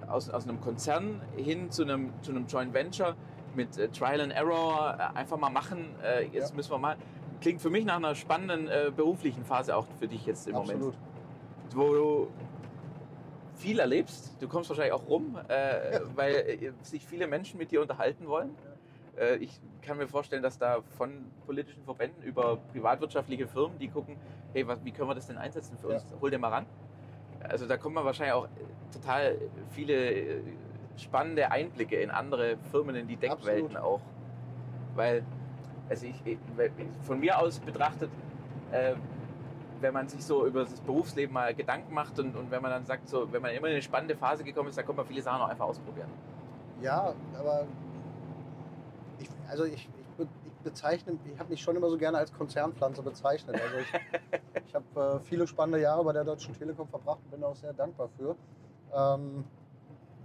aus, 0.07 0.29
aus 0.29 0.47
einem 0.47 0.61
Konzern 0.61 1.21
hin 1.35 1.71
zu 1.71 1.83
einem, 1.83 2.11
zu 2.21 2.31
einem 2.31 2.45
Joint 2.45 2.73
Venture 2.73 3.15
mit 3.55 3.77
äh, 3.77 3.87
Trial 3.89 4.21
and 4.21 4.31
Error 4.31 4.95
äh, 4.99 5.17
einfach 5.17 5.37
mal 5.37 5.49
machen. 5.49 5.85
Äh, 6.03 6.25
jetzt 6.25 6.51
Ja. 6.51 6.55
müssen 6.55 6.71
wir 6.71 6.77
mal. 6.77 6.97
Klingt 7.41 7.61
für 7.61 7.69
mich 7.71 7.83
nach 7.83 7.97
einer 7.97 8.13
spannenden 8.15 8.67
äh, 8.67 8.91
beruflichen 8.95 9.43
Phase 9.43 9.75
auch 9.75 9.87
für 9.99 10.07
dich 10.07 10.25
jetzt 10.27 10.47
im 10.47 10.55
Absolut. 10.55 10.81
Moment, 10.81 10.97
wo 11.75 11.93
du 11.93 12.27
viel 13.55 13.79
erlebst. 13.79 14.35
Du 14.39 14.47
kommst 14.47 14.69
wahrscheinlich 14.69 14.93
auch 14.93 15.07
rum, 15.07 15.37
äh, 15.47 15.99
weil 16.15 16.73
sich 16.83 17.05
viele 17.05 17.25
Menschen 17.27 17.57
mit 17.57 17.71
dir 17.71 17.81
unterhalten 17.81 18.27
wollen. 18.27 18.51
Ich 19.39 19.61
kann 19.85 19.97
mir 19.97 20.07
vorstellen, 20.07 20.43
dass 20.43 20.57
da 20.57 20.81
von 20.97 21.25
politischen 21.45 21.83
Verbänden 21.83 22.23
über 22.23 22.57
privatwirtschaftliche 22.71 23.47
Firmen, 23.47 23.77
die 23.79 23.87
gucken, 23.87 24.17
hey, 24.53 24.67
was, 24.67 24.83
wie 24.83 24.91
können 24.91 25.09
wir 25.09 25.15
das 25.15 25.27
denn 25.27 25.37
einsetzen 25.37 25.77
für 25.77 25.87
uns? 25.87 26.05
Hol 26.21 26.31
dir 26.31 26.39
mal 26.39 26.49
ran. 26.49 26.65
Also 27.41 27.67
da 27.67 27.77
kommt 27.77 27.95
man 27.95 28.05
wahrscheinlich 28.05 28.33
auch 28.33 28.45
äh, 28.45 28.49
total 28.91 29.37
viele 29.71 29.93
äh, 29.93 30.41
spannende 30.97 31.51
Einblicke 31.51 31.97
in 31.97 32.09
andere 32.09 32.57
Firmen, 32.71 32.95
in 32.95 33.07
die 33.07 33.17
Deckwelten 33.17 33.75
Absolut. 33.75 33.77
auch. 33.77 34.01
Weil, 34.95 35.23
also 35.89 36.05
ich, 36.05 36.37
von 37.01 37.19
mir 37.19 37.37
aus 37.37 37.59
betrachtet, 37.59 38.09
äh, 38.71 38.93
wenn 39.81 39.93
man 39.93 40.07
sich 40.07 40.23
so 40.23 40.45
über 40.45 40.61
das 40.61 40.79
Berufsleben 40.81 41.33
mal 41.33 41.53
Gedanken 41.53 41.93
macht 41.93 42.17
und, 42.19 42.35
und 42.37 42.49
wenn 42.49 42.61
man 42.61 42.71
dann 42.71 42.85
sagt, 42.85 43.09
so, 43.09 43.31
wenn 43.33 43.41
man 43.41 43.51
immer 43.51 43.67
in 43.67 43.73
eine 43.73 43.81
spannende 43.81 44.15
Phase 44.15 44.43
gekommen 44.43 44.69
ist, 44.69 44.77
dann 44.77 44.85
kann 44.85 44.95
man 44.95 45.05
viele 45.05 45.21
Sachen 45.21 45.41
auch 45.41 45.49
einfach 45.49 45.65
ausprobieren. 45.65 46.09
Ja, 46.81 47.13
aber 47.37 47.67
also 49.53 49.65
ich, 49.65 49.87
ich, 50.17 50.27
ich 50.45 50.53
bezeichne, 50.63 51.15
ich 51.31 51.39
habe 51.39 51.51
mich 51.51 51.61
schon 51.61 51.75
immer 51.75 51.87
so 51.87 51.97
gerne 51.97 52.17
als 52.17 52.33
Konzernpflanze 52.33 53.03
bezeichnet. 53.03 53.55
Also 53.61 53.77
ich, 53.77 53.93
ich 54.67 54.73
habe 54.73 55.19
äh, 55.19 55.19
viele 55.19 55.45
spannende 55.45 55.79
Jahre 55.79 56.03
bei 56.03 56.11
der 56.11 56.23
Deutschen 56.23 56.55
Telekom 56.55 56.87
verbracht 56.87 57.19
und 57.25 57.31
bin 57.31 57.43
auch 57.43 57.55
sehr 57.55 57.71
dankbar 57.73 58.09
für. 58.17 58.35
Ähm, 58.91 59.43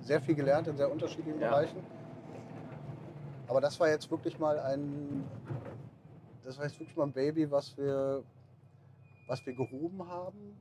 sehr 0.00 0.22
viel 0.22 0.34
gelernt 0.34 0.66
in 0.66 0.78
sehr 0.78 0.90
unterschiedlichen 0.90 1.40
Ja. 1.40 1.50
Bereichen. 1.50 1.84
Aber 3.48 3.60
das 3.60 3.78
war 3.78 3.90
jetzt 3.90 4.10
wirklich 4.10 4.38
mal 4.38 4.58
ein, 4.60 5.24
das 6.42 6.56
war 6.56 6.64
jetzt 6.64 6.80
wirklich 6.80 6.96
mal 6.96 7.04
ein 7.04 7.12
Baby, 7.12 7.50
was 7.50 7.76
wir, 7.76 8.22
was 9.26 9.44
wir 9.44 9.52
gehoben 9.52 10.08
haben, 10.08 10.56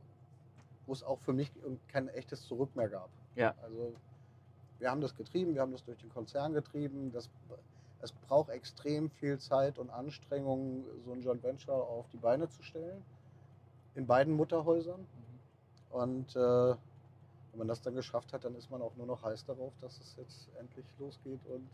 wo 0.86 0.92
es 0.92 1.04
auch 1.04 1.20
für 1.22 1.34
mich 1.34 1.54
kein 1.88 2.10
echtes 2.10 2.46
Zurück 2.46 2.76
mehr 2.76 2.90
gab. 2.90 3.10
Ja. 3.36 3.54
Also 3.64 3.94
wir 4.80 4.92
haben 4.92 5.00
das 5.00 5.16
getrieben, 5.16 5.54
wir 5.54 5.62
haben 5.62 5.72
das 5.72 5.86
durch 5.86 5.98
den 6.00 6.10
Konzern 6.10 6.54
getrieben. 6.54 7.12
Das, 7.14 7.30
es 8.02 8.12
braucht 8.12 8.50
extrem 8.50 9.10
viel 9.10 9.40
Zeit 9.40 9.80
und 9.80 9.90
Anstrengung, 9.90 10.86
so 11.06 11.14
ein 11.14 11.22
Joint 11.22 11.44
Venture 11.44 11.76
auf 11.76 12.08
die 12.10 12.18
Beine 12.18 12.50
zu 12.50 12.64
stellen. 12.64 13.04
In 13.96 14.06
beiden 14.06 14.34
Mutterhäusern. 14.36 15.08
Und 15.90 16.36
äh, 16.36 16.40
wenn 16.40 17.58
man 17.58 17.68
das 17.68 17.82
dann 17.82 17.96
geschafft 17.96 18.34
hat, 18.34 18.46
dann 18.46 18.56
ist 18.56 18.70
man 18.70 18.82
auch 18.82 18.96
nur 18.96 19.08
noch 19.08 19.24
heiß 19.24 19.46
darauf, 19.46 19.74
dass 19.82 20.00
es 20.00 20.16
jetzt 20.18 20.50
endlich 20.60 20.86
losgeht 21.00 21.40
und 21.48 21.68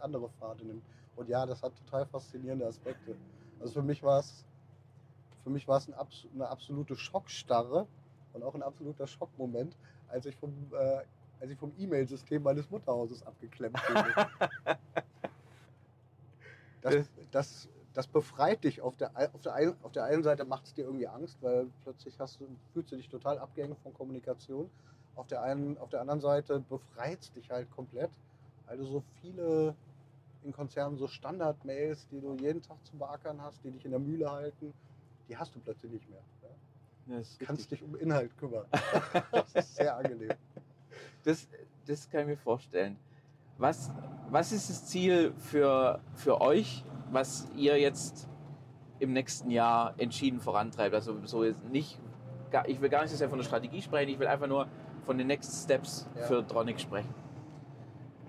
andere 0.00 0.28
Pfade 0.28 0.64
nimmt. 0.64 0.82
Und 1.16 1.28
ja, 1.28 1.46
das 1.46 1.62
hat 1.62 1.72
total 1.84 2.06
faszinierende 2.06 2.66
Aspekte. 2.66 3.16
Also 3.58 3.74
für 3.74 3.82
mich 3.82 4.02
war 4.02 4.20
es 4.20 4.44
für 5.42 5.50
mich 5.50 5.66
war 5.66 5.78
es 5.78 5.88
ein, 5.88 5.94
eine 6.34 6.48
absolute 6.48 6.96
Schockstarre 6.96 7.86
und 8.32 8.42
auch 8.42 8.54
ein 8.54 8.62
absoluter 8.62 9.06
Schockmoment, 9.06 9.76
als 10.08 10.26
ich 10.26 10.36
vom, 10.36 10.52
äh, 10.72 11.00
als 11.40 11.50
ich 11.50 11.58
vom 11.58 11.72
E-Mail-System 11.78 12.42
meines 12.42 12.70
Mutterhauses 12.70 13.26
abgeklemmt 13.26 13.78
wurde. 13.88 14.28
das, 16.82 17.10
das, 17.30 17.68
das 17.94 18.06
befreit 18.06 18.64
dich. 18.64 18.80
Auf 18.80 18.96
der, 18.96 19.10
auf 19.34 19.40
der, 19.42 19.54
ein, 19.54 19.74
auf 19.82 19.92
der 19.92 20.04
einen 20.04 20.22
Seite 20.22 20.44
macht 20.44 20.66
es 20.66 20.74
dir 20.74 20.84
irgendwie 20.84 21.08
Angst, 21.08 21.38
weil 21.42 21.68
plötzlich 21.82 22.18
hast 22.18 22.40
du, 22.40 22.46
fühlst 22.72 22.92
du 22.92 22.96
dich 22.96 23.08
total 23.08 23.38
abgängig 23.38 23.78
von 23.82 23.92
Kommunikation. 23.94 24.70
Auf 25.16 25.26
der, 25.26 25.42
einen, 25.42 25.76
auf 25.78 25.90
der 25.90 26.00
anderen 26.00 26.20
Seite 26.20 26.60
befreit 26.60 27.20
es 27.20 27.32
dich 27.32 27.50
halt 27.50 27.70
komplett, 27.70 28.10
weil 28.66 28.78
du 28.78 28.84
so 28.84 29.02
viele 29.20 29.74
in 30.44 30.52
Konzernen 30.52 30.96
so 30.96 31.06
Standard-Mails, 31.06 32.08
die 32.08 32.20
du 32.20 32.34
jeden 32.36 32.62
Tag 32.62 32.78
zu 32.84 32.96
beackern 32.96 33.42
hast, 33.42 33.62
die 33.64 33.70
dich 33.70 33.84
in 33.84 33.90
der 33.90 34.00
Mühle 34.00 34.30
halten, 34.30 34.72
die 35.28 35.36
hast 35.36 35.54
du 35.54 35.60
plötzlich 35.60 35.92
nicht 35.92 36.08
mehr. 36.08 36.22
Ja? 36.42 37.18
du 37.18 37.44
kannst 37.44 37.70
dich 37.70 37.82
um 37.82 37.96
Inhalt 37.96 38.36
kümmern. 38.38 38.66
das 39.32 39.54
ist 39.54 39.76
sehr 39.76 39.96
angenehm. 39.96 40.32
Das, 41.24 41.48
das 41.86 42.08
kann 42.08 42.22
ich 42.22 42.26
mir 42.28 42.36
vorstellen. 42.36 42.96
Was, 43.58 43.90
was 44.30 44.52
ist 44.52 44.70
das 44.70 44.86
Ziel 44.86 45.32
für, 45.38 46.00
für 46.14 46.40
euch, 46.40 46.84
was 47.10 47.48
ihr 47.56 47.78
jetzt 47.78 48.28
im 48.98 49.12
nächsten 49.12 49.50
Jahr 49.50 49.94
entschieden 49.98 50.40
vorantreibt? 50.40 50.94
Also 50.94 51.16
so 51.24 51.44
nicht, 51.70 51.98
ich 52.66 52.80
will 52.80 52.88
gar 52.88 53.02
nicht 53.02 53.10
so 53.10 53.16
sehr 53.16 53.28
von 53.28 53.38
der 53.38 53.44
Strategie 53.44 53.82
sprechen, 53.82 54.10
ich 54.10 54.18
will 54.18 54.26
einfach 54.26 54.46
nur 54.46 54.66
von 55.04 55.18
den 55.18 55.26
Next 55.26 55.64
Steps 55.64 56.08
ja. 56.16 56.22
für 56.24 56.46
Tronic 56.46 56.80
sprechen. 56.80 57.12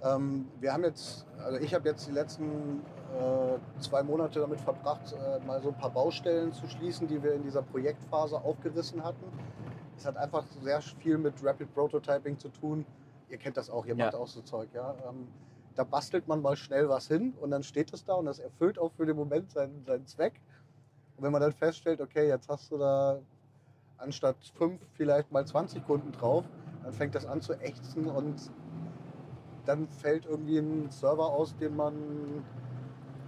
Ähm, 0.04 0.47
wir 0.60 0.74
haben 0.74 0.84
jetzt, 0.84 1.28
also 1.43 1.60
ich 1.60 1.74
habe 1.74 1.88
jetzt 1.88 2.08
die 2.08 2.12
letzten 2.12 2.82
äh, 3.14 3.80
zwei 3.80 4.02
Monate 4.02 4.39
damit 4.39 4.60
verbracht, 4.60 5.14
äh, 5.14 5.45
mal 5.45 5.62
so 5.62 5.70
ein 5.70 5.78
paar 5.78 5.91
Baustellen 5.91 6.52
zu 6.54 6.68
schließen, 6.68 7.08
die 7.08 7.22
wir 7.22 7.34
in 7.34 7.43
dieser 7.43 7.62
Projektphase 7.62 8.38
aufgerissen 8.38 9.04
hatten. 9.04 9.26
Es 9.95 10.06
hat 10.06 10.18
einfach 10.18 10.43
sehr 10.62 10.82
viel 10.82 11.20
mit 11.20 11.36
Rapid 11.43 11.72
Prototyping 11.76 12.39
zu 12.39 12.49
tun. 12.49 12.86
Ihr 13.30 13.38
kennt 13.38 13.58
das 13.58 13.70
auch, 13.70 13.86
ihr 13.86 13.95
ja. 13.95 14.06
macht 14.06 14.16
auch 14.16 14.28
so 14.28 14.41
Zeug, 14.41 14.70
ja. 14.74 14.95
Ähm, 15.08 15.28
da 15.82 15.86
bastelt 15.86 16.27
man 16.27 16.43
mal 16.43 16.55
schnell 16.55 16.89
was 16.89 17.07
hin 17.07 17.34
und 17.41 17.49
dann 17.49 17.63
steht 17.63 17.91
es 17.91 18.05
da 18.05 18.13
und 18.13 18.25
das 18.25 18.38
erfüllt 18.38 18.77
auch 18.77 18.91
für 18.91 19.07
den 19.07 19.15
Moment 19.15 19.51
seinen, 19.51 19.84
seinen 19.84 20.05
Zweck. 20.05 20.39
Und 21.17 21.23
wenn 21.23 21.32
man 21.32 21.41
dann 21.41 21.53
feststellt, 21.53 22.01
okay, 22.01 22.27
jetzt 22.27 22.49
hast 22.49 22.71
du 22.71 22.77
da 22.77 23.17
anstatt 23.97 24.36
fünf 24.53 24.79
vielleicht 24.93 25.32
mal 25.32 25.43
20 25.43 25.84
Kunden 25.88 26.11
drauf, 26.11 26.45
dann 26.84 26.93
fängt 26.93 27.15
das 27.15 27.25
an 27.25 27.41
zu 27.41 27.53
ächzen 27.53 28.05
und 28.05 28.51
dann 29.65 29.88
fällt 29.88 30.27
irgendwie 30.27 30.59
ein 30.59 30.91
Server 30.91 31.25
aus, 31.25 31.55
den 31.55 31.75
man 31.75 31.95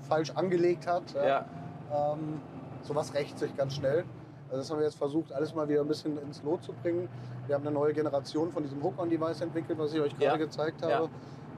falsch 0.01 0.29
angelegt 0.29 0.85
hat. 0.85 1.11
Ja. 1.15 1.45
Ähm, 1.91 2.39
sowas 2.83 3.15
rächt 3.15 3.39
sich 3.39 3.55
ganz 3.57 3.73
schnell. 3.73 4.05
Also 4.49 4.57
das 4.57 4.69
haben 4.69 4.77
wir 4.77 4.85
jetzt 4.85 4.97
versucht, 4.97 5.31
alles 5.31 5.55
mal 5.55 5.67
wieder 5.67 5.81
ein 5.81 5.87
bisschen 5.87 6.19
ins 6.19 6.43
Lot 6.43 6.61
zu 6.61 6.73
bringen. 6.73 7.09
Wir 7.47 7.55
haben 7.55 7.65
eine 7.65 7.73
neue 7.73 7.93
Generation 7.93 8.51
von 8.51 8.61
diesem 8.61 8.83
Hook-on-Device 8.83 9.41
entwickelt, 9.41 9.79
was 9.79 9.91
ich 9.91 10.01
euch 10.01 10.15
gerade 10.15 10.25
ja. 10.25 10.37
gezeigt 10.37 10.83
habe. 10.83 11.09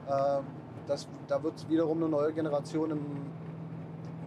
Ja. 0.08 0.38
Ähm, 0.38 0.46
das, 0.86 1.08
da 1.28 1.42
wird 1.42 1.56
es 1.56 1.68
wiederum 1.68 1.98
eine 1.98 2.08
neue 2.08 2.32
Generation 2.32 2.90
im, 2.90 3.00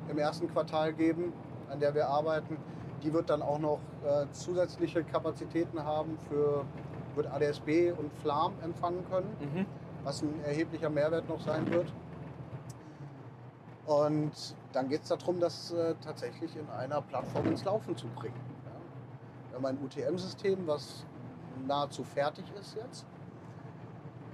im 0.10 0.18
ersten 0.18 0.48
Quartal 0.52 0.94
geben, 0.94 1.34
an 1.70 1.80
der 1.80 1.94
wir 1.94 2.08
arbeiten. 2.08 2.58
Die 3.04 3.14
wird 3.14 3.30
dann 3.30 3.42
auch 3.42 3.60
noch 3.60 3.80
äh, 4.06 4.26
zusätzliche 4.32 5.04
Kapazitäten 5.04 5.84
haben 5.84 6.18
für 6.28 6.66
wird 7.16 7.28
ADSB 7.28 7.92
und 7.92 8.14
FLAM 8.22 8.54
empfangen 8.62 9.04
können. 9.10 9.30
Mhm 9.40 9.66
was 10.04 10.22
ein 10.22 10.44
erheblicher 10.44 10.90
Mehrwert 10.90 11.28
noch 11.28 11.40
sein 11.40 11.70
wird. 11.70 11.92
Und 13.86 14.56
dann 14.72 14.88
geht 14.88 15.02
es 15.04 15.10
darum, 15.10 15.40
das 15.40 15.72
äh, 15.72 15.96
tatsächlich 16.02 16.56
in 16.56 16.70
einer 16.70 17.02
Plattform 17.02 17.48
ins 17.48 17.64
Laufen 17.64 17.98
zu 17.98 18.08
bringen. 18.08 18.40
Ja. 18.66 18.72
Wir 19.50 19.58
haben 19.58 19.66
ein 19.66 19.84
UTM-System, 19.84 20.68
was 20.68 21.06
nahezu 21.68 22.04
fertig 22.04 22.46
ist 22.60 22.76
jetzt. 22.76 23.06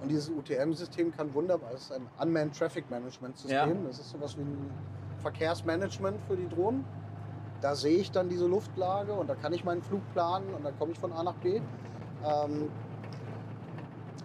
Und 0.02 0.08
dieses 0.10 0.28
UTM-System 0.28 1.12
kann 1.16 1.32
wunderbar, 1.34 1.70
es 1.74 1.82
ist 1.82 1.92
ein 1.92 2.06
Unmanned 2.20 2.56
Traffic 2.56 2.90
Management 2.90 3.38
System. 3.38 3.82
Ja. 3.82 3.86
Das 3.86 3.98
ist 3.98 4.10
sowas 4.10 4.36
wie 4.36 4.42
ein 4.42 4.70
Verkehrsmanagement 5.18 6.18
für 6.28 6.36
die 6.36 6.48
Drohnen. 6.48 6.84
Da 7.60 7.74
sehe 7.74 7.98
ich 7.98 8.10
dann 8.10 8.28
diese 8.28 8.46
Luftlage 8.46 9.12
und 9.12 9.28
da 9.28 9.34
kann 9.34 9.52
ich 9.52 9.64
meinen 9.64 9.82
Flug 9.82 10.02
planen 10.12 10.52
und 10.54 10.64
dann 10.64 10.78
komme 10.78 10.92
ich 10.92 10.98
von 10.98 11.12
A 11.12 11.22
nach 11.22 11.36
B. 11.36 11.56
Ähm, 12.24 12.68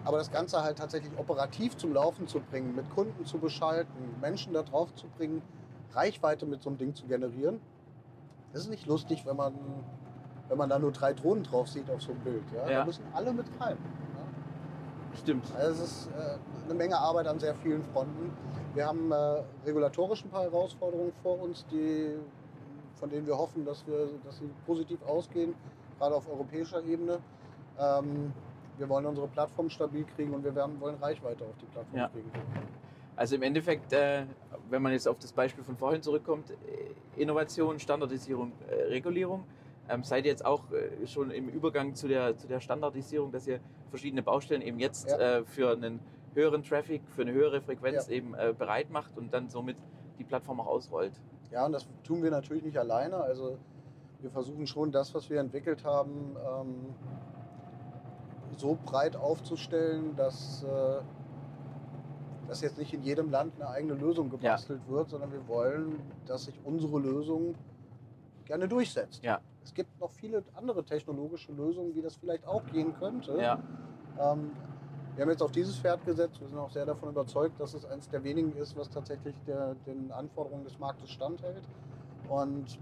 aber 0.04 0.18
das 0.18 0.30
Ganze 0.30 0.62
halt 0.62 0.78
tatsächlich 0.78 1.12
operativ 1.16 1.76
zum 1.76 1.94
Laufen 1.94 2.26
zu 2.26 2.40
bringen, 2.40 2.74
mit 2.74 2.90
Kunden 2.90 3.24
zu 3.24 3.38
beschalten, 3.38 4.16
Menschen 4.20 4.52
da 4.52 4.62
drauf 4.62 4.94
zu 4.94 5.06
bringen, 5.16 5.42
Reichweite 5.92 6.44
mit 6.44 6.62
so 6.62 6.70
einem 6.70 6.78
Ding 6.78 6.94
zu 6.94 7.06
generieren, 7.06 7.60
das 8.52 8.62
ist 8.62 8.70
nicht 8.70 8.86
lustig, 8.86 9.24
wenn 9.24 9.36
man, 9.36 9.54
wenn 10.48 10.58
man 10.58 10.68
da 10.68 10.78
nur 10.78 10.92
drei 10.92 11.14
Drohnen 11.14 11.44
drauf 11.44 11.68
sieht 11.68 11.88
auf 11.90 12.02
so 12.02 12.12
einem 12.12 12.20
Bild. 12.20 12.44
Ja? 12.54 12.68
ja. 12.68 12.78
Da 12.80 12.84
müssen 12.84 13.04
alle 13.12 13.32
mit 13.32 13.46
rein. 13.58 13.78
Stimmt. 15.18 15.44
Also 15.56 15.84
es 15.84 15.90
ist 15.90 16.08
äh, 16.08 16.38
eine 16.64 16.74
Menge 16.74 16.98
Arbeit 16.98 17.26
an 17.26 17.38
sehr 17.38 17.54
vielen 17.56 17.82
Fronten. 17.92 18.30
Wir 18.74 18.86
haben 18.86 19.12
äh, 19.12 19.42
regulatorisch 19.66 20.24
ein 20.24 20.30
paar 20.30 20.44
Herausforderungen 20.44 21.12
vor 21.22 21.40
uns, 21.40 21.66
die, 21.70 22.16
von 22.94 23.10
denen 23.10 23.26
wir 23.26 23.36
hoffen, 23.36 23.64
dass, 23.64 23.86
wir, 23.86 24.08
dass 24.24 24.38
sie 24.38 24.48
positiv 24.66 25.02
ausgehen, 25.02 25.54
gerade 25.98 26.14
auf 26.14 26.28
europäischer 26.28 26.82
Ebene. 26.84 27.18
Ähm, 27.78 28.32
wir 28.78 28.88
wollen 28.88 29.06
unsere 29.06 29.28
Plattform 29.28 29.68
stabil 29.68 30.04
kriegen 30.16 30.32
und 30.32 30.42
wir 30.44 30.54
werden, 30.54 30.80
wollen 30.80 30.96
Reichweite 30.96 31.44
auf 31.44 31.56
die 31.60 31.66
Plattform 31.66 31.98
ja. 31.98 32.08
kriegen. 32.08 32.30
Also 33.14 33.36
im 33.36 33.42
Endeffekt, 33.42 33.92
äh, 33.92 34.24
wenn 34.70 34.82
man 34.82 34.92
jetzt 34.92 35.06
auf 35.06 35.18
das 35.18 35.32
Beispiel 35.32 35.62
von 35.62 35.76
vorhin 35.76 36.02
zurückkommt, 36.02 36.50
äh, 36.50 37.20
Innovation, 37.20 37.78
Standardisierung, 37.78 38.52
äh, 38.68 38.84
Regulierung, 38.84 39.44
ähm, 39.92 40.04
seid 40.04 40.24
ihr 40.24 40.30
jetzt 40.30 40.44
auch 40.44 40.70
äh, 40.72 41.06
schon 41.06 41.30
im 41.30 41.48
Übergang 41.48 41.94
zu 41.94 42.08
der, 42.08 42.36
zu 42.36 42.48
der 42.48 42.60
Standardisierung, 42.60 43.30
dass 43.30 43.46
ihr 43.46 43.60
verschiedene 43.90 44.22
Baustellen 44.22 44.62
eben 44.62 44.78
jetzt 44.78 45.10
ja. 45.10 45.18
Äh, 45.18 45.44
für 45.44 45.72
einen 45.72 46.00
höheren 46.34 46.62
Traffic, 46.62 47.02
für 47.14 47.22
eine 47.22 47.32
höhere 47.32 47.60
Frequenz 47.60 48.08
ja. 48.08 48.14
eben 48.14 48.34
äh, 48.34 48.54
bereit 48.56 48.90
macht 48.90 49.16
und 49.18 49.32
dann 49.34 49.50
somit 49.50 49.76
die 50.18 50.24
Plattform 50.24 50.60
auch 50.60 50.66
ausrollt? 50.66 51.12
Ja, 51.50 51.66
und 51.66 51.72
das 51.72 51.86
tun 52.04 52.22
wir 52.22 52.30
natürlich 52.30 52.64
nicht 52.64 52.78
alleine. 52.78 53.16
Also 53.16 53.58
wir 54.20 54.30
versuchen 54.30 54.66
schon 54.66 54.90
das, 54.92 55.14
was 55.14 55.28
wir 55.28 55.40
entwickelt 55.40 55.84
haben, 55.84 56.36
ähm, 56.36 56.74
so 58.56 58.78
breit 58.86 59.16
aufzustellen, 59.16 60.16
dass, 60.16 60.62
äh, 60.62 61.02
dass 62.48 62.62
jetzt 62.62 62.78
nicht 62.78 62.94
in 62.94 63.02
jedem 63.02 63.30
Land 63.30 63.54
eine 63.56 63.68
eigene 63.68 63.94
Lösung 63.94 64.30
gebastelt 64.30 64.80
ja. 64.86 64.94
wird, 64.94 65.10
sondern 65.10 65.32
wir 65.32 65.46
wollen, 65.48 66.00
dass 66.26 66.44
sich 66.44 66.58
unsere 66.64 66.98
Lösung 66.98 67.54
gerne 68.46 68.68
durchsetzt. 68.68 69.22
Ja. 69.22 69.40
Es 69.64 69.74
gibt 69.74 69.98
noch 70.00 70.10
viele 70.10 70.42
andere 70.54 70.84
technologische 70.84 71.52
Lösungen, 71.52 71.94
wie 71.94 72.02
das 72.02 72.16
vielleicht 72.16 72.46
auch 72.46 72.64
gehen 72.66 72.94
könnte. 72.94 73.40
Ja. 73.40 73.62
Ähm, 74.18 74.50
wir 75.14 75.22
haben 75.22 75.30
jetzt 75.30 75.42
auf 75.42 75.52
dieses 75.52 75.76
Pferd 75.76 76.04
gesetzt. 76.04 76.40
Wir 76.40 76.48
sind 76.48 76.58
auch 76.58 76.70
sehr 76.70 76.86
davon 76.86 77.10
überzeugt, 77.10 77.60
dass 77.60 77.74
es 77.74 77.84
eines 77.84 78.08
der 78.08 78.24
wenigen 78.24 78.56
ist, 78.56 78.76
was 78.76 78.88
tatsächlich 78.88 79.34
der, 79.46 79.74
den 79.86 80.10
Anforderungen 80.10 80.64
des 80.64 80.78
Marktes 80.78 81.10
standhält. 81.10 81.62
Und 82.28 82.78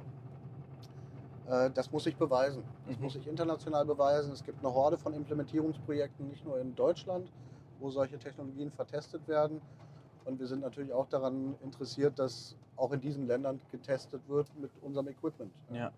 äh, 1.48 1.70
das 1.70 1.90
muss 1.90 2.04
sich 2.04 2.16
beweisen. 2.16 2.62
Das 2.86 2.96
mhm. 2.96 3.04
muss 3.04 3.12
sich 3.14 3.26
international 3.26 3.84
beweisen. 3.84 4.32
Es 4.32 4.44
gibt 4.44 4.64
eine 4.64 4.72
Horde 4.72 4.96
von 4.96 5.12
Implementierungsprojekten, 5.12 6.28
nicht 6.28 6.44
nur 6.44 6.60
in 6.60 6.74
Deutschland, 6.76 7.32
wo 7.80 7.90
solche 7.90 8.18
Technologien 8.18 8.70
vertestet 8.70 9.26
werden. 9.26 9.60
Und 10.24 10.38
wir 10.38 10.46
sind 10.46 10.60
natürlich 10.60 10.92
auch 10.92 11.06
daran 11.06 11.56
interessiert, 11.62 12.18
dass 12.18 12.54
auch 12.76 12.92
in 12.92 13.00
diesen 13.00 13.26
Ländern 13.26 13.60
getestet 13.72 14.22
wird 14.28 14.46
mit 14.60 14.70
unserem 14.82 15.08
Equipment. 15.08 15.52
Ja. 15.72 15.90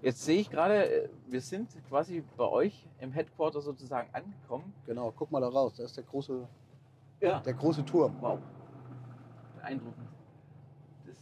Jetzt 0.00 0.24
sehe 0.24 0.40
ich 0.40 0.50
gerade, 0.50 1.04
äh, 1.04 1.08
wir 1.26 1.40
sind 1.40 1.70
quasi 1.88 2.22
bei 2.36 2.44
euch 2.44 2.86
im 3.00 3.12
Headquarter 3.12 3.60
sozusagen 3.60 4.08
angekommen. 4.12 4.72
Genau, 4.86 5.12
guck 5.16 5.30
mal 5.30 5.40
da 5.40 5.48
raus, 5.48 5.74
da 5.76 5.84
ist 5.84 5.96
der 5.96 6.04
große, 6.04 6.46
ja. 7.20 7.40
der 7.40 7.54
große 7.54 7.84
Turm. 7.84 8.16
Wow. 8.20 8.38
Beeindruckend. 9.56 10.08
Das, 11.04 11.16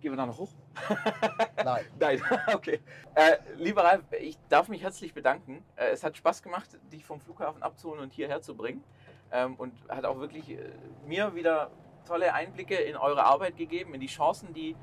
gehen 0.00 0.12
wir 0.12 0.16
da 0.16 0.26
noch 0.26 0.38
hoch? 0.38 0.50
Nein. 1.64 1.84
Nein, 1.98 2.22
okay. 2.54 2.80
Äh, 3.14 3.38
lieber 3.56 3.82
Ralf, 3.82 4.04
ich 4.20 4.38
darf 4.48 4.68
mich 4.68 4.82
herzlich 4.82 5.12
bedanken. 5.12 5.64
Äh, 5.74 5.88
es 5.88 6.04
hat 6.04 6.16
Spaß 6.16 6.42
gemacht, 6.42 6.78
dich 6.92 7.04
vom 7.04 7.20
Flughafen 7.20 7.62
abzuholen 7.62 8.02
und 8.02 8.12
hierher 8.12 8.40
zu 8.40 8.54
bringen. 8.54 8.84
Ähm, 9.32 9.56
und 9.56 9.72
hat 9.88 10.04
auch 10.04 10.20
wirklich 10.20 10.50
äh, 10.50 10.70
mir 11.06 11.34
wieder 11.34 11.70
tolle 12.06 12.32
Einblicke 12.32 12.76
in 12.76 12.96
eure 12.96 13.24
Arbeit 13.24 13.56
gegeben, 13.56 13.94
in 13.94 14.00
die 14.00 14.06
Chancen, 14.06 14.54
die 14.54 14.76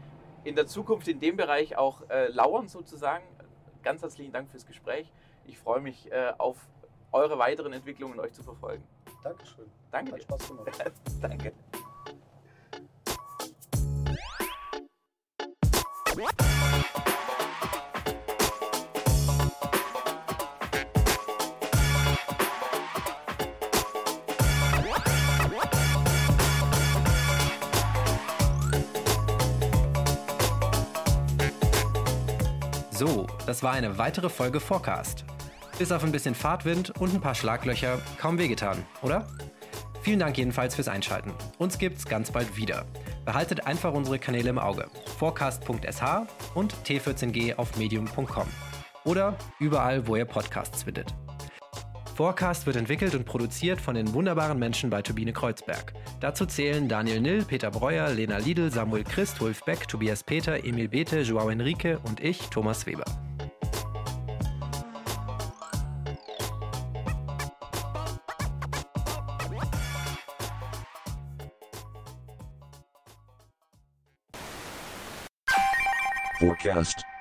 in 0.43 0.55
der 0.55 0.67
Zukunft 0.67 1.07
in 1.07 1.19
dem 1.19 1.37
Bereich 1.37 1.75
auch 1.77 2.09
äh, 2.09 2.27
lauern 2.27 2.67
sozusagen. 2.67 3.23
Ganz 3.81 4.01
herzlichen 4.01 4.31
Dank 4.31 4.49
fürs 4.49 4.65
Gespräch. 4.65 5.11
Ich 5.45 5.57
freue 5.57 5.81
mich 5.81 6.11
äh, 6.11 6.33
auf 6.37 6.57
eure 7.11 7.37
weiteren 7.37 7.73
Entwicklungen 7.73 8.19
euch 8.19 8.33
zu 8.33 8.43
verfolgen. 8.43 8.83
Dankeschön. 9.23 9.65
Danke 9.91 10.13
Hat. 10.13 10.23
Spaß 10.23 10.47
gemacht. 10.49 10.91
Danke. 11.21 11.53
Das 33.63 33.69
war 33.69 33.77
eine 33.77 33.97
weitere 33.97 34.27
Folge 34.27 34.59
Forecast. 34.59 35.23
Bis 35.79 35.93
auf 35.93 36.03
ein 36.03 36.11
bisschen 36.11 36.35
Fahrtwind 36.35 36.99
und 36.99 37.13
ein 37.13 37.21
paar 37.21 37.33
Schlaglöcher 37.33 37.97
kaum 38.17 38.37
wehgetan, 38.37 38.83
oder? 39.01 39.25
Vielen 40.01 40.19
Dank 40.19 40.37
jedenfalls 40.37 40.75
fürs 40.75 40.89
Einschalten. 40.89 41.31
Uns 41.59 41.77
gibt's 41.77 42.03
ganz 42.03 42.29
bald 42.29 42.57
wieder. 42.57 42.85
Behaltet 43.23 43.65
einfach 43.65 43.93
unsere 43.93 44.19
Kanäle 44.19 44.49
im 44.49 44.59
Auge. 44.59 44.87
Forecast.sh 45.17 46.03
und 46.55 46.75
T14G 46.85 47.55
auf 47.55 47.77
medium.com. 47.77 48.47
Oder 49.05 49.37
überall, 49.61 50.05
wo 50.07 50.17
ihr 50.17 50.25
Podcasts 50.25 50.83
findet. 50.83 51.15
Forecast 52.15 52.65
wird 52.65 52.75
entwickelt 52.75 53.15
und 53.15 53.23
produziert 53.23 53.79
von 53.79 53.95
den 53.95 54.13
wunderbaren 54.13 54.59
Menschen 54.59 54.89
bei 54.89 55.01
Turbine 55.01 55.31
Kreuzberg. 55.31 55.93
Dazu 56.19 56.45
zählen 56.45 56.89
Daniel 56.89 57.21
Nill, 57.21 57.45
Peter 57.45 57.71
Breuer, 57.71 58.09
Lena 58.09 58.39
Liedl, 58.39 58.69
Samuel 58.69 59.05
Christ, 59.05 59.39
Wolf 59.39 59.63
Beck, 59.63 59.87
Tobias 59.87 60.21
Peter, 60.21 60.65
Emil 60.65 60.89
Bethe, 60.89 61.21
Joao 61.21 61.47
Enrique 61.47 61.97
und 62.03 62.19
ich, 62.19 62.49
Thomas 62.49 62.85
Weber. 62.85 63.05
Forecast. 76.63 77.12